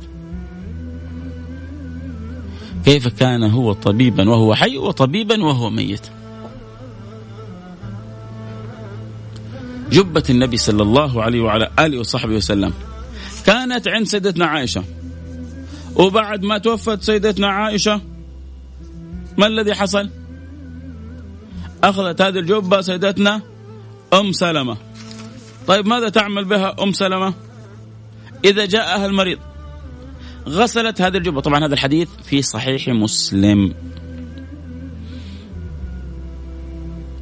كيف 2.85 3.09
كان 3.09 3.43
هو 3.43 3.73
طبيبا 3.73 4.31
وهو 4.31 4.55
حي 4.55 4.79
وطبيبا 4.79 5.45
وهو 5.45 5.71
ميت؟ 5.71 6.07
جبة 9.93 10.25
النبي 10.31 10.57
صلى 10.57 10.83
الله 10.83 11.23
عليه 11.23 11.41
وعلى 11.41 11.71
آله 11.79 11.99
وصحبه 11.99 12.35
وسلم. 12.35 12.73
كانت 13.47 13.89
عند 13.89 14.07
سيدتنا 14.07 14.47
عائشة. 14.47 14.85
وبعد 15.97 16.43
ما 16.43 16.59
توفت 16.59 17.03
سيدتنا 17.03 17.47
عائشة 17.49 18.01
ما 19.39 19.47
الذي 19.47 19.75
حصل؟ 19.75 20.11
أخذت 21.85 22.23
هذه 22.23 22.39
الجبة 22.39 22.81
سيدتنا 22.81 23.41
أم 24.13 24.33
سلمة. 24.33 24.77
طيب 25.67 25.87
ماذا 25.87 26.09
تعمل 26.09 26.45
بها 26.45 26.77
أم 26.83 26.93
سلمة؟ 26.93 27.35
إذا 28.45 28.65
جاءها 28.65 29.07
المريض 29.07 29.39
غسلت 30.49 31.03
هذه 31.03 31.17
الجبة. 31.17 31.41
طبعا 31.41 31.67
هذا 31.67 31.75
الحديث 31.75 32.09
في 32.25 32.43
صحيح 32.43 32.89
مسلم. 32.89 33.75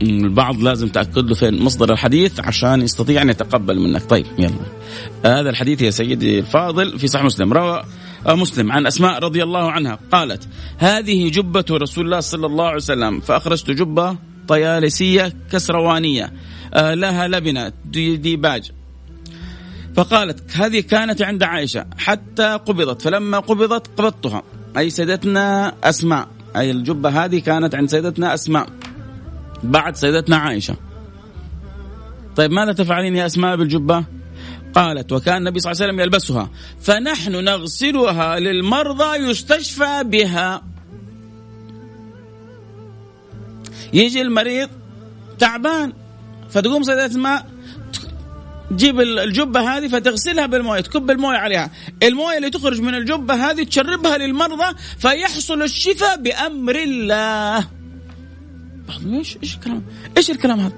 البعض 0.02 0.62
لازم 0.62 0.88
تأكد 0.88 1.28
له 1.28 1.34
فين 1.34 1.62
مصدر 1.62 1.92
الحديث 1.92 2.40
عشان 2.40 2.82
يستطيع 2.82 3.22
أن 3.22 3.28
يتقبل 3.28 3.80
منك. 3.80 4.02
طيب 4.10 4.26
يلا. 4.38 4.54
هذا 5.24 5.50
الحديث 5.50 5.82
يا 5.82 5.90
سيدي 5.90 6.38
الفاضل 6.38 6.98
في 6.98 7.06
صحيح 7.06 7.24
مسلم. 7.24 7.52
روى 7.52 7.82
مسلم 8.26 8.72
عن 8.72 8.86
أسماء 8.86 9.18
رضي 9.18 9.42
الله 9.42 9.70
عنها. 9.70 9.98
قالت 10.12 10.48
هذه 10.78 11.28
جبة 11.28 11.64
رسول 11.70 12.04
الله 12.04 12.20
صلى 12.20 12.46
الله 12.46 12.64
عليه 12.64 12.76
وسلم 12.76 13.20
فأخرجت 13.20 13.70
جبة 13.70 14.16
طيالسية 14.48 15.32
كسروانية 15.52 16.32
آه، 16.74 16.94
لها 16.94 17.28
لبنة 17.28 17.72
ديباج 17.84 18.70
فقالت 19.96 20.56
هذه 20.56 20.80
كانت 20.80 21.22
عند 21.22 21.42
عائشة 21.42 21.86
حتى 21.98 22.58
قبضت 22.66 23.02
فلما 23.02 23.38
قبضت 23.38 23.86
قبضتها. 23.86 24.42
أي 24.78 24.90
سيدتنا 24.90 25.74
أسماء 25.84 26.28
أي 26.56 26.70
الجبة 26.70 27.24
هذه 27.24 27.38
كانت 27.38 27.74
عند 27.74 27.88
سيدتنا 27.88 28.34
أسماء. 28.34 28.66
بعد 29.62 29.96
سيدتنا 29.96 30.36
عائشة. 30.36 30.76
طيب 32.36 32.50
ماذا 32.50 32.72
تفعلين 32.72 33.16
يا 33.16 33.26
أسماء 33.26 33.56
بالجبة؟ 33.56 34.04
قالت 34.74 35.12
وكان 35.12 35.36
النبي 35.36 35.60
صلى 35.60 35.72
الله 35.72 35.82
عليه 35.82 35.92
وسلم 35.92 36.00
يلبسها. 36.00 36.50
فنحن 36.80 37.44
نغسلها 37.44 38.38
للمرضى 38.38 39.16
يستشفى 39.16 40.02
بها. 40.04 40.62
يجي 43.92 44.22
المريض 44.22 44.68
تعبان 45.38 45.92
فتقوم 46.50 46.82
سيدة 46.82 47.06
اسماء 47.06 47.46
تجيب 48.70 49.00
الجبة 49.00 49.60
هذه 49.60 49.88
فتغسلها 49.88 50.46
بالموية 50.46 50.80
تكب 50.80 51.10
الموية 51.10 51.36
عليها. 51.36 51.70
الموية 52.02 52.36
اللي 52.36 52.50
تخرج 52.50 52.80
من 52.80 52.94
الجبة 52.94 53.34
هذه 53.34 53.62
تشربها 53.62 54.18
للمرضى 54.18 54.76
فيحصل 54.98 55.62
الشفاء 55.62 56.16
بأمر 56.22 56.76
الله. 56.76 57.79
إيش 58.96 59.38
إيش 59.42 59.54
الكلام؟ 59.54 59.82
إيش 60.16 60.30
الكلام 60.30 60.60
هذا؟ 60.60 60.74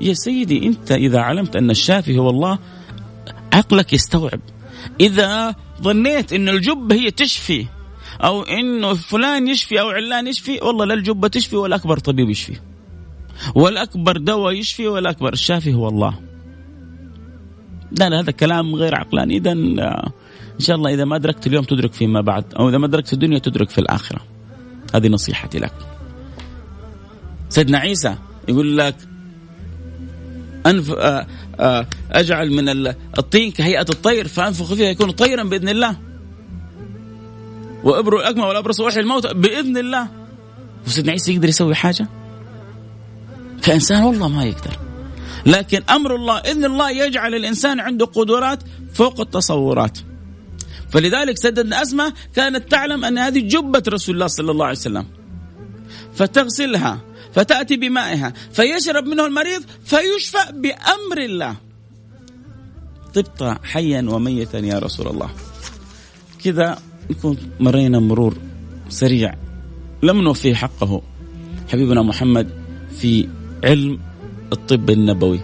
يا 0.00 0.14
سيدي 0.14 0.66
أنت 0.66 0.92
إذا 0.92 1.20
علمت 1.20 1.56
أن 1.56 1.70
الشافي 1.70 2.18
هو 2.18 2.30
الله 2.30 2.58
عقلك 3.52 3.92
يستوعب. 3.92 4.40
إذا 5.00 5.54
ظنيت 5.82 6.32
إن 6.32 6.48
الجبة 6.48 6.94
هي 6.94 7.10
تشفي 7.10 7.66
أو 8.24 8.42
إنه 8.42 8.94
فلان 8.94 9.48
يشفي 9.48 9.80
أو 9.80 9.88
علان 9.88 10.26
يشفي 10.26 10.60
والله 10.62 10.84
لا 10.84 10.94
الجبة 10.94 11.28
تشفي 11.28 11.56
ولا 11.56 11.76
أكبر 11.76 11.98
طبيب 11.98 12.30
يشفي. 12.30 12.56
ولا 13.54 13.82
أكبر 13.82 14.16
دواء 14.16 14.52
يشفي 14.52 14.88
ولا 14.88 15.10
أكبر. 15.10 15.32
الشافي 15.32 15.74
هو 15.74 15.88
الله. 15.88 16.18
لا 17.92 18.08
لا 18.08 18.20
هذا 18.20 18.30
كلام 18.30 18.74
غير 18.74 18.94
عقلاني. 18.94 19.36
اذا 19.36 19.52
إن 19.52 20.60
شاء 20.60 20.76
الله 20.76 20.94
إذا 20.94 21.04
ما 21.04 21.16
أدركت 21.16 21.46
اليوم 21.46 21.64
تدرك 21.64 21.92
فيما 21.92 22.20
بعد 22.20 22.54
أو 22.54 22.68
إذا 22.68 22.78
ما 22.78 22.86
أدركت 22.86 23.12
الدنيا 23.12 23.38
تدرك 23.38 23.70
في 23.70 23.78
الآخرة. 23.78 24.20
هذه 24.94 25.08
نصيحتي 25.08 25.58
لك. 25.58 25.97
سيدنا 27.58 27.78
عيسى 27.78 28.14
يقول 28.48 28.78
لك 28.78 28.96
أنف 30.66 30.90
آه، 30.90 31.26
آه، 31.60 31.86
أجعل 32.12 32.50
من 32.50 32.68
الطين 33.18 33.50
كهيئة 33.50 33.86
الطير 33.90 34.28
فأنفخ 34.28 34.74
فيها 34.74 34.88
يكون 34.88 35.10
طيرا 35.10 35.42
بإذن 35.42 35.68
الله. 35.68 35.96
وأبرو 37.84 38.20
الاكمى 38.20 38.42
والأبرص 38.42 38.80
وأحيي 38.80 39.02
الموت 39.02 39.26
بإذن 39.26 39.78
الله. 39.78 40.08
وسيدنا 40.86 41.12
عيسى 41.12 41.34
يقدر 41.34 41.48
يسوي 41.48 41.74
حاجة؟ 41.74 42.06
كانسان 43.62 44.02
والله 44.02 44.28
ما 44.28 44.44
يقدر. 44.44 44.78
لكن 45.46 45.82
أمر 45.90 46.14
الله 46.14 46.38
إذن 46.38 46.64
الله 46.64 46.90
يجعل 46.90 47.34
الإنسان 47.34 47.80
عنده 47.80 48.06
قدرات 48.06 48.62
فوق 48.94 49.20
التصورات. 49.20 49.98
فلذلك 50.90 51.38
سيدنا 51.38 51.82
اسماء 51.82 52.12
كانت 52.36 52.70
تعلم 52.70 53.04
أن 53.04 53.18
هذه 53.18 53.40
جبة 53.40 53.82
رسول 53.88 54.14
الله 54.14 54.26
صلى 54.26 54.50
الله 54.50 54.66
عليه 54.66 54.78
وسلم. 54.78 55.06
فتغسلها. 56.14 57.07
فتأتي 57.38 57.76
بمائها 57.76 58.32
فيشرب 58.52 59.04
منه 59.06 59.26
المريض 59.26 59.62
فيشفى 59.84 60.52
بأمر 60.52 61.18
الله. 61.18 61.56
طبت 63.14 63.58
حيا 63.64 64.06
وميتا 64.08 64.58
يا 64.58 64.78
رسول 64.78 65.06
الله. 65.06 65.30
كذا 66.44 66.78
نكون 67.10 67.36
مرينا 67.60 67.98
مرور 67.98 68.36
سريع. 68.88 69.34
لم 70.02 70.20
نوفيه 70.20 70.54
حقه. 70.54 71.02
حبيبنا 71.68 72.02
محمد 72.02 72.50
في 73.00 73.28
علم 73.64 74.00
الطب 74.52 74.90
النبوي. 74.90 75.40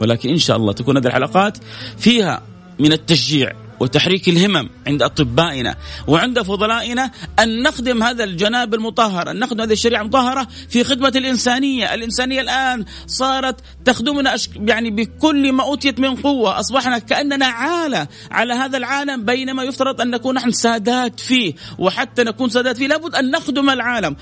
ولكن 0.00 0.28
إن 0.30 0.38
شاء 0.38 0.56
الله 0.56 0.72
تكون 0.72 0.96
هذه 0.96 1.06
الحلقات 1.06 1.58
فيها 1.98 2.42
من 2.78 2.92
التشجيع. 2.92 3.52
وتحريك 3.80 4.28
الهمم 4.28 4.68
عند 4.86 5.02
أطبائنا 5.02 5.76
وعند 6.06 6.42
فضلائنا 6.42 7.10
أن 7.38 7.62
نخدم 7.62 8.02
هذا 8.02 8.24
الجناب 8.24 8.74
المطهر، 8.74 9.30
أن 9.30 9.38
نخدم 9.38 9.60
هذه 9.60 9.72
الشريعة 9.72 10.02
المطهرة 10.02 10.48
في 10.68 10.84
خدمة 10.84 11.12
الإنسانية، 11.16 11.94
الإنسانية 11.94 12.40
الآن 12.40 12.84
صارت 13.06 13.60
تخدمنا 13.84 14.36
يعني 14.56 14.90
بكل 14.90 15.52
ما 15.52 15.62
أوتيت 15.62 16.00
من 16.00 16.16
قوة، 16.16 16.60
أصبحنا 16.60 16.98
كأننا 16.98 17.46
عالة 17.46 18.08
على 18.30 18.54
هذا 18.54 18.76
العالم 18.76 19.24
بينما 19.24 19.62
يفترض 19.62 20.00
أن 20.00 20.10
نكون 20.10 20.34
نحن 20.34 20.50
سادات 20.50 21.20
فيه، 21.20 21.54
وحتى 21.78 22.24
نكون 22.24 22.48
سادات 22.48 22.76
فيه 22.76 22.86
لابد 22.86 23.14
أن 23.14 23.30
نخدم 23.30 23.70
العالم، 23.70 24.16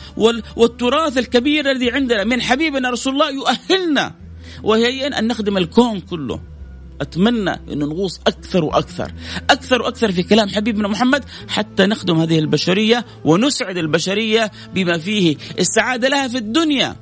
والتراث 0.57 1.18
الكبير 1.18 1.70
الذي 1.70 1.90
عندنا 1.90 2.24
من 2.24 2.42
حبيبنا 2.42 2.90
رسول 2.90 3.12
الله 3.12 3.30
يؤهلنا 3.30 4.14
وهي 4.62 5.07
أن 5.07 5.26
نخدم 5.26 5.57
الكون 5.57 6.00
كله. 6.00 6.55
أتمنى 7.01 7.51
إنه 7.72 7.86
نغوص 7.86 8.20
أكثر 8.26 8.64
وأكثر 8.64 9.12
أكثر 9.51 9.82
وأكثر 9.82 10.12
في 10.12 10.22
كلام 10.22 10.49
حبيبنا 10.49 10.88
محمد 10.88 11.24
حتى 11.49 11.86
نخدم 11.86 12.18
هذه 12.18 12.38
البشرية 12.38 13.05
ونسعد 13.24 13.76
البشرية 13.76 14.51
بما 14.74 14.99
فيه 14.99 15.36
السعادة 15.59 16.09
لها 16.09 16.28
في 16.28 16.38
الدنيا 16.38 16.97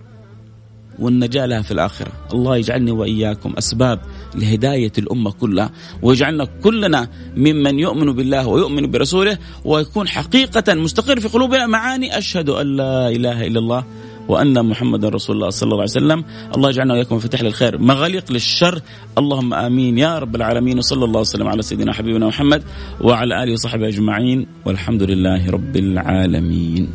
والنجاة 0.99 1.47
لها 1.47 1.63
في 1.63 1.71
الآخرة. 1.71 2.13
الله 2.33 2.57
يجعلني 2.57 2.91
وإياكم 2.91 3.55
أسباب 3.59 4.01
لهداية 4.35 4.93
الأمة 4.99 5.33
كلها 5.33 5.71
ويجعلنا 6.03 6.45
كلنا 6.45 7.09
ممن 7.37 7.79
يؤمن 7.79 8.13
بالله 8.13 8.47
ويؤمن 8.47 8.91
برسوله 8.91 9.39
ويكون 9.65 10.09
حقيقة 10.09 10.75
مستقر 10.75 11.21
في 11.21 11.29
قلوبنا. 11.29 11.67
معاني 11.67 12.19
أشهد 12.19 12.49
أن 12.49 12.77
لا 12.77 13.09
إله 13.09 13.47
إلا 13.47 13.59
الله. 13.59 13.85
وأن 14.29 14.67
محمدا 14.67 15.09
رسول 15.09 15.37
الله 15.37 15.51
صلى 15.51 15.67
الله 15.67 15.81
عليه 15.81 15.91
وسلم. 15.91 16.25
الله 16.57 16.71
يجعلنا 16.71 16.95
وإياكم 16.95 17.19
فتح 17.19 17.43
للخير. 17.43 17.79
مغاليق 17.79 18.33
للشر. 18.33 18.81
اللهم 19.19 19.55
آمين 19.55 19.99
يا 19.99 20.19
رب 20.19 20.37
العالمين. 20.37 20.79
وصلى 20.79 21.05
الله 21.05 21.21
وسلم 21.21 21.49
على 21.49 21.63
سيدنا 21.63 21.93
حبيبنا 21.93 22.27
محمد 22.27 22.63
وعلى 23.01 23.43
آله 23.43 23.53
وصحبه 23.53 23.89
أجمعين. 23.89 24.47
والحمد 24.65 25.03
لله 25.03 25.51
رب 25.51 25.77
العالمين. 25.77 26.89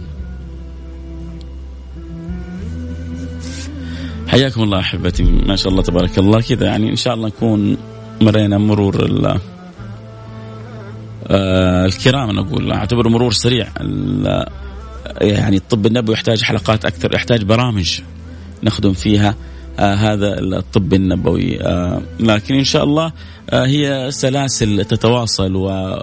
حياكم 4.28 4.64
الله 4.64 4.80
أحبتي. 4.80 5.24
ما 5.24 5.56
شاء 5.56 5.72
الله 5.72 5.84
تبارك 5.84 6.20
الله. 6.20 6.42
كذا 6.42 6.66
يعني 6.66 6.90
إن 6.90 6.96
شاء 6.96 7.14
الله 7.14 7.28
نكون 7.28 7.78
مرينا 8.22 8.58
مرور 8.58 8.96
آه 11.28 11.86
الكرام 11.86 12.32
نقول. 12.32 12.72
اعتبر 12.72 13.10
مرور 13.10 13.32
سريع. 13.32 13.68
يعني 15.22 15.58
الطب 15.58 15.86
النبوي 15.86 16.14
يحتاج 16.14 16.44
حلقات 16.44 16.86
أكثر 16.86 17.16
يحتاج 17.16 17.44
برامج 17.44 18.02
نخدم 18.64 18.94
فيها 18.94 19.36
آه 19.80 19.96
هذا 19.96 20.40
الطب 20.40 20.94
النبوي. 20.94 21.62
آه 21.62 22.02
لكن 22.20 22.56
إن 22.56 22.64
شاء 22.64 22.84
الله 22.84 23.14
آه 23.50 23.66
هي 23.66 24.12
سلاسل 24.12 24.86
تتواصل 24.86 25.56
و 25.56 26.00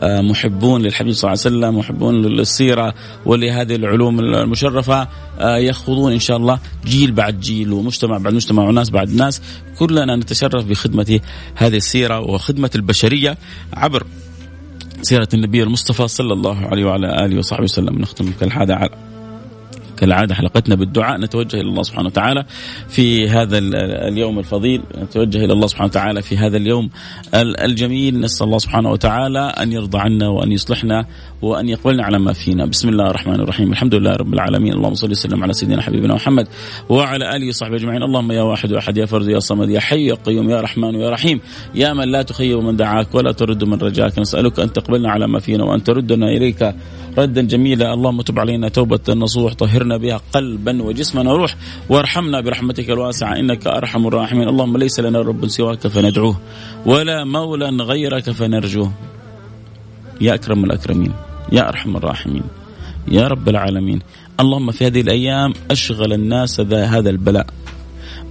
آه، 0.00 0.20
محبون 0.20 0.82
للحبيب 0.82 1.12
صلى 1.12 1.32
الله 1.32 1.42
عليه 1.44 1.56
وسلم 1.56 1.78
محبون 1.78 2.22
للسيرة 2.22 2.94
ولهذه 3.26 3.74
العلوم 3.76 4.20
المشرفة 4.20 5.08
آه، 5.40 5.56
يخوضون 5.56 6.12
إن 6.12 6.18
شاء 6.18 6.36
الله 6.36 6.58
جيل 6.86 7.12
بعد 7.12 7.40
جيل 7.40 7.72
ومجتمع 7.72 8.18
بعد 8.18 8.34
مجتمع 8.34 8.68
وناس 8.68 8.90
بعد 8.90 9.10
ناس. 9.10 9.42
كلنا 9.78 10.16
نتشرف 10.16 10.64
بخدمة 10.64 11.20
هذه 11.54 11.76
السيرة 11.76 12.20
وخدمة 12.20 12.70
البشرية 12.74 13.38
عبر 13.74 14.06
سيرة 15.02 15.28
النبي 15.34 15.62
المصطفى 15.62 16.08
صلى 16.08 16.32
الله 16.32 16.66
عليه 16.66 16.84
وعلى 16.84 17.24
آله 17.24 17.38
وصحبه 17.38 17.62
وسلم. 17.62 17.98
نختم 17.98 18.32
كالعادة 18.40 18.74
على 18.74 19.09
كالعادة 20.00 20.34
حلقتنا 20.34 20.74
بالدعاء. 20.74 21.20
نتوجه 21.20 21.56
إلى 21.60 21.68
الله 21.68 21.82
سبحانه 21.82 22.06
وتعالى 22.06 22.44
في 22.88 23.28
هذا 23.28 23.58
اليوم 24.08 24.38
الفضيل. 24.38 24.82
نتوجه 25.02 25.44
إلى 25.44 25.52
الله 25.52 25.66
سبحانه 25.66 25.86
وتعالى 25.86 26.22
في 26.22 26.36
هذا 26.36 26.56
اليوم 26.56 26.90
الجميل. 27.34 28.20
نسأل 28.20 28.46
الله 28.46 28.58
سبحانه 28.58 28.90
وتعالى 28.90 29.40
أن 29.40 29.72
يرضى 29.72 29.98
عنا 29.98 30.28
وأن 30.28 30.52
يصلحنا 30.52 31.06
وأن 31.42 31.68
يقبلنا 31.68 32.04
على 32.04 32.18
ما 32.18 32.32
فينا. 32.32 32.66
بسم 32.66 32.88
الله 32.88 33.10
الرحمن 33.10 33.40
الرحيم. 33.40 33.72
الحمد 33.72 33.94
لله 33.94 34.12
رب 34.16 34.34
العالمين. 34.34 34.72
اللهم 34.72 34.94
صل 34.94 35.10
وسلم 35.10 35.42
على 35.42 35.52
سيدنا 35.52 35.82
حبيبنا 35.82 36.14
محمد 36.14 36.48
وعلى 36.88 37.36
آله 37.36 37.48
وصحبه 37.48 37.76
أجمعين. 37.76 38.02
اللهم 38.02 38.32
يا 38.32 38.42
واحد 38.42 38.72
واحد 38.72 38.96
يا 38.96 39.06
فرد 39.06 39.28
يا 39.28 39.38
صمد 39.38 39.70
يا 39.70 39.80
حي 39.80 40.06
يا 40.06 40.14
قيوم 40.14 40.50
يا 40.50 40.60
رحمن 40.60 40.94
يا 40.94 41.10
رحيم. 41.10 41.40
يا 41.74 41.92
من 41.92 42.08
لا 42.08 42.22
تخيب 42.22 42.58
من 42.58 42.76
دعاك 42.76 43.14
ولا 43.14 43.32
ترد 43.32 43.64
من 43.64 43.78
رجاك. 43.78 44.18
نسألك 44.18 44.60
أن 44.60 44.72
تقبلنا 44.72 45.10
على 45.10 45.26
ما 45.28 45.38
فينا 45.38 45.64
وأن 45.64 45.82
تردنا 45.82 46.26
إليك. 46.26 46.74
ردا 47.18 47.42
جميلا. 47.42 47.94
اللهم 47.94 48.22
تب 48.22 48.38
علينا 48.38 48.68
توبة 48.68 49.14
نصوح. 49.14 49.52
طهرنا 49.52 49.89
بها 49.96 50.20
قلبا 50.32 50.82
وجسما. 50.82 51.32
وروح 51.32 51.56
وارحمنا 51.88 52.40
برحمتك 52.40 52.90
الواسعة 52.90 53.36
إنك 53.36 53.66
أرحم 53.66 54.06
الراحمين. 54.06 54.48
اللهم 54.48 54.76
ليس 54.76 55.00
لنا 55.00 55.18
رب 55.18 55.46
سواك 55.46 55.86
فندعوه 55.86 56.40
ولا 56.86 57.24
مولى 57.24 57.68
غيرك 57.84 58.30
فنرجوه. 58.30 58.92
يا 60.20 60.34
أكرم 60.34 60.64
الأكرمين 60.64 61.12
يا 61.52 61.68
أرحم 61.68 61.96
الراحمين 61.96 62.42
يا 63.08 63.28
رب 63.28 63.48
العالمين. 63.48 64.00
اللهم 64.40 64.70
في 64.70 64.86
هذه 64.86 65.00
الأيام 65.00 65.52
أشغل 65.70 66.12
الناس 66.12 66.60
ذا 66.60 66.84
هذا 66.84 67.10
البلاء. 67.10 67.46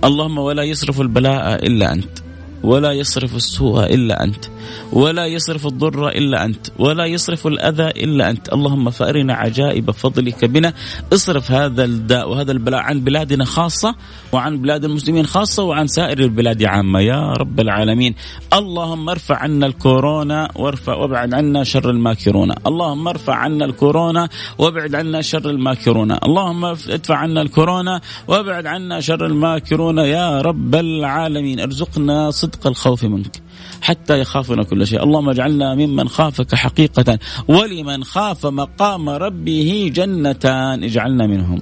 اللهم 0.03 0.37
ولا 0.37 0.63
يصرف 0.63 1.01
البلاء 1.01 1.65
إلا 1.67 1.93
أنت 1.93 2.19
ولا 2.63 2.91
يصرف 2.91 3.35
السوء 3.35 3.93
إلا 3.93 4.23
أنت. 4.23 4.45
ولا 4.93 5.25
يصرف 5.25 5.67
الضر 5.67 6.09
إلا 6.09 6.45
أنت 6.45 6.67
ولا 6.79 7.05
يصرف 7.05 7.47
الأذى 7.47 7.87
إلا 7.87 8.29
أنت. 8.29 8.53
اللهم 8.53 8.89
فأرنا 8.89 9.33
عجائب 9.33 9.91
فضلك 9.91 10.45
بنا. 10.45 10.73
اصرف 11.13 11.51
هذا 11.51 11.83
الداء 11.83 12.29
وهذا 12.29 12.51
البلاء 12.51 12.81
عن 12.81 12.99
بلادنا 12.99 13.45
خاصة 13.45 13.95
وعن 14.31 14.57
بلاد 14.57 14.85
المسلمين 14.85 15.25
خاصة 15.25 15.63
وعن 15.63 15.87
سائر 15.87 16.19
البلاد 16.19 16.63
عامة. 16.63 16.99
يا 16.99 17.33
رب 17.33 17.59
العالمين. 17.59 18.15
اللهم 18.53 19.09
ارفع 19.09 19.35
عنا 19.35 19.65
الكورونا 19.65 20.49
وارفع 20.55 20.93
وابعد 20.93 21.33
عنا 21.33 21.63
شر 21.63 21.89
الماكرون. 21.89 22.51
اللهم 22.67 23.07
ارفع 23.07 23.35
عنا 23.35 23.65
الكورونا 23.65 24.29
وابعد 24.57 24.95
عنا 24.95 25.21
شر 25.21 25.49
الماكرون. 25.49 26.11
اللهم 26.11 26.65
ادفع 26.65 27.15
عنا 27.15 27.41
الكورونا 27.41 28.01
وابعد 28.27 28.65
عنا 28.65 28.99
شر 28.99 29.25
الماكرون. 29.25 29.97
يا 29.97 30.41
رب 30.41 30.75
العالمين. 30.75 31.59
ارزقنا 31.59 32.31
صدق 32.31 32.67
الخوف 32.67 33.03
منك. 33.03 33.41
حتى 33.81 34.19
يخافنا 34.19 34.63
كل 34.63 34.87
شيء. 34.87 35.03
اللهم 35.03 35.29
اجعلنا 35.29 35.75
ممن 35.75 36.07
خافك 36.09 36.55
حقيقة 36.55 37.19
ولمن 37.47 38.03
خاف 38.03 38.45
مقام 38.45 39.09
ربه 39.09 39.91
جنتان. 39.93 40.83
اجعلنا 40.83 41.27
منهم. 41.27 41.61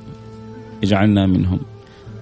اجعلنا 0.84 1.26
منهم. 1.26 1.60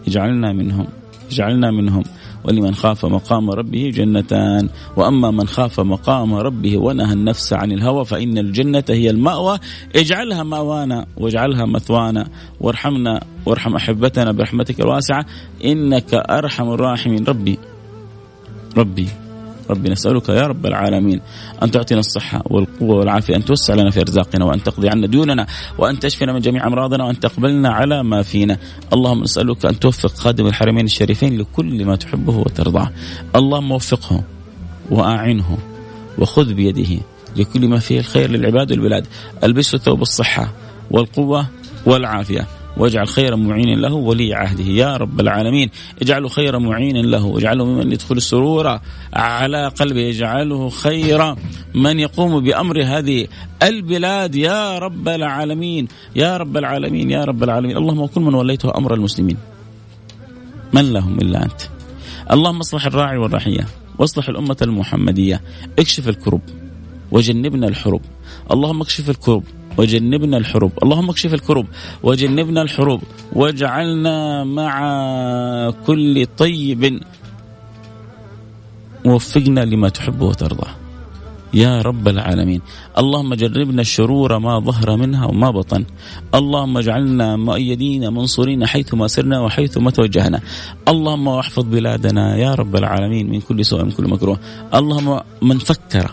اجعلنا 0.08 0.54
منهم. 0.54 0.88
اجعلنا 1.32 1.72
منهم. 1.72 2.04
ولمن 2.44 2.76
خاف 2.76 3.06
مقام 3.06 3.52
ربه 3.52 3.92
جنتان. 3.96 4.70
وأما 4.98 5.32
من 5.32 5.48
خاف 5.48 5.80
مقام 5.80 6.36
ربه 6.36 6.78
ونهى 6.78 7.14
النفس 7.14 7.54
عن 7.54 7.72
الهوى 7.72 8.06
فإن 8.06 8.38
الجنة 8.38 8.84
هي 8.90 9.10
المأوى. 9.10 9.60
اجعلها 9.96 10.44
مأوانا 10.44 11.06
واجعلها 11.18 11.66
مثوانا. 11.66 12.28
وارحمنا 12.62 13.24
وارحم 13.46 13.76
أحبتنا 13.76 14.32
برحمتك 14.32 14.80
الواسعة. 14.80 15.26
إنك 15.66 16.14
أرحم 16.14 16.70
الراحمين. 16.74 17.26
ربي 17.26 17.60
ربي. 18.78 19.25
ربي 19.70 19.90
نسألك 19.90 20.30
يا 20.30 20.48
رب 20.48 20.66
العالمين 20.66 21.22
أن 21.64 21.72
تعطينا 21.72 22.00
الصحة 22.00 22.42
والقوة 22.46 22.96
والعافية 22.96 23.36
أن 23.36 23.46
توسع 23.46 23.74
لنا 23.74 23.90
في 23.90 24.02
أرزاقنا 24.02 24.46
وأن 24.46 24.64
تقضي 24.64 24.90
عنا 24.90 25.08
ديوننا 25.08 25.48
وأن 25.78 26.00
تشفينا 26.00 26.34
من 26.34 26.40
جميع 26.40 26.68
أمراضنا 26.68 27.04
وأن 27.04 27.20
تقبلنا 27.20 27.70
على 27.70 28.04
ما 28.04 28.22
فينا. 28.22 28.58
اللهم 28.94 29.22
نسألك 29.22 29.66
أن 29.66 29.80
توفق 29.80 30.10
خادم 30.10 30.48
الحرمين 30.48 30.86
الشريفين 30.86 31.38
لكل 31.38 31.86
ما 31.86 31.96
تحبه 31.96 32.38
وترضاه. 32.38 32.90
اللهم 33.36 33.72
وفقه 33.72 34.24
وأعنه 34.92 35.58
وخذ 36.18 36.54
بيده 36.54 37.02
لكل 37.36 37.68
ما 37.68 37.80
فيه 37.80 38.00
الخير 38.00 38.32
للعباد 38.32 38.72
والبلاد. 38.72 39.08
ألبسه 39.44 39.78
ثوب 39.78 40.02
الصحة 40.02 40.54
والقوة 40.92 41.48
والعافية. 41.86 42.48
واجعل 42.78 43.08
خير 43.08 43.36
معين 43.36 43.80
له 43.80 43.94
ولي 43.94 44.34
عهده. 44.34 44.64
يا 44.64 44.98
رب 44.98 45.20
العالمين 45.20 45.70
اجعله 46.02 46.30
خير 46.30 46.60
معين 46.60 47.06
له 47.06 47.26
واجعله 47.26 47.66
ممن 47.66 47.92
يدخل 47.92 48.18
السرور 48.18 48.80
على 49.14 49.68
قلبه 49.68 50.10
اجعله 50.10 50.70
خير 50.70 51.36
من 51.76 52.00
يقوم 52.00 52.44
بأمر 52.44 52.84
هذه 52.84 53.28
البلاد. 53.64 54.36
يا 54.36 54.80
رب 54.80 55.08
العالمين 55.08 55.88
يا 56.16 56.38
رب 56.38 56.58
العالمين 56.58 57.12
يا 57.12 57.24
رب 57.24 57.44
العالمين. 57.44 57.78
اللهم 57.78 58.00
وكل 58.00 58.22
من 58.22 58.34
وليته 58.34 58.78
أمر 58.78 58.94
المسلمين. 58.94 59.38
من 60.74 60.94
لهم 60.94 61.20
إلا 61.20 61.44
أنت. 61.44 61.62
اللهم 62.32 62.60
اصلح 62.60 62.86
الراعي 62.86 63.18
والرحية 63.18 63.68
واصلح 63.98 64.30
الأمة 64.30 64.58
المحمدية. 64.62 65.42
اكشف 65.80 66.10
الكرب 66.10 66.42
وجنبنا 67.12 67.68
الحروب. 67.68 68.02
اللهم 68.52 68.82
اكشف 68.82 69.10
الكرب 69.10 69.44
وجنبنا 69.78 70.38
الحروب. 70.38 70.72
اللهم 70.84 71.10
اكشف 71.10 71.34
الكروب. 71.34 71.66
وجنبنا 72.04 72.62
الحروب. 72.62 73.02
واجعلنا 73.34 74.44
مع 74.44 74.76
كل 75.88 76.26
طيب. 76.38 77.00
ووفقنا 79.06 79.66
لما 79.66 79.90
تحب 79.90 80.22
وترضى. 80.22 80.68
يا 81.54 81.82
رب 81.82 82.08
العالمين. 82.08 82.62
اللهم 82.98 83.34
جربنا 83.34 83.82
الشرور 83.82 84.40
ما 84.40 84.60
ظهر 84.60 84.96
منها 84.96 85.26
وما 85.26 85.52
بطن. 85.52 85.86
اللهم 86.36 86.78
اجعلنا 86.78 87.36
مؤيدين 87.36 88.14
منصورين 88.14 88.66
حيثما 88.66 89.08
سرنا 89.08 89.40
وحيثما 89.40 89.92
توجهنا. 89.92 90.42
اللهم 90.88 91.28
واحفظ 91.28 91.64
بلادنا 91.64 92.38
يا 92.38 92.56
رب 92.56 92.76
العالمين 92.76 93.30
من 93.30 93.42
كل 93.42 93.66
سوء 93.66 93.84
من 93.84 93.92
كل 93.92 94.08
مكروه. 94.08 94.40
اللهم 94.74 95.20
من 95.42 95.58
فكر 95.58 96.12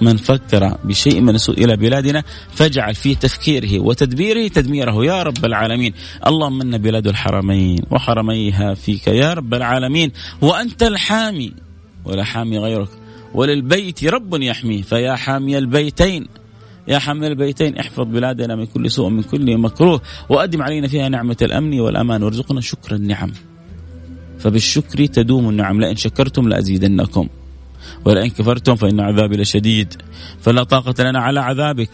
من 0.00 0.16
فكر 0.16 0.78
بشيء 0.84 1.20
من 1.20 1.34
السوء 1.34 1.64
إلى 1.64 1.76
بلادنا 1.76 2.22
فاجعل 2.50 2.94
في 2.94 3.14
تفكيره 3.14 3.78
وتدبيره 3.78 4.48
تدميره 4.48 5.04
يا 5.04 5.22
رب 5.22 5.44
العالمين. 5.44 5.94
اللهم 6.26 6.60
إن 6.60 6.78
بلاد 6.78 7.06
الحرمين 7.06 7.82
وحرميها 7.90 8.74
فيك 8.74 9.06
يا 9.06 9.34
رب 9.34 9.54
العالمين. 9.54 10.12
وأنت 10.40 10.82
الحامي 10.82 11.52
ولا 12.04 12.24
حامي 12.24 12.58
غيرك. 12.58 12.88
وللبيت 13.34 14.04
رب 14.04 14.42
يحميه 14.42 14.82
فيا 14.82 15.14
حامي 15.14 15.58
البيتين. 15.58 16.26
يا 16.88 16.98
حامي 16.98 17.26
البيتين 17.26 17.76
احفظ 17.78 18.04
بلادنا 18.04 18.56
من 18.56 18.66
كل 18.66 18.90
سوء 18.90 19.08
من 19.08 19.22
كل 19.22 19.58
مكروه. 19.58 20.00
وأدم 20.28 20.62
علينا 20.62 20.88
فيها 20.88 21.08
نعمة 21.08 21.36
الأمن 21.42 21.80
والأمان. 21.80 22.22
وارزقنا 22.22 22.60
شكر 22.60 22.94
النعم. 22.94 23.32
فبالشكر 24.38 25.06
تدوم 25.06 25.48
النعم. 25.48 25.80
لئن 25.80 25.96
شكرتم 25.96 26.48
لأزيدنكم. 26.48 27.28
ولئن 28.04 28.30
كفرتم 28.30 28.74
فإن 28.74 29.00
عذابي 29.00 29.36
لشديد. 29.36 29.94
فلا 30.40 30.62
طاقة 30.62 31.04
لنا 31.04 31.20
على 31.20 31.40
عذابك. 31.40 31.90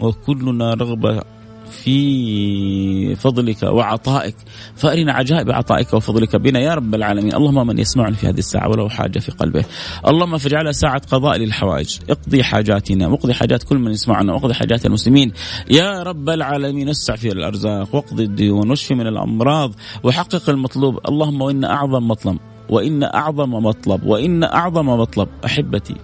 وكلنا 0.00 0.74
رغبة 0.74 1.22
في 1.70 3.14
فضلك 3.14 3.62
وعطائك. 3.62 4.36
فأرنا 4.76 5.12
عجائب 5.12 5.50
عطائك 5.50 5.94
وفضلك 5.94 6.36
بنا 6.36 6.60
يا 6.60 6.74
رب 6.74 6.94
العالمين. 6.94 7.34
اللهم 7.34 7.66
من 7.66 7.78
يسمعني 7.78 8.14
في 8.14 8.26
هذه 8.26 8.38
الساعة 8.38 8.68
ولو 8.68 8.88
حاجة 8.88 9.18
في 9.18 9.32
قلبه. 9.32 9.64
اللهم 10.06 10.38
فاجعلها 10.38 10.72
ساعة 10.72 11.02
قضاء 11.10 11.36
للحوائج. 11.38 11.98
اقضي 12.10 12.42
حاجاتنا. 12.42 13.06
واقضي 13.06 13.34
حاجات 13.34 13.62
كل 13.62 13.78
من 13.78 13.90
يسمعنا. 13.90 14.32
واقضي 14.32 14.54
حاجات 14.54 14.86
المسلمين. 14.86 15.32
يا 15.70 16.02
رب 16.02 16.28
العالمين 16.28 16.88
وسع 16.88 17.16
في 17.16 17.28
الأرزاق. 17.28 17.94
واقضي 17.94 18.24
الديون. 18.24 18.70
واشفي 18.70 18.94
من 18.94 19.06
الأمراض. 19.06 19.74
وحقق 20.02 20.50
المطلوب. 20.50 20.98
اللهم 21.08 21.42
وإن 21.42 21.64
أعظم 21.64 22.08
مطلب 22.08 22.38
وإن 22.68 23.02
أعظم 23.02 23.50
مطلب 23.50 24.04
وإن 24.04 24.44
أعظم 24.44 24.86
مطلب 24.86 25.28
أحبتي 25.44 25.96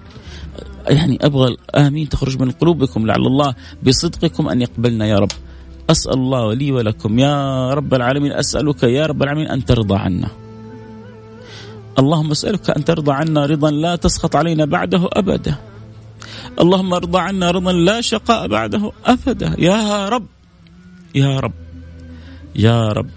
يعني 0.88 1.18
أبغى 1.22 1.56
آمين 1.74 2.08
تخرج 2.08 2.42
من 2.42 2.50
قلوبكم 2.50 3.06
لعل 3.06 3.26
الله 3.26 3.54
بصدقكم 3.82 4.48
أن 4.48 4.62
يقبلنا 4.62 5.06
يا 5.06 5.18
رب. 5.18 5.32
أسأل 5.90 6.12
الله 6.12 6.54
لي 6.54 6.72
ولكم 6.72 7.18
يا 7.18 7.70
رب 7.74 7.94
العالمين 7.94 8.32
أسألك 8.32 8.82
يا 8.82 9.06
رب 9.06 9.22
العالمين 9.22 9.46
أن 9.46 9.64
ترضى 9.64 9.94
عنا. 9.94 10.28
اللهم 11.98 12.30
أسألك 12.30 12.70
أن 12.70 12.84
ترضى 12.84 13.12
عنا 13.12 13.46
رضا 13.46 13.70
لا 13.70 13.96
تسخط 13.96 14.36
علينا 14.36 14.64
بعده 14.64 15.08
أبدا. 15.12 15.54
اللهم 16.60 16.94
ارضى 16.94 17.18
عنا 17.18 17.50
رضا 17.50 17.72
لا 17.72 18.00
شقاء 18.00 18.48
بعده 18.48 18.92
أبدا. 19.06 19.54
يا 19.58 20.08
رب 20.08 20.26
يا 21.14 21.40
رب 21.40 21.52
يا 22.56 22.88
رب 22.88 23.10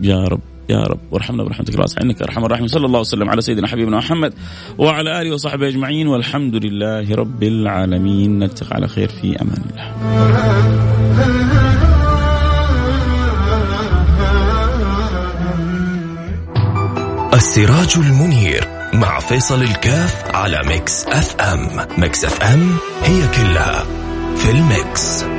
يا 0.00 0.24
رب. 0.24 0.55
يا 0.68 0.82
رب. 0.82 0.98
وارحمنا 1.10 1.42
برحمتك. 1.44 1.74
الواسعة 1.74 2.02
انك 2.02 2.22
أرحم 2.22 2.44
الراحمين. 2.44 2.68
صلى 2.68 2.86
الله 2.86 3.00
وسلم 3.00 3.30
على 3.30 3.40
سيدنا 3.40 3.66
حبيبنا 3.68 3.96
محمد 3.96 4.34
وعلى 4.78 5.22
آله 5.22 5.34
وصحبه 5.34 5.68
أجمعين. 5.68 6.06
والحمد 6.08 6.54
لله 6.64 7.14
رب 7.14 7.42
العالمين. 7.42 8.38
نلتقي 8.38 8.74
على 8.76 8.88
خير 8.88 9.08
في 9.08 9.42
أمان 9.42 9.62
الله. 9.70 9.96
السراج 17.34 17.94
المنير 17.96 18.64
مع 18.94 19.18
فيصل 19.18 19.62
الكاف 19.62 20.34
على 20.34 20.62
Mix 20.68 21.04
FM، 21.06 21.86
Mix 21.98 22.24
FM 22.24 22.76
هي 23.02 23.28
كلها 23.28 23.84
في 24.36 24.50
ال 24.50 24.67
mix. 24.67 25.35